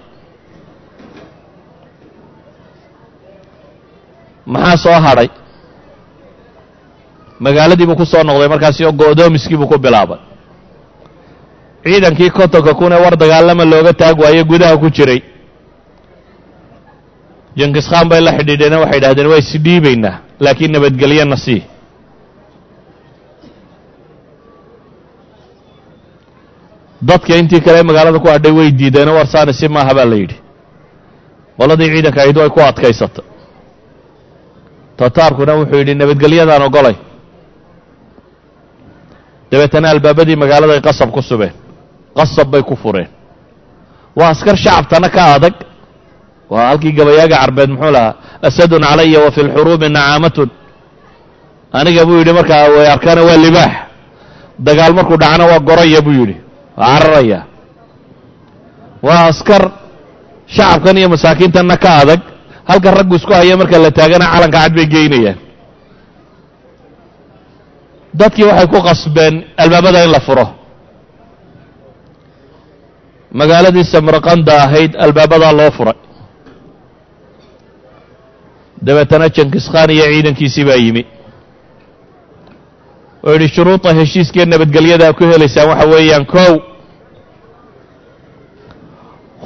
maxaa 4.54 4.78
soo 4.84 4.98
hadhay? 5.06 5.30
Magaaladii 7.46 7.86
buu 7.90 7.96
ku 8.02 8.06
soo 8.12 8.24
noqday 8.28 8.50
markaasi 8.54 8.82
oo 8.86 8.92
go'doomiskii 9.02 9.58
buu 9.60 9.68
ku 9.72 9.78
bilaabay. 9.86 10.20
Ciidankii 11.84 12.30
kontonka 12.38 12.74
kun 12.80 12.92
ee 12.96 13.02
war 13.04 13.16
dagaalama 13.22 13.64
looga 13.72 13.94
taag 14.02 14.16
waaye 14.24 14.44
gudaha 14.52 14.78
ku 14.82 14.88
jiray. 14.96 15.20
Jinkis 17.58 17.88
khan 17.92 18.08
bay 18.10 18.22
la 18.26 18.32
xidhiidheen 18.38 18.76
waxay 18.84 18.98
idhahdeen 19.00 19.28
waa 19.32 19.42
isdhiibaynaa 19.44 20.16
laakiin 20.44 20.72
nabadgelyana 20.76 21.38
sii. 21.46 21.62
Dadka 27.02 27.36
intii 27.36 27.62
kale 27.66 27.84
magaalada 27.84 28.20
ku 28.20 28.28
hadhay 28.28 28.52
way 28.52 28.72
diideenoo 28.72 29.16
warsaani 29.20 29.54
si 29.54 29.68
maaha 29.68 29.94
baa 29.98 30.06
la 30.12 30.16
yidhi. 30.22 30.38
Qoladii 31.58 31.90
ciidanka 31.94 32.20
ahayd 32.22 32.38
way 32.38 32.50
ku 32.50 32.60
adkaysatay 32.70 33.26
tataarkuna 35.00 35.54
wuxuu 35.60 35.78
yidhi 35.82 35.94
nabadgelyadaan 36.02 36.62
ogolay. 36.68 36.96
Dabeetana 39.52 39.88
albaabadii 39.94 40.36
magaaladay 40.44 40.80
qasab 40.88 41.10
ku 41.16 41.22
subeen. 41.22 41.54
Qasab 42.18 42.48
bay 42.52 42.64
ku 42.70 42.76
fureen. 42.76 43.10
Waa 44.16 44.30
askar 44.34 44.56
shacabtana 44.64 45.10
ka 45.16 45.22
adag. 45.36 45.56
Waa 46.52 46.68
halkii 46.70 46.92
gabayaaga 46.98 47.38
carbeed 47.42 47.70
muxuu 47.74 47.92
lahaa 47.96 48.14
asadun 48.48 48.84
calaya 48.90 49.20
wa 49.26 49.32
fi 49.36 49.42
lxuruubi 49.48 49.88
nacaamatun. 49.90 50.50
Aniga 51.74 52.06
buu 52.08 52.18
yidhi 52.20 52.34
markaa 52.34 52.70
way 52.74 52.88
arkaana 52.96 53.22
waa 53.28 53.38
libaax. 53.46 53.74
Dagaal 54.66 54.94
markuu 54.98 55.18
dhacana 55.22 55.46
waa 55.52 55.60
goraya 55.68 56.02
buu 56.06 56.16
yidhi. 56.20 56.36
Waa 56.78 56.88
cararaya. 57.00 57.40
Waa 59.06 59.24
askar 59.32 59.64
shacabkan 60.56 60.98
iyo 61.00 61.10
masaakiintanna 61.14 61.76
ka 61.84 61.90
adag 62.04 62.22
halka 62.70 62.92
raggu 62.92 63.16
isku 63.16 63.34
haya 63.34 63.58
marka 63.58 63.78
la 63.80 63.92
taagana 63.92 64.26
calanka 64.34 64.58
cad 64.60 64.74
bay 64.76 64.86
geynayaan 64.94 65.38
dadkii 68.14 68.44
waxay 68.50 68.68
ku 68.68 68.80
qasbeen 68.88 69.36
albaabada 69.58 70.04
in 70.04 70.12
la 70.12 70.20
furo. 70.20 70.46
Magaaladii 73.32 73.84
samarqanda 73.88 74.54
ahayd 74.68 74.96
albaabadaa 75.00 75.52
loo 75.56 75.72
furay. 75.72 75.96
Dabeetana 78.84 79.30
jinkis 79.30 79.70
khan 79.72 79.90
iyo 79.90 80.04
ciidankiisii 80.12 80.66
baa 80.68 80.76
yimi. 80.76 81.04
Oo 83.24 83.32
yidhi 83.34 83.48
shuruuda 83.56 83.94
heshiiskee 84.00 84.46
nabadgelyadaa 84.46 85.14
ku 85.14 85.24
helaysaan 85.24 85.70
waxa 85.72 85.88
weeyaan 85.94 86.26
kow. 86.26 86.54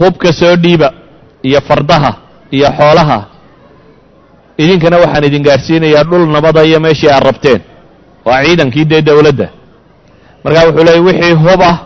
Hubka 0.02 0.34
soo 0.34 0.56
dhiiba 0.58 0.90
iyo 1.44 1.62
fardaha 1.62 2.12
iyo 2.52 2.68
xoolaha. 2.78 3.20
Idinkana 4.58 4.98
waxaan 5.04 5.24
idin 5.28 5.44
gaadhsiinayaa 5.44 6.04
dhul 6.10 6.26
nabada 6.36 6.64
iyo 6.64 6.80
meeshii 6.80 7.10
aad 7.10 7.24
rabteen 7.24 7.62
waa 8.26 8.44
ciidankii 8.46 8.86
dee 8.86 9.02
dowladda. 9.02 9.48
Markaa 10.44 10.66
wuxuu 10.68 10.84
leeyay 10.86 11.02
wixii 11.08 11.34
hub 11.44 11.62
ah 11.62 11.78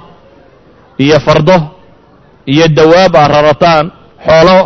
iyo 0.97 1.19
fardo 1.19 1.55
iyo 2.45 2.67
dawaab 2.67 3.15
aad 3.15 3.31
rarataan 3.31 3.85
xoolo 4.25 4.57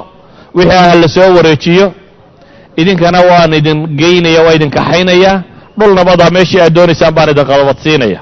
wixii 0.55 0.77
ah 0.77 0.95
la 1.01 1.07
soo 1.07 1.29
wareejiyo 1.35 1.93
idinkana 2.77 3.19
waan 3.29 3.53
idin 3.53 3.79
geynaya 3.99 4.41
waa 4.45 4.53
idin 4.57 4.69
kaxaynayaa 4.77 5.41
dhul 5.79 5.93
nabadaa 5.95 6.29
meeshii 6.35 6.61
aad 6.61 6.73
doonaysaan 6.75 7.13
baan 7.15 7.29
idin 7.29 7.45
qabadsiinaya. 7.51 8.19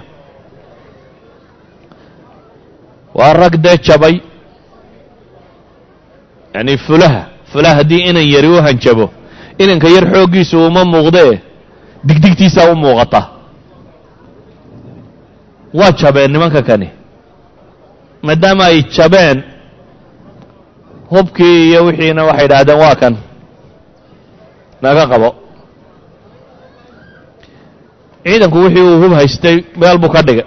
Waa 3.15 3.33
rag 3.33 3.55
dee 3.63 3.77
jabay 3.87 4.15
yacni 6.53 6.77
fulaha 6.77 7.21
fulaha 7.51 7.75
haddii 7.75 8.01
inan 8.09 8.25
yari 8.33 8.47
u 8.47 8.61
hanjabo 8.65 9.05
inanka 9.57 9.87
yar 9.95 10.05
xooggiisu 10.13 10.57
uma 10.67 10.83
muuqdee 10.85 11.39
digdigtiisaa 12.07 12.71
u 12.71 12.75
muuqata. 12.75 13.21
Waa 15.73 15.91
jabeen 15.99 16.31
nimanka 16.31 16.61
kani. 16.61 16.89
Maadaama 18.25 18.63
ay 18.65 18.81
jabeen 18.95 19.43
hubkii 21.11 21.69
iyo 21.69 21.85
wixiina 21.85 22.23
waxay 22.23 22.45
idhaahdeen 22.45 22.79
waa 22.83 22.95
kan. 23.01 23.15
Naga 24.81 25.05
qabo. 25.11 25.29
Ciidanku 28.25 28.57
wixii 28.63 28.81
uu 28.81 29.01
hub 29.01 29.13
haystay 29.13 29.57
meel 29.79 29.97
buu 29.97 30.09
ka 30.09 30.21
dhigay 30.21 30.45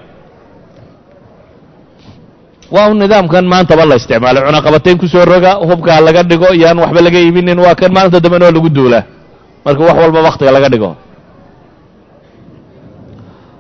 waa 2.75 2.89
u 2.91 2.95
nidaamkan 2.95 3.45
maantaba 3.53 3.85
la 3.91 3.95
isticmaalay 4.01 4.43
cunaqabatayn 4.47 4.99
ku 5.03 5.07
soo 5.13 5.25
roga 5.33 5.53
hubkaa 5.69 6.01
laga 6.07 6.23
dhigo 6.31 6.49
iyaan 6.59 6.79
waxba 6.83 7.01
laga 7.07 7.19
iibinin 7.25 7.59
waa 7.65 7.75
kan 7.81 7.91
maalinta 7.95 8.21
dambena 8.25 8.47
oo 8.49 8.55
lagu 8.57 8.69
duulaa 8.77 9.03
marka 9.65 9.81
wax 9.89 9.97
walba 10.03 10.21
wakhtiga 10.27 10.51
laga 10.57 10.69
dhigo. 10.73 10.91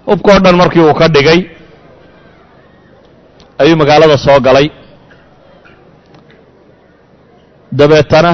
Hubkao 0.08 0.38
dhan 0.44 0.56
markii 0.60 0.82
uu 0.84 0.94
ka 1.00 1.06
dhigay 1.14 1.40
ayuu 3.62 3.76
magaalada 3.80 4.16
soo 4.24 4.40
galay. 4.46 4.66
Dabeetana 7.72 8.32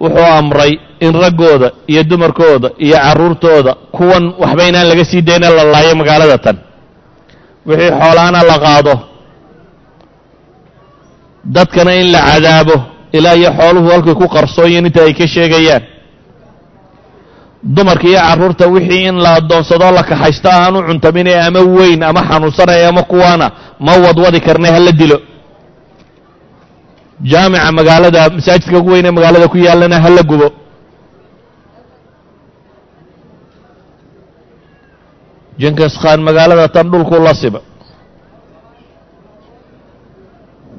wuxuu 0.00 0.24
amray 0.38 0.72
in 1.00 1.12
raggooda 1.22 1.68
iyo 1.86 2.02
dumarkooda 2.04 2.68
iyo 2.78 2.96
carruurtooda 2.96 3.72
kuwan 3.92 4.24
waxba 4.40 4.62
inaan 4.68 4.88
laga 4.88 5.04
sii 5.04 5.22
dayna 5.22 5.50
la 5.50 5.64
laayo 5.64 5.94
magaalada 6.00 6.38
tan. 6.38 6.56
Wixii 7.66 7.90
xoolaana 8.00 8.40
la 8.50 8.56
qaado 8.64 8.94
dadkana 11.54 11.92
in 12.00 12.12
la 12.12 12.20
cadaabo 12.28 12.76
ilaa 13.12 13.34
iyo 13.40 13.50
xooluhu 13.58 13.88
halkay 13.92 14.14
ku 14.14 14.26
qarsoonyiin 14.34 14.86
inta 14.86 15.02
ay 15.06 15.14
ka 15.14 15.26
sheegayaan. 15.34 15.82
Dumarka 17.76 18.06
iyo 18.08 18.20
carruurta 18.20 18.66
wixii 18.74 19.06
in 19.08 19.16
la 19.24 19.30
addoonsadoo 19.38 19.90
la 19.96 20.02
kaxaysto 20.10 20.48
aanu 20.50 20.78
cuntaminay 20.88 21.38
ama 21.46 21.60
weyn 21.76 22.02
ama 22.02 22.20
xanuunsanaya 22.28 22.88
ama 22.88 23.02
kuwaana 23.02 23.46
ma 23.84 23.92
wadwadi 24.04 24.40
karnay 24.46 24.70
hala 24.76 24.92
dilo. 24.92 25.18
Jaamica 27.30 27.72
magaalada 27.72 28.20
masaajidka 28.36 28.78
ugu 28.78 28.90
weyn 28.92 29.06
ee 29.06 29.10
magaalada 29.10 29.48
ku 29.48 29.56
yaallana 29.58 30.00
hala 30.04 30.22
gubo. 30.22 30.48
Jinkis 35.58 35.94
khan 36.02 36.20
magaalada 36.20 36.68
tan 36.68 36.90
dhulkuu 36.92 37.22
la 37.26 37.34
siba 37.34 37.60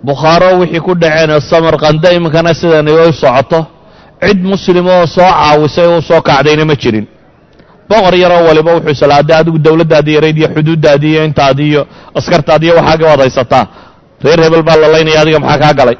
bukhaaro 0.03 0.59
wixii 0.59 0.79
ku 0.79 0.93
dhaceen 0.95 1.39
samarkanda 1.41 2.11
iminkana 2.11 2.53
sidani 2.53 2.91
ay 2.91 3.11
socoto 3.13 3.65
cid 4.21 4.39
muslima 4.43 4.91
oo 5.01 5.07
soo 5.07 5.29
caawisay 5.31 5.87
oo 5.87 6.01
soo 6.01 6.21
kacdayna 6.21 6.65
ma 6.65 6.75
jirin. 6.75 7.05
Boqor 7.89 8.15
yaroo 8.15 8.43
waliba 8.47 8.73
wuxuu 8.75 8.91
islaaday 8.91 9.35
adigu 9.39 9.57
dowladdaadii 9.59 10.13
yarayd 10.15 10.37
iyo 10.37 10.47
xuduuddaadii 10.55 11.11
iyo 11.13 11.23
intaadii 11.25 11.69
iyo 11.69 11.87
askartaadii 12.15 12.65
iyo 12.67 12.75
waxaaga 12.75 13.05
waad 13.07 13.19
haysataa 13.19 13.65
reer 14.23 14.39
hebel 14.43 14.63
baa 14.63 14.75
la 14.75 14.87
laynaya 14.87 15.21
adiga 15.21 15.39
maxaa 15.39 15.59
kaa 15.59 15.73
galay? 15.73 15.97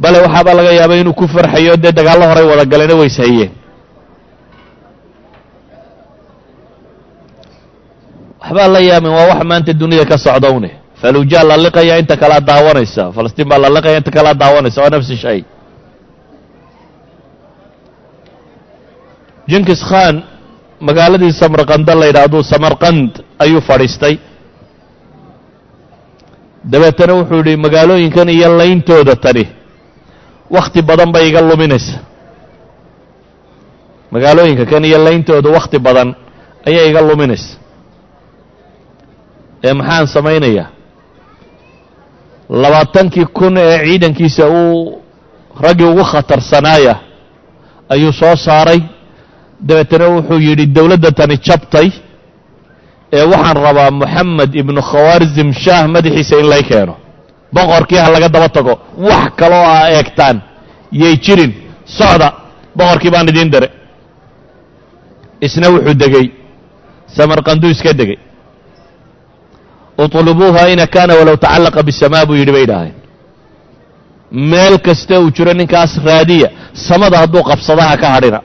Bale 0.00 0.18
waxaabaa 0.24 0.54
laga 0.54 0.72
yaabay 0.72 1.00
inuu 1.00 1.12
ku 1.14 1.28
farxayo 1.28 1.76
dee 1.76 1.92
dagaallo 1.92 2.24
horay 2.30 2.44
wada 2.50 2.64
galeena 2.64 2.94
ways 3.00 3.16
hayeen 3.18 3.50
waxbaa 8.40 8.68
la 8.68 8.80
yaamin 8.80 9.10
waa 9.12 9.26
wax 9.30 9.40
maanta 9.44 9.72
dunida 9.72 10.04
ka 10.04 10.18
socda 10.18 10.48
falujaa 11.02 11.44
la 11.50 11.56
liqaya 11.56 11.98
inta 12.02 12.16
kalea 12.22 12.40
daawanaysa. 12.40 13.02
Falastiin 13.16 13.48
baa 13.50 13.58
la 13.64 13.68
liqaya 13.76 13.96
inta 14.00 14.10
kalea 14.16 14.34
daawanaysa. 14.42 14.78
Waa 14.82 14.90
nafsi 14.94 15.16
shay. 15.16 15.40
Jinkis 19.50 19.82
khan 19.88 20.22
magaaladii 20.80 21.32
samarkanda 21.32 21.94
la 22.00 22.06
yidhaahdo 22.06 22.42
samarkand 22.52 23.10
ayuu 23.38 23.60
fadhiistay. 23.68 24.14
Dabeetana 26.72 27.14
wuxuu 27.18 27.36
yidhi 27.40 27.56
magaalooyinkan 27.56 28.28
iyo 28.28 28.48
layntooda 28.58 29.16
tani 29.16 29.44
wakhti 30.50 30.82
badan 30.82 31.10
bay 31.12 31.28
iga 31.28 31.40
luminaysa. 31.40 31.98
Magaalooyinka 34.12 34.64
kan 34.70 34.84
iyo 34.84 34.98
layntooda 35.06 35.48
wakhti 35.56 35.78
badan 35.86 36.08
ayay 36.68 36.90
iga 36.90 37.00
luminaysa. 37.00 37.56
Ee 39.64 39.72
maxaan 39.72 40.06
samaynayaa 40.06 40.68
labaatankii 42.62 43.24
kun 43.24 43.56
ee 43.56 43.78
ciidankiisa 43.86 44.44
uu 44.48 45.02
raggii 45.64 45.84
ugu 45.92 46.04
khatarsanaaya 46.04 46.94
ayuu 47.88 48.12
soo 48.12 48.36
saaray. 48.36 48.80
Dabeetana 49.68 50.06
wuxuu 50.14 50.38
yidhi 50.46 50.66
dowladda 50.66 51.10
tani 51.18 51.36
jabtay 51.46 51.88
ee 53.12 53.22
waxaan 53.32 53.56
rabaa 53.66 53.90
moxamed 53.90 54.54
ibnu 54.60 54.80
khawaarzim 54.90 55.52
shaah 55.62 55.84
madaxiisa 55.94 56.34
in 56.40 56.46
lay 56.52 56.62
keeno. 56.62 56.94
Boqorkii 57.54 57.98
ha 58.04 58.08
laga 58.14 58.28
daba 58.34 58.48
tago 58.48 58.74
wax 59.08 59.30
kaloo 59.40 59.64
a 59.76 59.90
eegtaan. 59.96 60.36
Yay 60.92 61.14
jirin 61.24 61.52
socda 61.98 62.28
boqorkii 62.78 63.10
baan 63.14 63.28
idiin 63.28 63.50
diray 63.52 63.70
isna 65.46 65.68
wuxuu 65.74 65.94
degey 66.02 66.26
samarkanduu 67.16 67.70
iska 67.74 67.92
degey 68.00 68.18
uطlubuuha 70.04 70.62
ina 70.72 70.86
kaana 70.94 71.12
walow 71.18 71.36
tacallaqa 71.44 71.82
bisamaa 71.88 72.26
buu 72.28 72.34
yidhi 72.40 72.52
bay 72.56 72.62
idhaaheen 72.66 72.94
meel 74.50 74.74
kasta 74.86 75.14
uu 75.20 75.30
jiro 75.36 75.52
ninkaas 75.60 75.92
raadiya 76.08 76.48
samada 76.88 77.16
hadduu 77.22 77.42
qabsadaha 77.50 77.94
ka 78.02 78.08
hadhina. 78.14 78.40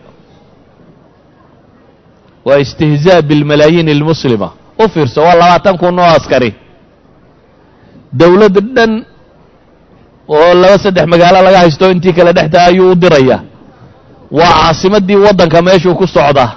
Waa 2.45 2.57
istihzaa 2.65 3.21
bilmalaayiin 3.29 3.89
almuslima. 3.95 4.49
U 4.83 4.89
fiirso 4.93 5.21
waa 5.27 5.35
labaatan 5.41 5.77
kun 5.81 5.99
oo 5.99 6.05
askari. 6.17 6.51
Dowladd 8.19 8.57
dhan 8.75 8.91
oo 10.37 10.53
laba 10.61 10.77
saddex 10.83 11.05
magaalo 11.13 11.39
laga 11.47 11.59
haysto 11.63 11.85
intii 11.93 12.13
kale 12.17 12.31
dhexta 12.37 12.57
ayuu 12.69 12.91
u 12.91 12.95
diraya. 12.95 13.37
Waa 14.37 14.53
caasimaddii 14.59 15.15
waddanka 15.25 15.61
meeshuu 15.67 15.95
ku 15.99 16.07
socdaa 16.07 16.51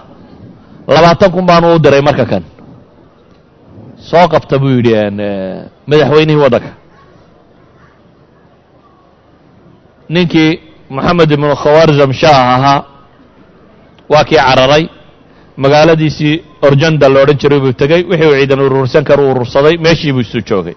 labaatan 0.95 1.31
kun 1.35 1.45
baanu 1.49 1.67
u 1.75 1.79
diray 1.85 2.01
marka 2.09 2.25
kan 2.31 2.43
soo 4.11 4.27
qabta 4.33 4.59
buu 4.63 4.73
yidhi 4.77 4.95
madaxweynihii 5.91 6.43
waddanka. 6.45 6.71
Ninkii 10.15 10.51
moxamed 10.95 11.31
ibnu 11.35 11.49
khawarzam 11.63 12.13
shaah 12.21 12.47
ahaa 12.57 12.81
waa 14.13 14.25
kii 14.29 14.37
cararay. 14.47 14.85
Magaaladiisii 15.63 16.35
orjanda 16.63 17.09
la 17.09 17.21
odhan 17.23 17.39
jiray 17.43 17.61
buu 17.61 17.73
tegey 17.81 18.03
wixii 18.11 18.29
uu 18.31 18.37
ciidan 18.41 18.61
urursan 18.67 19.05
kara 19.05 19.23
u 19.23 19.31
urursaday 19.33 19.77
meeshii 19.85 20.13
buu 20.13 20.21
isu 20.27 20.41
joogay. 20.49 20.75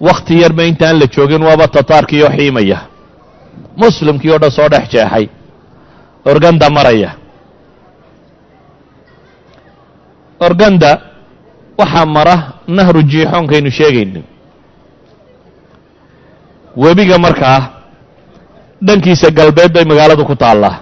Wakhti 0.00 0.40
yarba 0.42 0.62
intaan 0.64 0.98
la 1.00 1.06
joogin 1.14 1.42
waaba 1.48 1.66
tataarkii 1.68 2.22
oo 2.22 2.30
xiimaya. 2.36 2.78
Muslimkii 3.76 4.30
oo 4.30 4.38
dhan 4.38 4.50
soo 4.50 4.68
dhex 4.68 4.88
jeexay. 4.92 5.28
Organda 6.24 6.70
maraya. 6.70 7.10
Organda 10.40 10.90
waxaa 11.78 12.06
mara 12.16 12.36
nahru 12.76 13.02
jiixoonkaynu 13.02 13.70
sheegayno 13.70 14.20
webiga 16.76 17.18
markaa 17.18 17.60
dhankiisa 18.86 19.30
galbeed 19.30 19.72
bay 19.74 19.84
magaaladu 19.84 20.24
ku 20.24 20.34
taallaa. 20.36 20.76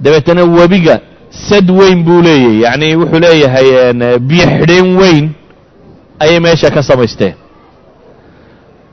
Dabeetana 0.00 0.44
webiga 0.44 1.00
sad 1.48 1.70
weyn 1.70 2.04
buu 2.04 2.22
leeyahy 2.22 2.60
yacni 2.64 2.96
wuxuu 2.96 3.20
leeyahay 3.24 3.66
biyo 4.28 4.46
xidheen 4.58 4.96
weyn 5.00 5.24
ayay 6.18 6.40
meesha 6.40 6.70
ka 6.70 6.82
samaysteen. 6.82 7.34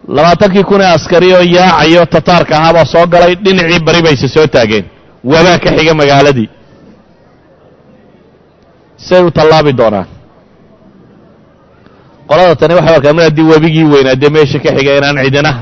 Labaatankii 0.08 0.64
kun 0.64 0.82
ee 0.82 0.92
askari 0.98 1.34
oo 1.34 1.42
yaacayo 1.56 2.06
tataarka 2.06 2.54
ahaabaa 2.58 2.86
soo 2.86 3.06
galay 3.08 3.36
dhinacii 3.36 3.80
bari 3.88 4.02
bayse 4.02 4.28
soo 4.28 4.48
taageen. 4.48 4.86
Wabaa 5.24 5.58
ka 5.64 5.70
xiga 5.78 5.94
magaaladii. 5.94 6.50
Say 8.98 9.22
u 9.24 9.32
tallaabi 9.32 9.74
doonaan 9.74 10.08
qolada 12.30 12.56
tani 12.60 12.74
waxay 12.78 12.96
arkaan 12.98 13.16
mar 13.18 13.26
haddii 13.30 13.46
webigii 13.54 13.86
weynaa 13.94 14.16
dee 14.22 14.30
meesha 14.38 14.60
ka 14.64 14.70
xiga 14.78 14.92
inaan 15.00 15.18
cidinaha 15.26 15.62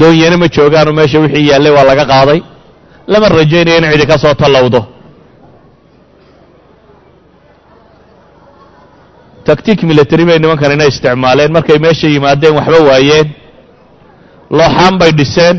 doonyana 0.00 0.36
ma 0.42 0.46
joogaanoo 0.56 0.94
meesha 1.00 1.18
wixii 1.24 1.48
yaallay 1.50 1.72
waa 1.76 1.84
laga 1.90 2.04
qaaday 2.12 2.40
lama 3.12 3.26
rajaynayo 3.38 3.76
in 3.78 3.86
cidi 3.92 4.06
ka 4.10 4.16
soo 4.22 4.34
tallowdo. 4.42 4.80
Taktiik 9.46 9.80
military 9.90 10.24
bay 10.28 10.38
nimankanina 10.38 10.84
isticmaaleen. 10.90 11.52
Markay 11.56 11.78
meesha 11.84 12.06
yimaadeen 12.14 12.54
waxba 12.58 12.78
waayeen. 12.88 13.26
Looxaan 14.58 14.94
bay 15.00 15.10
dhiseen. 15.18 15.56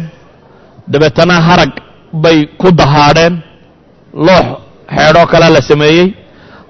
Dabeetana 0.92 1.36
harag 1.48 1.72
bay 2.24 2.38
ku 2.62 2.68
dahaadheen. 2.80 3.34
Loox 4.14 4.46
xeedhoo 4.96 5.26
kalea 5.32 5.50
la 5.56 5.62
sameeyey. 5.70 6.08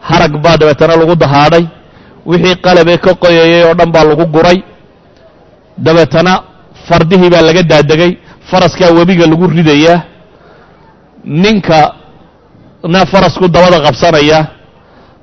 Harag 0.09 0.33
baa 0.43 0.57
dabeetana 0.61 0.95
lagu 1.01 1.15
dahaadhay 1.23 1.63
wixii 2.25 2.55
qalabee 2.65 2.97
ka 2.97 3.13
qoyayay 3.13 3.63
oo 3.69 3.73
dhan 3.73 3.91
baa 3.91 4.03
lagu 4.03 4.25
guray. 4.25 4.63
Dabeetana 5.77 6.33
fardihii 6.87 7.29
baa 7.29 7.41
laga 7.41 7.63
daadegay 7.63 8.17
faraskaa 8.51 8.91
webiga 8.97 9.25
lagu 9.27 9.47
ridayaa. 9.47 10.01
Ninka 11.25 11.93
na 12.87 13.05
farasku 13.05 13.47
dabada 13.47 13.79
qabsanaya 13.85 14.39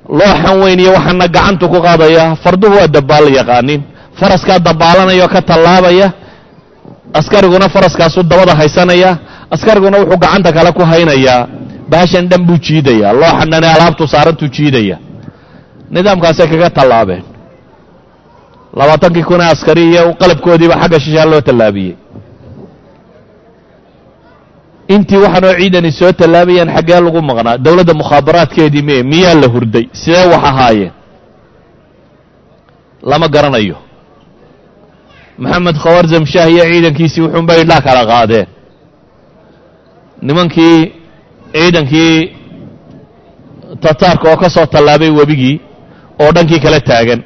looxan 0.09 0.55
weyn 0.63 0.79
iyo 0.79 0.91
waxaana 0.93 1.27
gacantu 1.27 1.69
ku 1.69 1.81
qaadaya 1.81 2.35
farduhu 2.43 2.75
waa 2.79 2.87
dabaal 2.87 3.27
yaqaanin. 3.39 3.81
Faraskaa 4.19 4.59
dabaalanaya 4.59 5.23
oo 5.25 5.27
ka 5.29 5.41
tallaabaya 5.41 6.07
askariguna 7.13 7.69
faraskaasu 7.69 8.23
dabada 8.23 8.53
haysanaya 8.55 9.17
askariguna 9.51 9.97
wuxuu 10.01 10.17
gacanta 10.17 10.51
kale 10.51 10.71
ku 10.71 10.83
haynayaa. 10.85 11.47
Baashan 11.89 12.27
dhan 12.29 12.43
buu 12.47 12.57
jiidaya 12.57 13.13
looxan 13.13 13.53
alaabtu 13.53 14.07
saarantuu 14.07 14.47
jiidaya 14.55 14.97
nidaamkaasay 15.91 16.47
kaga 16.51 16.69
tallaabeen 16.69 17.23
labaatankii 18.79 19.23
kun 19.29 19.41
askari 19.41 19.83
iyo 19.91 20.03
qalabkoodiiba 20.21 20.75
xagga 20.81 20.99
shishaa 20.99 21.25
loo 21.31 21.41
tallaabiyey. 21.41 21.95
Intii 24.93 25.17
waxaanoo 25.23 25.53
ciidani 25.59 25.91
soo 25.99 26.11
tallaabayaan 26.19 26.69
xaggee 26.75 26.99
lagu 27.05 27.21
maqnaa 27.29 27.57
dowladda 27.65 27.93
mukhaabaraadkeedii 28.01 28.81
miye 28.87 29.03
miyaa 29.03 29.33
la 29.41 29.47
hurday 29.53 29.85
sidee 30.01 30.25
wax 30.33 30.43
ahaayeen? 30.51 30.91
Lama 33.09 33.27
garanayo. 33.27 33.77
Maxamed 35.37 35.75
khawarzam 35.83 36.25
shaah 36.25 36.49
iyo 36.51 36.63
ciidankiisii 36.71 37.21
wuxuunbay 37.21 37.61
idhaa 37.61 37.81
kala 37.87 38.03
qaadeen. 38.11 38.47
Nimankii 40.21 40.77
ciidankii 41.53 42.13
tataarka 43.83 44.25
oo 44.31 44.37
ka 44.37 44.49
soo 44.49 44.65
tallaabay 44.65 45.09
webigii 45.19 45.55
oo 46.23 46.31
dhankii 46.35 46.59
kala 46.65 46.79
taagan. 46.89 47.21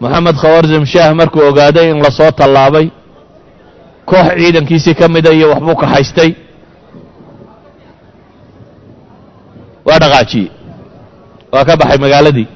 Moxamed 0.00 0.36
khawarzam 0.42 0.84
shaah 0.92 1.12
markuu 1.20 1.42
ogaaday 1.50 1.86
in 1.92 1.98
la 2.04 2.10
soo 2.18 2.30
tallaabay 2.40 2.86
koox 4.10 4.26
ciidankiisii 4.40 4.94
ka 5.00 5.06
mida 5.14 5.30
iyo 5.36 5.46
waxbuu 5.52 5.76
kaxaystay 5.82 6.30
waa 9.86 9.98
dhaqaajiyey 10.02 10.48
waa 11.52 11.64
ka 11.68 11.74
baxay 11.80 11.98
magaaladii. 12.04 12.48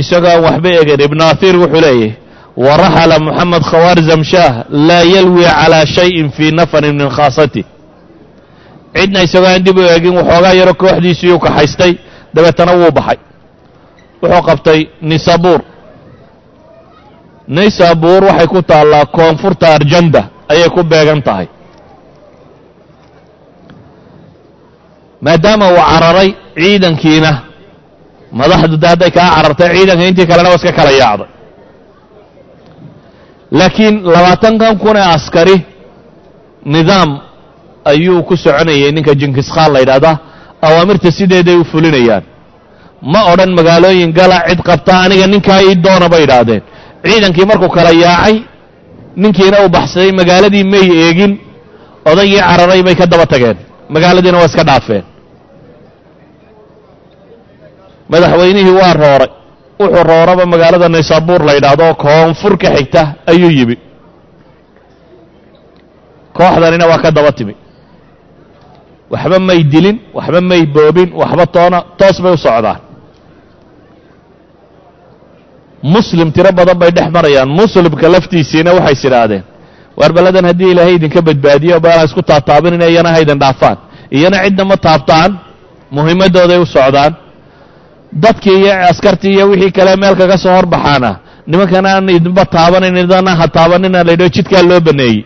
Isagoo 0.00 0.28
aan 0.34 0.42
waxba 0.46 0.68
egan 0.82 1.00
ibnu 1.06 1.22
ahiir 1.30 1.56
wuxuu 1.62 1.80
leeyahy 1.84 2.10
waraxala 2.56 3.18
moxamed 3.18 3.62
khawarzam 3.70 4.22
shaah 4.24 4.54
laa 4.70 5.04
yalwi 5.14 5.44
calaa 5.44 5.86
shayin 5.86 6.30
fii 6.36 6.50
nafarin 6.52 6.94
min 6.96 7.08
khaasatih 7.10 7.64
cidna 8.94 9.22
isagoo 9.26 9.48
aan 9.48 9.62
dib 9.64 9.76
u 9.78 9.82
eegin 9.82 10.14
waxoogaa 10.18 10.52
yaro 10.60 10.74
kooxdiisii 10.74 11.32
u 11.32 11.38
kaxaystay 11.38 11.92
dabeetana 12.34 12.72
wuu 12.72 12.90
baxay. 12.92 13.18
Wuxuu 14.22 14.42
qabtay 14.48 14.80
nisabuur 15.02 15.60
nisabuur 17.48 18.22
waxay 18.24 18.46
ku 18.46 18.62
taallaa 18.62 19.04
koonfurta 19.16 19.66
arjanda 19.76 20.22
ayay 20.52 20.68
ku 20.68 20.82
beegan 20.84 21.22
tahay. 21.22 21.46
Maadaama 25.24 25.66
uu 25.72 25.82
cararay 25.90 26.30
ciidankiina 26.56 27.30
madaxdu 28.32 28.76
de 28.76 28.86
hadday 28.86 29.10
kaa 29.10 29.28
carartay 29.36 29.68
ciidanka 29.76 30.04
intii 30.08 30.26
kalena 30.30 30.48
waa 30.48 30.56
iska 30.60 30.72
kala 30.78 30.90
yaacday 31.02 31.28
laakiin 33.58 33.94
labaatankan 34.14 34.74
kun 34.82 34.96
ee 34.96 35.06
askari 35.16 35.56
nidaam 36.74 37.10
ayuu 37.90 38.22
ku 38.28 38.34
soconayay 38.44 38.92
ninka 38.96 39.12
jinkiskhaan 39.20 39.70
la 39.74 39.78
yidhahdaa 39.82 40.16
awaamirta 40.66 41.08
sideeday 41.18 41.56
u 41.62 41.64
fulinayaan. 41.72 42.24
Ma 43.12 43.20
odhan 43.32 43.50
magaalooyin 43.58 44.10
gala 44.18 44.36
cid 44.48 44.60
qabta 44.68 44.92
aniga 45.04 45.26
ninkaa 45.32 45.60
ii 45.68 45.74
doona 45.84 46.06
bay 46.12 46.22
idhaahdeen 46.26 46.62
ciidankii 47.06 47.46
markuu 47.50 47.68
kala 47.76 47.90
yaacay 48.04 48.36
ninkiina 49.22 49.56
uu 49.64 49.68
baxsaday 49.76 50.12
magaaladii 50.20 50.64
may 50.72 50.86
eegin 51.04 51.32
odaygii 52.10 52.42
cararay 52.48 52.80
bay 52.86 52.94
ka 53.00 53.06
daba 53.12 53.26
tageen. 53.32 53.56
Magaaladiina 53.94 54.38
waa 54.40 54.48
iska 54.50 54.64
dhaafeen. 54.70 55.04
Madaxweynihii 58.12 58.74
waa 58.80 58.92
rooray 59.02 59.30
wuxuu 59.84 60.04
rooraba 60.10 60.44
magaalada 60.52 60.88
naysaabuur 60.88 61.40
la 61.48 61.52
yidhaahdo 61.56 61.82
oo 61.88 61.94
koonfur 62.04 62.54
ka 62.62 62.68
xigta 62.76 63.02
ayuu 63.32 63.50
yimi 63.58 63.76
kooxdanina 66.36 66.86
waa 66.90 66.98
ka 66.98 67.10
daba 67.10 67.32
timi. 67.32 67.54
Waxba 69.12 69.38
may 69.38 69.60
dilin 69.64 69.96
waxba 70.16 70.40
may 70.40 70.62
boobin 70.66 71.12
waxba 71.12 71.46
toona 71.46 71.78
toos 71.98 72.16
bay 72.22 72.32
u 72.32 72.36
socdaan. 72.36 72.80
Muslim 75.82 76.32
tiro 76.32 76.50
badan 76.52 76.78
bay 76.78 76.90
dhex 76.96 77.08
marayaan. 77.12 77.48
Muslimka 77.48 78.08
laftiisiina 78.08 78.72
waxay 78.72 78.92
is 78.92 79.04
idhaahdeen 79.04 79.44
waar 79.96 80.10
haddii 80.48 80.70
ilaahay 80.72 80.94
idinka 80.94 81.20
badbaadiyo 81.22 81.80
baana 81.80 82.04
isku 82.08 82.22
taataabinina 82.22 82.86
iyana 82.88 83.10
haydin 83.12 83.38
dhaafaan. 83.38 83.76
Iyana 84.10 84.36
cidna 84.44 84.64
ma 84.64 84.76
taabtaan. 84.76 85.30
Muhiimaddooday 85.90 86.58
u 86.58 86.66
socdaan 86.66 87.12
dadkii 88.12 88.56
iyo 88.62 88.72
askartii 88.90 89.32
iyo 89.34 89.46
wixii 89.50 89.70
kale 89.72 89.96
meel 89.96 90.16
kaga 90.16 90.38
soo 90.38 90.54
horbaxaana. 90.56 91.10
Nimankan 91.46 91.86
aan 91.86 92.08
idinba 92.08 92.44
taabanayn 92.44 92.96
idana 92.96 93.34
ha 93.36 93.46
taabanina 93.48 94.04
la 94.04 94.10
yidhaho 94.12 94.30
jidkaa 94.36 94.62
loo 94.62 94.80
baneeyey. 94.80 95.24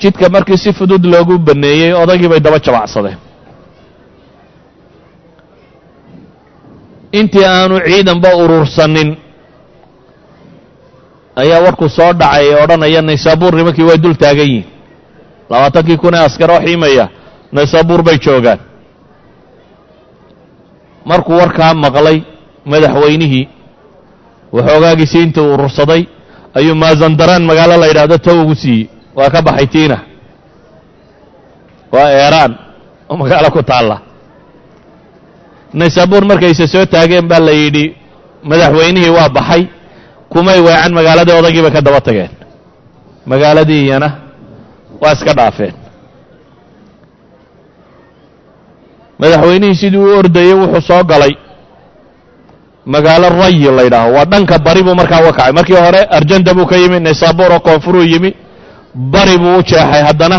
Jidka 0.00 0.28
markii 0.28 0.58
si 0.58 0.72
fudud 0.72 1.04
loogu 1.12 1.38
baneeyey 1.38 1.92
odaygii 2.02 2.28
bay 2.32 2.40
daba 2.40 2.58
jabacsadeen. 2.66 3.18
Intii 7.12 7.44
aanu 7.44 7.76
ciidanba 7.86 8.30
urursanin 8.42 9.16
ayaa 11.36 11.60
warkuu 11.64 11.88
soo 11.88 12.12
dhacay 12.12 12.44
ee 12.50 12.62
odhanaya 12.64 13.02
naysaabuur 13.02 13.54
nimankii 13.56 13.86
way 13.88 13.98
dul 14.02 14.14
taagan 14.22 14.46
yihiin 14.48 14.66
labaatankii 15.50 15.96
kun 16.02 16.14
ee 16.14 16.24
askar 16.28 16.50
oo 16.50 16.60
xiimaya 16.66 17.04
naysaabuur 17.52 18.02
bay 18.02 18.18
joogaan 18.24 18.58
markuu 21.04 21.36
warkaa 21.40 21.74
maqlay 21.74 22.18
madaxweynihii 22.70 23.48
waxoogaagiisii 24.52 25.22
intuu 25.22 25.52
urursaday 25.54 26.02
ayuu 26.54 26.74
maazandaraan 26.74 27.42
magaalo 27.50 27.76
la 27.80 27.86
yidhaahdo 27.86 28.18
tow 28.18 28.36
ugu 28.42 28.54
siiyey. 28.54 28.88
Waa 29.16 29.30
ka 29.30 29.42
baxay 29.42 29.66
tiina. 29.66 29.98
Waa 31.92 32.08
eeraan. 32.10 32.52
Oo 33.08 33.16
magaalo 33.16 33.50
ku 33.50 33.62
taalla. 33.62 33.96
Naysaabuur 35.72 36.24
markayse 36.24 36.66
soo 36.66 36.86
taageen 36.86 37.28
baa 37.28 37.40
la 37.40 37.50
yidhi 37.52 37.96
madaxweynihii 38.42 39.10
waa 39.16 39.28
baxay. 39.28 39.62
Kumay 40.32 40.60
weecan 40.60 40.92
magaaladii 40.98 41.34
odaygii 41.40 41.62
bay 41.62 41.70
ka 41.76 41.80
daba 41.80 42.00
tageen. 42.00 42.30
Magaaladii 43.26 43.84
iyana 43.86 44.08
waa 45.00 45.12
iska 45.12 45.32
dhaafeen 45.38 45.74
madaxweynihii 49.20 49.74
sidii 49.80 49.98
u 49.98 50.18
ordayey 50.18 50.52
wuxuu 50.54 50.80
soo 50.88 51.04
galay. 51.04 51.34
Magaalo 52.86 53.28
rayi 53.28 53.68
la 53.76 53.82
ydhaaho 53.88 54.12
waa 54.16 54.24
dhanka 54.24 54.58
bari 54.58 54.82
buu 54.82 54.94
markaa 54.94 55.20
uga 55.20 55.32
kacay 55.32 55.52
markii 55.52 55.76
hore 55.84 56.00
arjanda 56.16 56.54
buu 56.54 56.66
ka 56.66 56.76
yimi 56.76 57.00
naysaabuur 57.00 57.52
oo 57.52 57.60
koonfuruu 57.60 58.02
yimi. 58.12 58.30
Bari 58.94 59.38
buu 59.38 59.58
u 59.58 59.62
jeexay 59.62 60.02
haddana. 60.08 60.38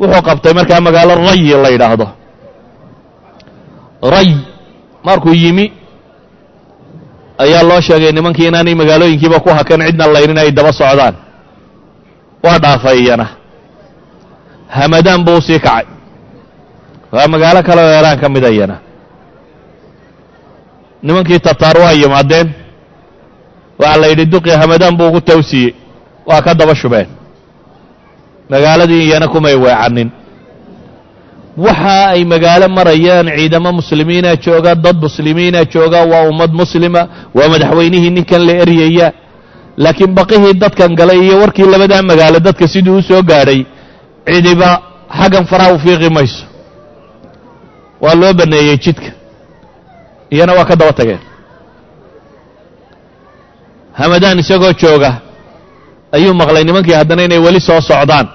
Wuxuu 0.00 0.22
qabtay 0.28 0.52
markaa 0.54 0.80
magaalo 0.80 1.14
rayi 1.14 1.50
la 1.62 1.68
yidhaahdo. 1.68 2.06
Ray 4.12 4.28
markuu 5.04 5.34
yimi 5.34 5.72
ayaa 7.38 7.62
loo 7.62 7.80
sheegay 7.80 8.12
nimankii 8.12 8.46
inaanay 8.48 8.74
magaalooyinkiiba 8.74 9.40
ku 9.40 9.48
hakan 9.50 9.80
cidna 9.86 10.06
laynin 10.06 10.38
ay 10.38 10.50
daba 10.52 10.72
socdaan. 10.72 11.14
Waa 12.44 12.58
dhaafay 12.58 12.98
iyana. 13.02 13.26
Hamadaan 14.68 15.24
buu 15.24 15.36
u 15.36 15.40
sii 15.42 15.58
kacay 15.60 15.84
waa 17.12 17.28
magaalo 17.32 17.60
kale 17.66 17.80
oo 17.82 17.92
eeraan 17.96 18.18
ka 18.20 18.28
mida 18.28 18.48
iyana 18.50 18.76
nimankii 21.02 21.38
tataar 21.38 21.76
waa 21.78 21.92
yimaadeen. 21.92 22.48
Waxaa 23.78 24.00
la 24.00 24.06
yidhi 24.06 24.26
duqii 24.26 24.50
hamadaan 24.60 24.96
buu 24.98 25.06
ugu 25.08 25.20
tawsiiyey. 25.20 25.74
Waa 26.26 26.42
ka 26.42 26.54
daba 26.54 26.74
shubeen. 26.74 27.06
Magaaladii 28.50 29.04
iyana 29.06 29.28
kumay 29.28 29.54
weecanin. 29.54 30.10
Waxa 31.56 32.08
ay 32.14 32.24
magaalo 32.24 32.68
marayaan 32.68 33.26
ciidamo 33.36 33.72
muslimiina 33.72 34.36
jooga 34.36 34.74
dad 34.74 34.96
muslimiina 35.02 35.64
jooga 35.64 36.00
waa 36.10 36.22
ummad 36.30 36.52
muslima 36.52 37.08
waa 37.34 37.48
madaxweynihii 37.52 38.10
ninkan 38.10 38.42
la 38.46 38.52
eryaya 38.62 39.12
laakiin 39.76 40.12
baqihii 40.18 40.54
dadkan 40.62 40.94
galay 40.98 41.18
iyo 41.26 41.38
warkii 41.40 41.66
labadaa 41.72 42.02
magaalo 42.02 42.38
dadka 42.40 42.68
siduu 42.68 42.96
u 42.98 43.02
soo 43.02 43.22
gaadhay 43.22 43.60
cidiba 44.26 44.70
xaggan 45.18 45.44
faraha 45.50 45.72
u 45.74 45.78
fiiqi 45.78 46.10
mayso 46.16 46.44
waa 48.00 48.14
loo 48.14 48.32
baneeyey 48.34 48.76
jidka. 48.78 49.10
Iyana 50.30 50.52
waa 50.52 50.64
ka 50.64 50.76
daba 50.76 50.92
tageen 50.92 51.18
hamadaan 53.98 54.38
isagoo 54.38 54.72
jooga 54.72 55.20
ayuu 56.12 56.34
maqlay 56.34 56.64
nimankii 56.64 56.92
haddana 56.94 57.22
inay 57.24 57.38
weli 57.38 57.60
soo 57.60 57.80
socdaan. 57.80 58.28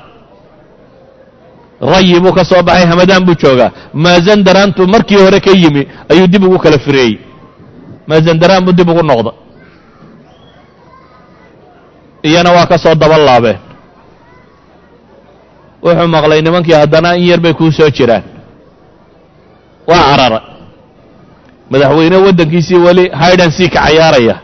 Rayi 1.82 2.20
buu 2.20 2.34
ka 2.34 2.44
soo 2.44 2.64
baxay 2.64 2.86
hamadaan 2.88 3.24
buu 3.26 3.36
joogaa. 3.36 3.72
Maazandaraantu 3.94 4.88
markii 4.88 5.16
hore 5.24 5.40
ka 5.40 5.52
yimi 5.52 5.88
ayuu 6.12 6.28
dib 6.28 6.44
ugu 6.44 6.60
kala 6.60 6.80
fireeyey. 6.80 7.18
Maazandaraan 8.08 8.66
buu 8.66 8.72
dib 8.76 8.90
ugu 8.90 9.04
noqda. 9.04 9.32
Iyana 12.24 12.52
waa 12.52 12.66
ka 12.68 12.78
soo 12.78 12.96
daba 12.96 13.18
laabeen. 13.18 13.58
Wuxuu 15.84 16.08
maqlay 16.08 16.42
nimankii 16.42 16.74
haddana 16.76 17.16
in 17.18 17.28
yar 17.28 17.40
bay 17.40 17.54
kuu 17.54 17.72
soo 17.72 17.90
jiraan 17.90 18.24
waa 19.88 20.04
carara. 20.10 20.40
Madaxweyne 21.72 22.18
waddankiisii 22.26 22.78
weli 22.86 23.10
haydan 23.22 23.52
sii 23.52 23.70
ka 23.70 23.80
cayaaraya. 23.86 24.36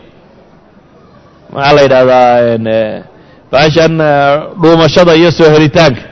Maxaa 1.52 1.72
la 1.76 1.82
yidhahdaa 1.82 3.02
baashan 3.52 3.94
dhuumashada 4.62 5.14
iyo 5.14 5.30
soo 5.32 5.50
helitaanka. 5.54 6.02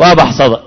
Waa 0.00 0.14
baxsada 0.20 0.58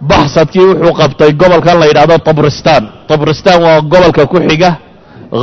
baxsadkii 0.00 0.64
wuxuu 0.70 0.92
qabtay 1.00 1.32
gobolkan 1.32 1.78
la 1.80 1.86
yidhahdo 1.86 2.18
tabristan 2.18 2.82
tabristan 3.08 3.62
waa 3.62 3.80
gobolka 3.80 4.26
ku 4.26 4.36
xiga 4.48 4.70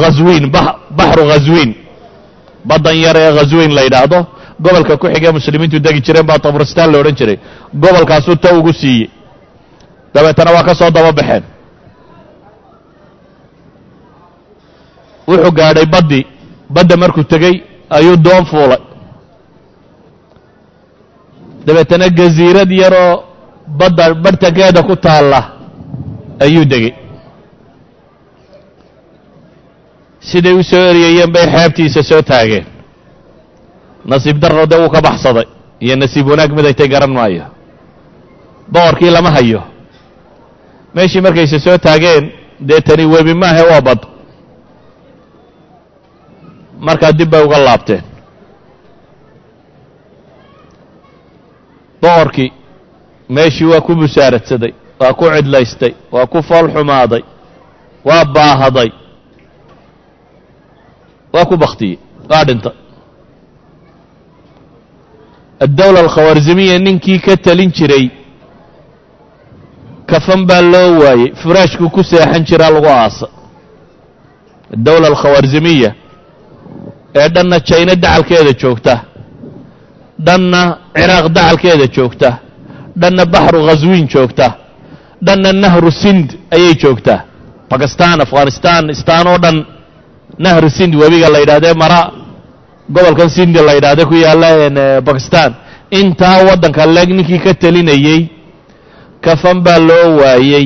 khaswiin 0.02 0.46
baxru 0.98 1.24
khaswiin 1.32 1.72
baddan 2.70 2.96
yar 3.04 3.18
ee 3.18 3.32
khaswiin 3.38 3.72
la 3.76 3.82
yidhaahdo. 3.82 4.20
Gobolka 4.60 4.98
ku 4.98 5.08
xiga 5.14 5.32
muslimiintu 5.32 5.80
degi 5.80 6.02
jireen 6.02 6.26
baa 6.26 6.40
tabristan 6.40 6.92
la 6.92 6.98
odhan 7.00 7.16
jiray. 7.16 7.38
Gobolkaasuu 7.74 8.36
ta 8.36 8.50
ugu 8.58 8.74
siiyey 8.74 9.10
dabeetana 10.18 10.52
waa 10.56 10.64
ka 10.68 10.74
soo 10.76 10.90
daba 10.92 11.12
baxeen. 11.14 11.44
Wuxuu 15.28 15.52
gaadhay 15.58 15.86
baddii 15.86 16.26
badda 16.70 16.98
markuu 16.98 17.24
tegey 17.24 17.56
ayuu 17.90 18.18
doon 18.18 18.46
fuulay. 18.50 18.82
Dabeetana 21.66 22.10
gasiirad 22.10 22.72
yaroo 22.72 23.24
badda 23.80 24.14
barhtankeeda 24.24 24.82
ku 24.84 24.96
taalla 24.96 25.42
ayuu 26.40 26.66
degey. 26.66 26.94
Siday 30.20 30.54
u 30.58 30.64
soo 30.64 30.82
eryayeen 30.92 31.32
bay 31.32 31.46
xeebtiisa 31.54 32.04
soo 32.04 32.22
taageen. 32.22 32.66
Nasiib 34.06 34.40
darro 34.42 34.66
dee 34.66 34.80
wuu 34.82 34.90
ka 34.90 35.02
baxsaday 35.02 35.46
iyo 35.80 35.96
nasiib 35.96 36.28
wanaag 36.28 36.52
midaytay 36.56 36.88
garan 36.88 37.12
maayo. 37.14 37.46
Boqorkii 38.72 39.12
lama 39.12 39.32
hayo 39.32 39.62
meeshii 40.98 41.22
markayse 41.26 41.60
soo 41.66 41.78
taageen 41.86 42.32
dee 42.68 42.82
tani 42.88 43.06
webi 43.14 43.34
maahe 43.34 43.62
waa 43.72 43.82
bad. 43.88 44.00
Markaa 46.88 47.12
dib 47.12 47.30
bay 47.32 47.44
uga 47.46 47.58
laabteen. 47.68 48.02
Boqorkii 52.02 52.52
meeshii 53.30 53.66
waa 53.72 53.82
ku 53.82 53.96
busaaradsaday 53.96 54.74
waa 55.00 55.14
ku 55.14 55.26
cidlaystay 55.36 55.94
waa 56.12 56.26
ku 56.26 56.44
fool 56.44 56.68
xumaaday 56.74 57.24
waa 58.06 58.26
baahaday 58.36 58.90
waa 61.34 61.46
ku 61.50 61.58
baktiyey 61.58 61.98
waa 62.30 62.44
dhinta. 62.48 62.72
Addawla 65.60 66.00
alkhawarzimiya 66.00 66.80
ninkii 66.80 67.20
ka 67.20 67.38
talin 67.38 67.72
jiray 67.72 68.10
kafan 70.12 70.42
baa 70.50 70.62
loo 70.74 71.00
waayey 71.02 71.30
furaashkuu 71.42 71.90
ku 71.96 72.04
seexan 72.04 72.44
jiraa 72.50 72.70
lagu 72.76 72.88
aasa. 72.88 73.28
Addawla 74.74 75.08
alkhawarzimiya 75.08 75.92
ee 77.16 77.30
dhanna 77.36 77.58
jayna 77.70 77.94
dacalkeeda 78.04 78.52
joogta 78.62 78.94
dhanna 80.28 80.62
ciraaq 80.98 81.26
dacalkeeda 81.38 81.88
joogta 81.96 82.30
dhanna 83.02 83.24
baxru 83.34 83.60
khaswiin 83.68 84.08
joogta 84.14 84.48
dhanna 85.26 85.50
nahru 85.64 85.92
sind 85.92 86.28
ayay 86.56 86.74
joogtaa 86.84 87.20
bakistan 87.72 88.22
afghanistan 88.26 88.90
istaan 88.96 89.28
oo 89.32 89.38
dhan 89.44 89.58
nahru 90.46 90.70
sind 90.78 90.94
webiga 91.02 91.30
la 91.34 91.40
yidhahdee 91.44 91.74
mara 91.84 92.02
gobolkan 92.96 93.30
sindi 93.30 93.60
la 93.68 93.74
yidhahde 93.78 94.04
ku 94.06 94.16
yaalla 94.26 94.50
bakistan 95.02 95.52
intaa 96.00 96.38
waddanka 96.50 96.86
leeg 96.96 97.10
ninkii 97.18 97.40
ka 97.46 97.54
telinayey 97.54 98.20
kafan 99.28 99.58
baa 99.66 99.80
loo 99.90 100.18
waayey 100.22 100.66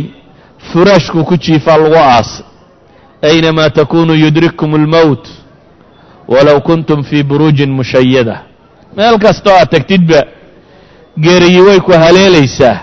furaashkuu 0.72 1.24
ku 1.30 1.36
jiifaa 1.38 1.78
lagu 1.78 1.96
aasay 1.98 2.46
aynamaa 3.30 3.70
takunuu 3.70 4.16
yudrikkum 4.24 4.76
اlmowt 4.80 5.26
walow 6.28 6.60
kuntum 6.62 7.04
fii 7.04 7.24
buruujin 7.24 7.72
mushayada 7.80 8.36
meel 8.98 9.18
kastoo 9.20 9.54
aad 9.60 9.70
tagtidba 9.70 10.20
geeriyi 11.24 11.62
way 11.62 11.80
ku 11.80 11.92
haleelaysaa. 11.92 12.78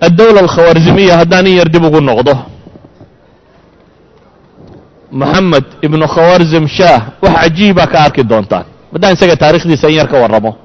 Addawla 0.00 0.40
alkhawarzimiya 0.40 1.16
haddaan 1.20 1.46
in 1.46 1.56
yar 1.60 1.68
dib 1.68 1.84
ugu 1.84 2.00
noqdo. 2.00 2.34
Moxamed 5.12 5.64
ibnu 5.82 6.06
khawarzim 6.14 6.66
shaah 6.68 7.00
wax 7.22 7.34
cajiiba 7.40 7.86
ka 7.86 7.98
arki 8.06 8.22
doontaan. 8.24 8.64
Haddaan 8.92 9.12
isaga 9.14 9.36
taarikhdiisa 9.36 9.88
in 9.88 9.96
yar 9.96 10.08
ka 10.08 10.16
warramo 10.22 10.56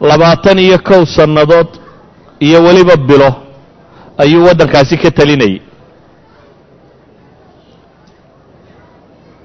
labaatan 0.00 0.58
iyo 0.58 0.78
kow 0.78 1.04
sannadood 1.06 1.68
iyo 2.40 2.58
weliba 2.62 2.96
bilo 2.96 3.30
ayuu 4.18 4.44
waddankaasi 4.44 4.96
ka 4.98 5.10
telinayay 5.10 5.60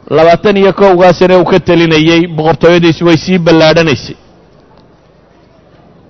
labaatan 0.10 0.58
iyo 0.58 0.74
kowgaasina 0.74 1.38
uu 1.40 1.46
ka 1.46 1.60
telinayey 1.60 2.28
boqortooyadiisu 2.28 3.06
way 3.06 3.18
sii 3.18 3.38
ballaadhanaysay. 3.40 4.16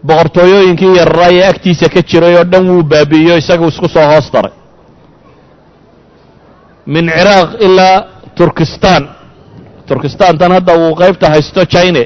Boqortooyooyinkii 0.08 0.96
yararaa 0.98 1.30
ee 1.38 1.44
agtiisa 1.52 1.90
ka 1.94 2.02
jiray 2.10 2.36
oo 2.40 2.44
dhan 2.52 2.70
wuu 2.70 2.84
baabi'iyo 2.84 3.38
isagu 3.38 3.68
isku 3.68 3.88
soo 3.90 4.08
hoos 4.12 4.32
daray. 4.34 4.52
Min 6.86 7.06
ciraaq 7.18 7.50
ilaa 7.68 7.98
turkistan 8.36 9.04
turkistantan 9.88 10.52
hadda 10.52 10.74
uu 10.78 10.96
qaybta 11.02 11.30
haysto 11.34 11.66
china 11.66 12.04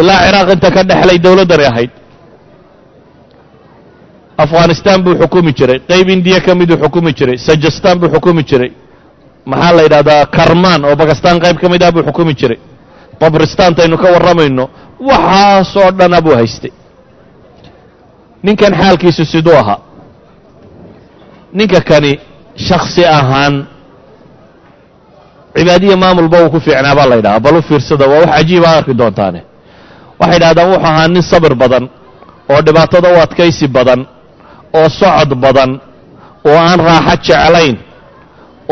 ilaa 0.00 0.18
ciraaq 0.26 0.48
inta 0.54 0.68
ka 0.76 0.82
dhexlay 0.88 1.18
dowladdani 1.24 1.64
ahayd. 1.70 1.90
Afghanistan 4.44 4.98
buu 5.04 5.14
xukumi 5.20 5.52
jiray. 5.58 5.78
Qayb 5.88 6.08
indiya 6.08 6.40
ka 6.46 6.54
miduu 6.54 6.76
xukumi 6.82 7.12
jiray. 7.18 7.36
Sajastan 7.46 7.98
buu 8.00 8.08
xukumi 8.14 8.42
jiray. 8.44 8.70
Maxaa 9.50 9.72
la 9.76 9.82
yidhahdaa 9.82 10.26
karman 10.36 10.84
oo 10.84 10.96
bakistan 10.96 11.40
qayb 11.44 11.56
ka 11.62 11.68
mid 11.72 11.82
ah 11.82 11.90
buu 11.92 12.02
xukumi 12.08 12.34
jiray. 12.40 12.58
Babristaantaynu 13.20 13.96
ka 14.02 14.08
warramayno. 14.14 14.64
Waxaasoo 15.08 15.90
dhana 15.98 16.20
buu 16.20 16.34
haystay. 16.38 16.72
Ninkan 18.42 18.72
xaalkiisu 18.80 19.24
siduu 19.24 19.56
ahaa. 19.60 19.78
Ninka 21.52 21.80
kani 21.80 22.12
shaksi 22.68 23.02
ahaan 23.04 23.54
cibaadiya 25.56 25.96
maamulba 25.96 26.42
uu 26.44 26.50
ku 26.50 26.60
fiicnaa 26.60 26.94
baa 26.98 27.06
la 27.10 27.16
yidhahaa 27.16 27.40
bal 27.40 27.56
u 27.56 27.62
fiirsada 27.68 28.04
waa 28.10 28.20
wax 28.20 28.30
cajiiba 28.36 28.68
arki 28.76 28.94
doontaane 29.00 29.40
waxay 30.20 30.34
yidhahdaan 30.36 30.68
wuxuu 30.72 30.86
ahaa 30.88 31.08
nin 31.14 31.22
sabir 31.30 31.54
badan 31.62 31.84
oo 32.52 32.60
dhibaatada 32.66 33.08
u 33.14 33.16
adkaysi 33.24 33.66
badan 33.76 34.00
oo 34.78 34.88
socod 34.98 35.30
badan 35.44 35.70
oo 36.48 36.58
aan 36.68 36.80
raaxo 36.88 37.16
jeclayn 37.26 37.76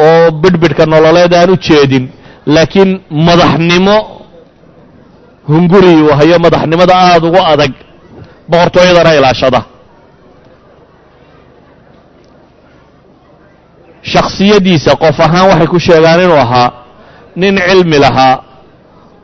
oo 0.04 0.30
bidhbidhka 0.42 0.84
nololeed 0.92 1.32
aan 1.34 1.50
u 1.50 1.56
jeedin. 1.66 2.04
Laakiin 2.54 2.90
madaxnimo 3.26 3.96
hunguri 5.48 5.94
hayo 6.18 6.36
madaxnimada 6.44 6.94
aada 7.06 7.26
ugu 7.28 7.40
adag 7.52 7.72
boqortooyadana 8.50 9.10
ilaashada. 9.18 9.60
Shakhsiyadiisa 14.12 14.92
qof 15.02 15.16
ahaan 15.26 15.46
waxay 15.50 15.66
ku 15.72 15.78
sheegaan 15.86 16.20
inuu 16.24 16.36
ahaa 16.44 16.68
nin 17.40 17.54
cilmi 17.68 17.98
lahaa 18.04 18.34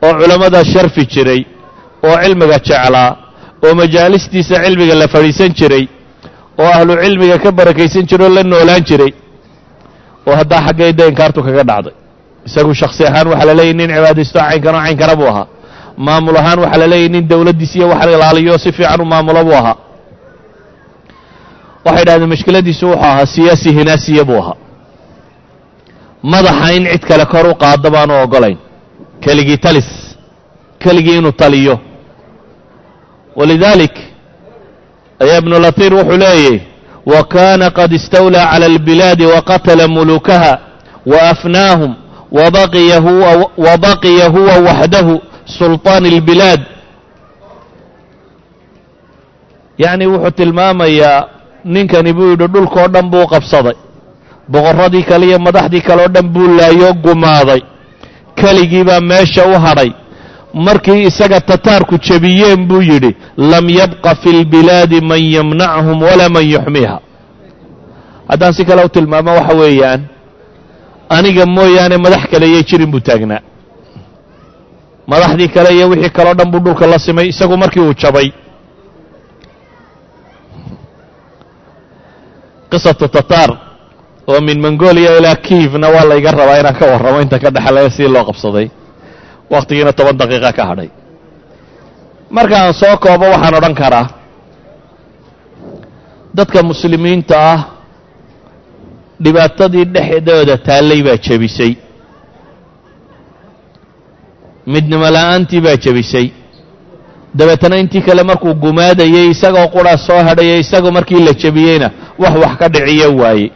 oo 0.05 0.13
culammada 0.19 0.59
sharfi 0.73 1.03
jiray 1.13 1.41
oo 2.07 2.15
cilmiga 2.23 2.57
jeclaa 2.67 3.09
oo 3.65 3.73
majaalistiisa 3.81 4.55
cilmiga 4.65 4.95
la 5.01 5.07
fadhiisan 5.13 5.51
jiray 5.59 5.85
oo 6.61 6.69
ahlu 6.77 6.93
cilmiga 7.03 7.37
ka 7.43 7.49
barakaysan 7.57 8.05
jiray 8.09 8.27
oo 8.27 8.33
la 8.37 8.43
noolaan 8.51 8.83
jiray 8.89 9.11
oo 10.27 10.35
haddaa 10.39 10.61
xaggayda 10.67 11.03
inkaartu 11.11 11.39
kaga 11.47 11.63
dhacday. 11.69 11.93
Isagu 12.47 12.73
shaksi 12.81 13.01
ahaan 13.09 13.27
waxaa 13.31 13.45
la 13.49 13.53
leeyahy 13.59 13.73
nin 13.79 13.89
cibaadaysto 13.95 14.39
caynkano 14.39 14.77
caynkana 14.85 15.15
buu 15.19 15.27
ahaa. 15.31 15.47
Maamul 16.05 16.37
ahaan 16.41 16.59
waxaa 16.63 16.79
la 16.83 16.87
leeyahy 16.93 17.09
nin 17.15 17.23
dowladdiis 17.31 17.75
iyo 17.75 17.87
wax 17.91 18.01
ilaaliyo 18.15 18.57
si 18.63 18.71
fiican 18.77 19.01
u 19.01 19.05
maamulo 19.11 19.43
buu 19.47 19.53
ahaa. 19.61 19.75
Waxay 21.85 22.05
dhahdeen 22.07 22.29
mashkiladiisu 22.33 22.85
wuxuu 22.87 23.03
ahaa 23.05 23.25
siyaasi 23.33 23.69
hinaasiya 23.77 24.23
buu 24.29 24.39
ahaa. 24.43 24.55
Madaxa 26.23 26.67
in 26.77 26.83
cid 26.91 27.03
kale 27.09 27.25
kor 27.25 27.45
u 27.51 27.55
qaado 27.61 27.89
baanu 27.95 28.13
ogolayn 28.23 28.57
keligii 29.23 29.57
talis 29.65 29.89
keligii 30.83 31.17
inuu 31.17 31.31
taliyo 31.31 31.75
walidaalik 33.35 33.91
ayaa 35.19 35.37
ibnu 35.37 35.59
latiir 35.59 35.93
wuxuu 35.93 36.17
leeyahy 36.17 36.59
wa 37.05 37.23
kaana 37.23 37.69
qad 37.69 37.91
istawlaa 37.93 38.51
cala 38.51 38.65
albilaadi 38.65 39.25
waqatala 39.25 39.87
mulukaha 39.87 40.59
waafnaahum 41.05 41.95
wabaqiya 42.31 42.99
huwa 42.99 43.49
wabaqiya 43.57 44.27
huwa 44.29 44.53
waxdahu 44.67 45.21
sulطaan 45.45 46.05
اlbilaad 46.05 46.61
yacni 49.77 50.07
wuxuu 50.07 50.31
tilmaamayaa 50.31 51.25
ninkani 51.65 52.13
buu 52.13 52.29
yidhi 52.29 52.47
dhulkao 52.47 52.87
dhan 52.87 53.09
buu 53.09 53.27
qabsaday 53.27 53.73
boqorradii 54.47 55.03
kale 55.03 55.25
iyo 55.27 55.39
madaxdii 55.39 55.81
kale 55.81 56.01
oo 56.01 56.07
dhan 56.07 56.27
buu 56.27 56.47
laayoo 56.57 56.93
gumaaday 56.93 57.61
keligii 58.35 58.83
meesha 58.83 59.45
u 59.45 59.59
hadhay 59.59 59.91
markii 60.53 61.03
isaga 61.09 61.39
tataarku 61.41 61.95
jebiyeen 61.97 62.67
buu 62.67 62.81
yidhi 62.81 63.15
lam 63.37 63.69
yabqa 63.69 64.15
fi 64.21 64.29
اlbilaadi 64.29 65.01
man 65.01 65.21
yamnachum 65.35 66.01
walaa 66.01 66.29
man 66.29 66.45
yuxmiiha 66.53 66.97
haddaan 68.29 68.53
si 68.53 68.65
kale 68.65 68.83
u 68.85 68.89
tilmaamo 68.89 69.31
waxa 69.39 69.55
weeyaan 69.61 70.01
aniga 71.09 71.45
mooyaane 71.45 71.97
madax 71.97 72.23
kale 72.31 72.45
yay 72.53 72.63
jirin 72.63 72.91
buu 72.91 72.99
taagnaa. 72.99 73.39
Madaxdii 75.07 75.47
kale 75.55 75.69
iyo 75.75 75.89
wixii 75.89 76.09
kaleo 76.17 76.33
dhan 76.33 76.51
buu 76.51 76.59
dhulka 76.65 76.87
la 76.87 76.99
simay 76.99 77.27
isagu 77.27 77.57
markii 77.57 77.79
uu 77.83 77.93
jabay. 77.93 78.27
Qisatu 82.71 83.07
tataar 83.07 83.51
oo 84.27 84.39
min 84.41 84.59
mongolia 84.61 85.17
ilaa 85.19 85.35
kiivna 85.35 85.87
waa 85.95 86.05
layga 86.09 86.31
rabaa 86.31 86.59
inaan 86.59 86.75
ka 86.79 86.85
warramo 86.91 87.21
inta 87.21 87.39
ka 87.39 87.49
dhexlaya 87.55 87.89
sidii 87.89 88.07
loo 88.15 88.23
qabsaday 88.29 88.67
wakhtigiina 89.53 89.93
toban 89.97 90.17
daqiiqa 90.21 90.51
ka 90.57 90.63
hadhay. 90.69 90.89
Markaan 92.35 92.73
soo 92.81 92.95
koobo 93.03 93.25
waxaan 93.33 93.55
odhan 93.59 93.75
karaa 93.81 94.07
dadka 96.37 96.59
muslimiinta 96.63 97.35
ah 97.53 97.59
dhibaatadii 99.23 99.85
dhexdooda 99.95 100.55
taallay 100.67 101.01
baa 101.07 101.17
jebisay. 101.25 101.73
Midnimo 104.73 105.07
la'aantii 105.15 105.61
baa 105.65 105.75
jebisay. 105.83 106.27
Dabeetana 107.35 107.77
intii 107.77 108.01
kale 108.01 108.23
markuu 108.23 108.53
gumaadayey 108.63 109.29
isagoo 109.33 109.67
qura 109.75 109.97
soo 109.97 110.19
hadhayay 110.27 110.59
isagu 110.59 110.91
markii 110.91 111.23
la 111.27 111.33
jebiyeyna 111.33 111.87
wax 112.19 112.35
wax 112.43 112.53
ka 112.59 112.67
dhiciyo 112.73 113.15
waaye 113.21 113.51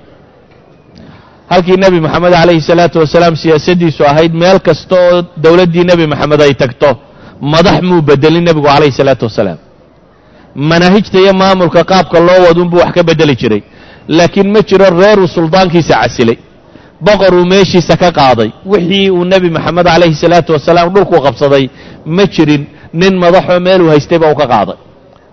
halkii 1.50 1.78
nebi 1.84 2.00
moxamed 2.06 2.34
calayhi 2.34 2.62
salaatu 2.62 2.98
wasalaam 3.00 3.36
siyaasaddiisu 3.44 4.04
ahayd 4.12 4.34
meel 4.34 4.60
kasta 4.68 4.96
oo 5.08 5.22
dowladdii 5.44 5.84
nebi 5.92 6.06
moxamed 6.14 6.42
ay 6.42 6.54
tagto 6.62 6.90
madax 7.54 7.82
muu 7.90 8.02
bedelin 8.02 8.44
nebigu 8.48 8.68
calayhi 8.68 8.92
salaatu 9.02 9.26
wasalaam. 9.30 9.58
Manaahijta 10.56 11.20
iyo 11.20 11.34
maamulka 11.34 11.84
qaabka 11.84 12.20
loo 12.20 12.40
wadunbuu 12.48 12.78
wax 12.80 12.92
ka 12.94 13.04
bedeli 13.04 13.36
jiray. 13.36 13.62
Laakiin 14.08 14.52
ma 14.54 14.60
jiro 14.70 14.86
reeruu 15.02 15.28
suldaankiisa 15.28 15.96
casilay. 16.02 16.38
Boqoruu 17.02 17.46
meeshiisa 17.46 17.98
ka 17.98 18.12
qaaday. 18.12 18.50
Wixii 18.66 19.10
uu 19.12 19.26
nebi 19.26 19.50
moxamed 19.50 19.86
calayhi 19.86 20.16
salaatu 20.16 20.54
wasalaam 20.54 20.94
dhulku 20.94 21.22
qabsaday 21.26 21.70
ma 22.06 22.24
jirin 22.34 22.64
nin 22.94 23.14
madaxoo 23.24 23.60
meeluu 23.60 23.90
haystayba 23.90 24.28
uu 24.32 24.36
ka 24.42 24.48
qaaday. 24.54 24.78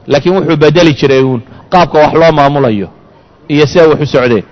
Laakiin 0.06 0.34
wuxuu 0.36 0.56
bedeli 0.56 0.92
jiray 1.00 1.22
uun. 1.22 1.40
Qaabka 1.72 1.98
wax 1.98 2.12
loo 2.20 2.32
maamulayo 2.38 2.88
iyo 3.48 3.66
sida 3.66 3.88
wax 3.88 4.00
u 4.00 4.06
socdeen 4.06 4.44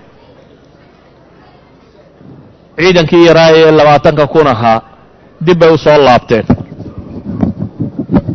ciidankii 2.79 3.25
yaraa 3.29 3.49
ee 3.59 3.71
labaatanka 3.79 4.25
kun 4.33 4.47
ahaa 4.53 4.79
dib 5.45 5.57
bay 5.61 5.71
u 5.73 5.77
soo 5.77 5.97
laabteen. 6.07 6.45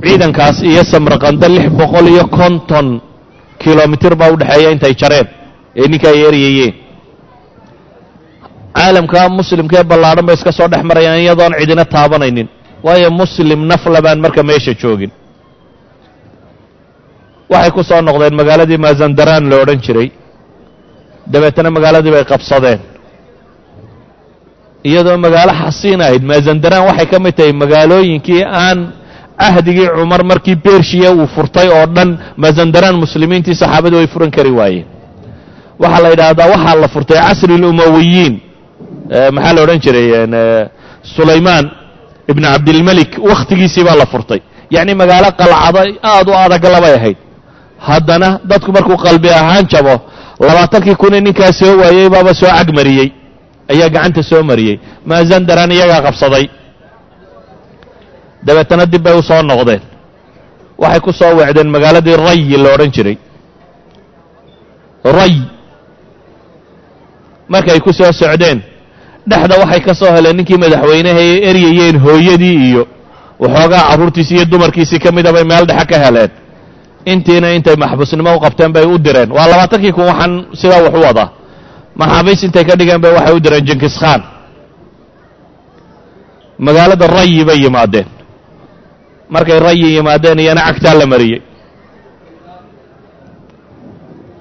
Ciidankaas 0.04 0.56
iyo 0.70 0.82
samarqando 0.92 1.46
lix 1.54 1.66
boqol 1.78 2.06
iyo 2.14 2.24
konton 2.38 2.86
kilomitir 3.62 4.14
baa 4.20 4.30
u 4.32 4.36
dhexeeya 4.40 4.70
intay 4.74 4.94
jareen 5.00 5.26
ee 5.80 5.86
ninka 5.90 6.08
ay 6.12 6.20
eryayeen 6.28 6.74
caalamka 8.76 9.20
muslimka 9.38 9.76
ee 9.80 9.84
ballaadhan 9.90 10.26
bay 10.28 10.36
iska 10.38 10.52
soo 10.58 10.68
dhex 10.72 10.82
marayaan 10.90 11.20
iyadoon 11.24 11.52
cidina 11.60 11.84
taabanaynin 11.94 12.48
waayo 12.86 13.08
muslim 13.20 13.60
nafla 13.70 13.98
baan 14.06 14.18
marka 14.24 14.42
meesha 14.48 14.72
joogin. 14.82 15.10
Waxay 17.52 17.70
ku 17.76 17.82
soo 17.88 18.00
noqdeen 18.08 18.34
magaaladii 18.40 18.78
mazandaraan 18.86 19.44
lo 19.50 19.56
odhan 19.62 19.80
jiray. 19.86 20.08
Dabeetana 21.32 21.70
magaaladii 21.76 22.12
bay 22.16 22.24
qabsadeen 22.32 22.80
iyadoo 24.84 25.16
magaalo 25.18 25.52
xasiin 25.62 26.00
ahayd 26.00 26.22
mazandaraan 26.22 26.84
waxay 26.88 27.06
ka 27.12 27.18
mid 27.24 27.34
tahay 27.36 27.52
magaalooyinkii 27.52 28.42
aan 28.44 28.78
cahdigii 29.40 29.88
cumar 29.96 30.22
markii 30.24 30.56
bershiya 30.64 31.10
uu 31.12 31.26
furtay 31.34 31.68
oo 31.68 31.86
dhan 31.96 32.18
mazandaraan 32.36 32.96
muslimiintii 33.04 33.54
saxaabadu 33.54 33.96
way 33.96 34.06
furan 34.06 34.30
kari 34.30 34.50
waayeen. 34.50 34.86
Waxaa 35.82 36.02
la 36.02 36.08
yidhaahdaa 36.12 36.48
waxaa 36.54 36.74
la 36.82 36.88
furtay 36.94 37.18
casri 37.26 37.54
اlumawiyiin 37.58 38.34
maxaa 39.34 39.52
la 39.56 39.60
odhan 39.64 39.78
jiray 39.84 40.08
sulaymaan 41.16 41.64
ibn 42.30 42.42
cabdilmelik 42.52 43.10
wakhtigiisii 43.30 43.84
baa 43.84 43.96
la 44.02 44.06
furtay. 44.12 44.40
Yacni 44.70 44.94
magaalo 44.94 45.28
qalcado 45.40 45.80
aad 46.12 46.28
u 46.28 46.34
adag 46.44 46.64
labay 46.74 46.94
ahayd. 46.98 47.16
Haddana 47.88 48.28
dadku 48.50 48.70
markuu 48.72 48.96
qalbi 48.96 49.28
ahaan 49.30 49.66
jabo 49.72 49.94
labaatankii 50.40 50.94
kunee 51.02 51.20
ninkaa 51.20 51.52
soo 51.52 51.76
waayey 51.80 52.08
baaba 52.08 52.34
soo 52.34 52.48
cagmariyey 52.58 53.08
ayaa 53.72 53.88
gacanta 53.94 54.22
soo 54.22 54.42
mariyey. 54.42 54.76
Mazandaran 55.06 55.70
iyagaa 55.72 56.02
qabsaday. 56.06 56.44
Dabeetana 58.46 58.86
dib 58.86 59.02
bay 59.02 59.14
u 59.18 59.22
soo 59.22 59.42
noqdeen. 59.42 59.80
Waxay 60.78 61.00
ku 61.00 61.12
soo 61.12 61.32
weecdeen 61.38 61.68
magaaladii 61.74 62.16
rayi 62.16 62.56
la 62.56 62.68
odhan 62.74 62.90
jiray. 62.94 63.16
Ray. 65.04 65.34
Markay 67.48 67.78
ku 67.80 67.92
soo 67.92 68.12
socdeen 68.12 68.62
dhexda 69.26 69.54
waxay 69.62 69.80
ka 69.86 69.94
soo 69.94 70.10
heleen 70.14 70.36
ninkii 70.36 70.58
madaxweynaha 70.58 71.18
ay 71.18 71.32
eryayeen 71.50 71.96
hooyadii 72.04 72.56
iyo 72.70 72.82
waxoogaa 73.40 73.82
carruurtiisi 73.90 74.34
iyo 74.34 74.44
dumarkiisii 74.44 74.98
ka 74.98 75.12
mida 75.12 75.32
bay 75.32 75.44
meel 75.44 75.66
dhexe 75.66 75.86
ka 75.86 75.98
heleen. 76.04 76.30
Intiina 77.06 77.50
intay 77.54 77.76
maxbuusnimo 77.76 78.36
u 78.36 78.40
qabteen 78.40 78.72
bay 78.72 78.84
u 78.86 78.98
direen. 78.98 79.30
Waa 79.32 79.46
labaatankii 79.50 79.92
kun 79.92 80.04
waxaan 80.10 80.32
sidaa 80.60 80.82
wax 80.82 80.94
u 80.94 81.02
wadaa 81.06 81.28
maxaabiis 81.98 82.42
intay 82.46 82.64
ka 82.68 82.74
dhigeen 82.78 83.00
bay 83.00 83.12
waxay 83.16 83.34
u 83.36 83.40
direen 83.40 83.64
jinkis 83.66 83.96
khan. 84.00 84.20
Magaalada 86.58 87.06
rayi 87.06 87.44
bay 87.44 87.58
yimaadeen. 87.64 88.06
Markay 89.28 89.58
rayi 89.60 89.96
yimaadeen 89.96 90.38
iyana 90.38 90.62
cagtaa 90.68 90.94
la 90.94 91.06
mariyey 91.06 91.42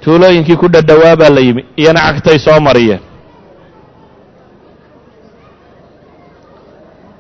tuulooyinkii 0.06 0.56
ku 0.62 0.68
dhadhowaa 0.70 1.16
baa 1.18 1.30
la 1.34 1.42
yimi 1.42 1.66
iyana 1.78 2.00
cagtay 2.06 2.38
soo 2.40 2.60
mariyeen. 2.62 3.02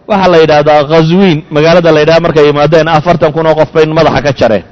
Waxaa 0.08 0.30
la 0.32 0.38
yidhaahdaa 0.38 0.84
khaswiin 0.92 1.40
magaalada 1.50 1.92
la 1.92 2.00
yidhahda 2.06 2.22
markay 2.26 2.46
yimaadeen 2.46 2.88
afartan 2.88 3.32
kun 3.34 3.48
oo 3.50 3.56
qof 3.60 3.72
bay 3.74 3.86
madaxa 3.90 4.22
ka 4.26 4.32
jareen. 4.40 4.66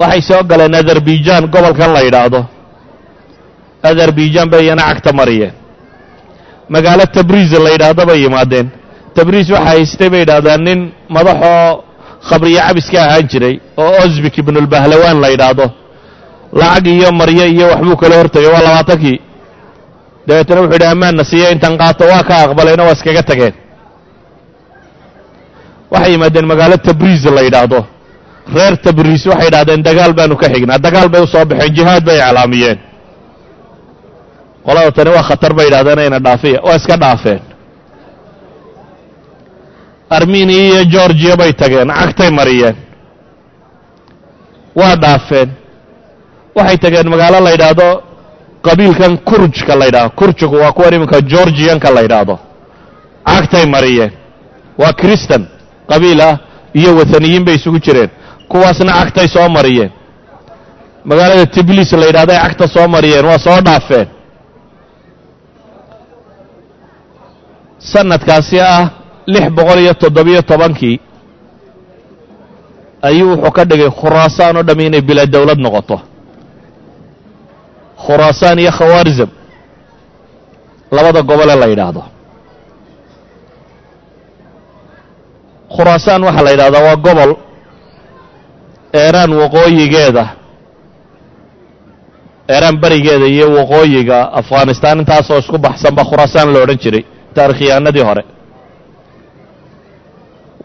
Waxay 0.00 0.22
soo 0.28 0.42
galeen 0.50 0.74
azerbaijaan 0.74 1.44
gobolkan 1.54 1.92
la 1.94 2.00
yidhaahdo 2.06 2.40
azerbaijaan 3.82 4.48
bay 4.50 4.62
iyana 4.64 4.82
cagta 4.88 5.12
mariyeen. 5.12 5.52
Magaalo 6.68 7.04
tabriiz 7.06 7.52
la 7.64 7.70
yidhaahdo 7.70 8.06
bay 8.06 8.18
yimaadeen. 8.24 8.68
Tabriis 9.14 9.48
waxaa 9.50 9.66
haystay 9.70 10.08
bay 10.10 10.20
yidhahdaan 10.24 10.60
nin 10.64 10.80
madaxoo 11.08 11.84
khabriyo 12.28 12.60
cabiska 12.66 12.98
ahaan 13.06 13.26
jiray 13.30 13.60
oo 13.76 13.92
osbik 14.04 14.38
ibnulbahlawaan 14.38 15.20
la 15.20 15.28
yidhaahdo. 15.28 15.66
Lacag 16.52 16.86
iyo 16.86 17.12
maryo 17.12 17.44
iyo 17.46 17.66
waxbuu 17.72 17.96
kala 17.96 18.14
hortegay 18.16 18.50
waa 18.54 18.62
labaatankii. 18.66 19.18
Dabeetana 20.26 20.60
wuxuu 20.60 20.72
yidhi 20.74 20.86
ammaanna 20.92 21.24
siiya 21.24 21.50
intan 21.54 21.78
qaato 21.78 22.04
waa 22.04 22.22
ka 22.28 22.34
aqbalayna 22.44 22.82
waa 22.86 22.92
iskaga 22.98 23.22
tageen. 23.22 23.54
Waxay 25.90 26.12
yimaadeen 26.12 26.46
magaalo 26.46 26.76
tabriiz 26.76 27.24
la 27.36 27.42
yidhaahdo. 27.46 27.80
Reer 28.54 28.74
tabriis 28.84 29.26
waxay 29.26 29.46
yidhahdeen 29.48 29.82
dagaal 29.82 30.12
baanu 30.18 30.36
ka 30.36 30.46
xignaa 30.54 30.78
dagaal 30.78 31.08
bay 31.08 31.22
u 31.22 31.26
soo 31.26 31.44
baxeen 31.44 31.74
jihaad 31.76 32.02
bay 32.04 32.18
iclaamiyeen 32.18 32.78
qolada 34.66 34.90
tani 34.96 35.10
waa 35.16 35.22
khatar 35.28 35.52
bay 35.54 35.66
yidhahdeen 35.66 35.98
ayna 35.98 36.18
dhaafiya 36.26 36.60
waa 36.66 36.76
iska 36.76 36.96
dhaafeen. 36.96 37.40
Armeniya 40.10 40.64
iyo 40.64 40.84
georgiya 40.84 41.36
bay 41.36 41.52
tageen 41.52 41.88
cagtay 41.88 42.30
mariyeen. 42.30 42.76
Waa 44.74 44.96
dhaafeen. 44.96 45.48
Waxay 46.56 46.76
tageen 46.78 47.08
magaalo 47.08 47.40
la 47.44 47.50
yidhaahdo 47.50 48.02
qabiilkan 48.66 49.18
kurjka 49.28 49.74
la 49.76 49.84
yidhahdo 49.84 50.10
kurjku 50.18 50.54
waa 50.62 50.72
kuwan 50.72 50.94
iminka 50.94 51.20
georgiyanka 51.20 51.90
la 51.90 52.00
yidhaahdo. 52.00 52.38
Cagtay 53.26 53.66
mariyeen. 53.66 54.12
Waa 54.78 54.92
cristan 54.92 55.46
qabiil 55.90 56.20
ah 56.20 56.38
iyo 56.74 56.96
wathaniyiin 56.96 57.44
bay 57.44 57.54
isugu 57.54 57.78
jireen. 57.78 58.10
Kuwaasna 58.48 58.92
cagtay 58.92 59.28
soo 59.28 59.48
mariyeen. 59.48 59.90
Magaalada 61.04 61.46
tibliis 61.46 61.92
la 61.92 62.06
yidhahday 62.06 62.38
cagta 62.38 62.68
soo 62.68 62.88
mariyeen 62.88 63.24
waa 63.24 63.38
soo 63.38 63.60
dhaafeen 63.60 64.06
sanadkaasi 67.92 68.56
ah 68.60 68.84
lix 69.32 69.46
boqol 69.56 69.78
iyo 69.84 69.94
toddobiyo 70.02 70.42
tobankii 70.50 70.96
ayuu 73.08 73.30
wuxuu 73.32 73.52
ka 73.56 73.62
dhigay 73.70 73.90
khuraasaan 74.00 74.56
oo 74.56 74.62
dham 74.68 74.80
inay 74.86 75.02
bilaa 75.08 75.26
dowlad 75.34 75.58
noqoto. 75.64 75.96
Khuraasaan 78.06 78.58
iyo 78.62 78.72
khawaarizm 78.78 79.30
labada 80.96 81.20
gobole 81.28 81.54
la 81.60 81.66
yidhaahdo. 81.72 82.02
Khuraasaan 85.76 86.22
waxaa 86.26 86.44
la 86.46 86.50
yidhahdaa 86.54 86.82
waa 86.86 86.96
gobol 87.06 87.32
eeraan 89.02 89.30
waqooyigeeda 89.40 90.24
eeraan 92.54 92.76
berigeeda 92.82 93.26
iyo 93.34 93.46
waqooyiga 93.58 94.18
afghanistaan 94.40 94.98
intaasoo 95.02 95.38
isku 95.42 95.58
baxsan 95.66 95.94
baa 95.96 96.04
khuraasaan 96.10 96.48
la 96.54 96.58
odhan 96.64 96.78
jiray 96.82 97.04
taarikhyahanadii 97.36 98.04
hore. 98.08 98.22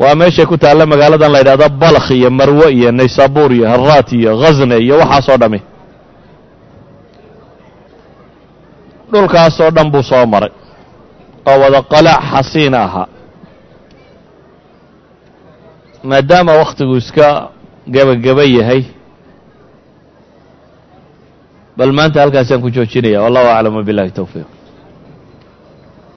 Waa 0.02 0.16
meeshay 0.22 0.46
ku 0.52 0.58
taalla 0.64 0.86
magaaladan 0.92 1.32
la 1.34 1.40
yidhahdo 1.42 1.68
balkh 1.84 2.10
iyo 2.18 2.30
marwe 2.40 2.68
iyo 2.78 2.90
naysabur 2.92 3.50
iyo 3.58 3.66
haraat 3.74 4.10
iyo 4.20 4.32
khasne 4.42 4.76
iyo 4.86 4.96
waxaasoo 5.02 5.38
dhami 5.42 5.60
dhulkaasoo 9.12 9.70
dhan 9.76 9.88
buu 9.94 10.04
soo 10.10 10.26
maray 10.34 10.52
oo 11.50 11.58
wada 11.64 11.82
qalaac 11.92 12.22
xasiina 12.32 12.78
ahaa 12.88 13.08
maadaama 16.10 16.54
wakhtigu 16.62 16.96
iska 17.02 17.28
gebageba 17.94 18.44
yahay 18.58 18.82
bal 21.78 21.92
maanta 21.98 22.18
halkaasaan 22.24 22.62
ku 22.64 22.70
joojinaya. 22.76 23.20
Wallahu 23.26 23.48
aclam 23.56 23.76
wabillahi 23.80 24.12
towfiiq 24.20 24.48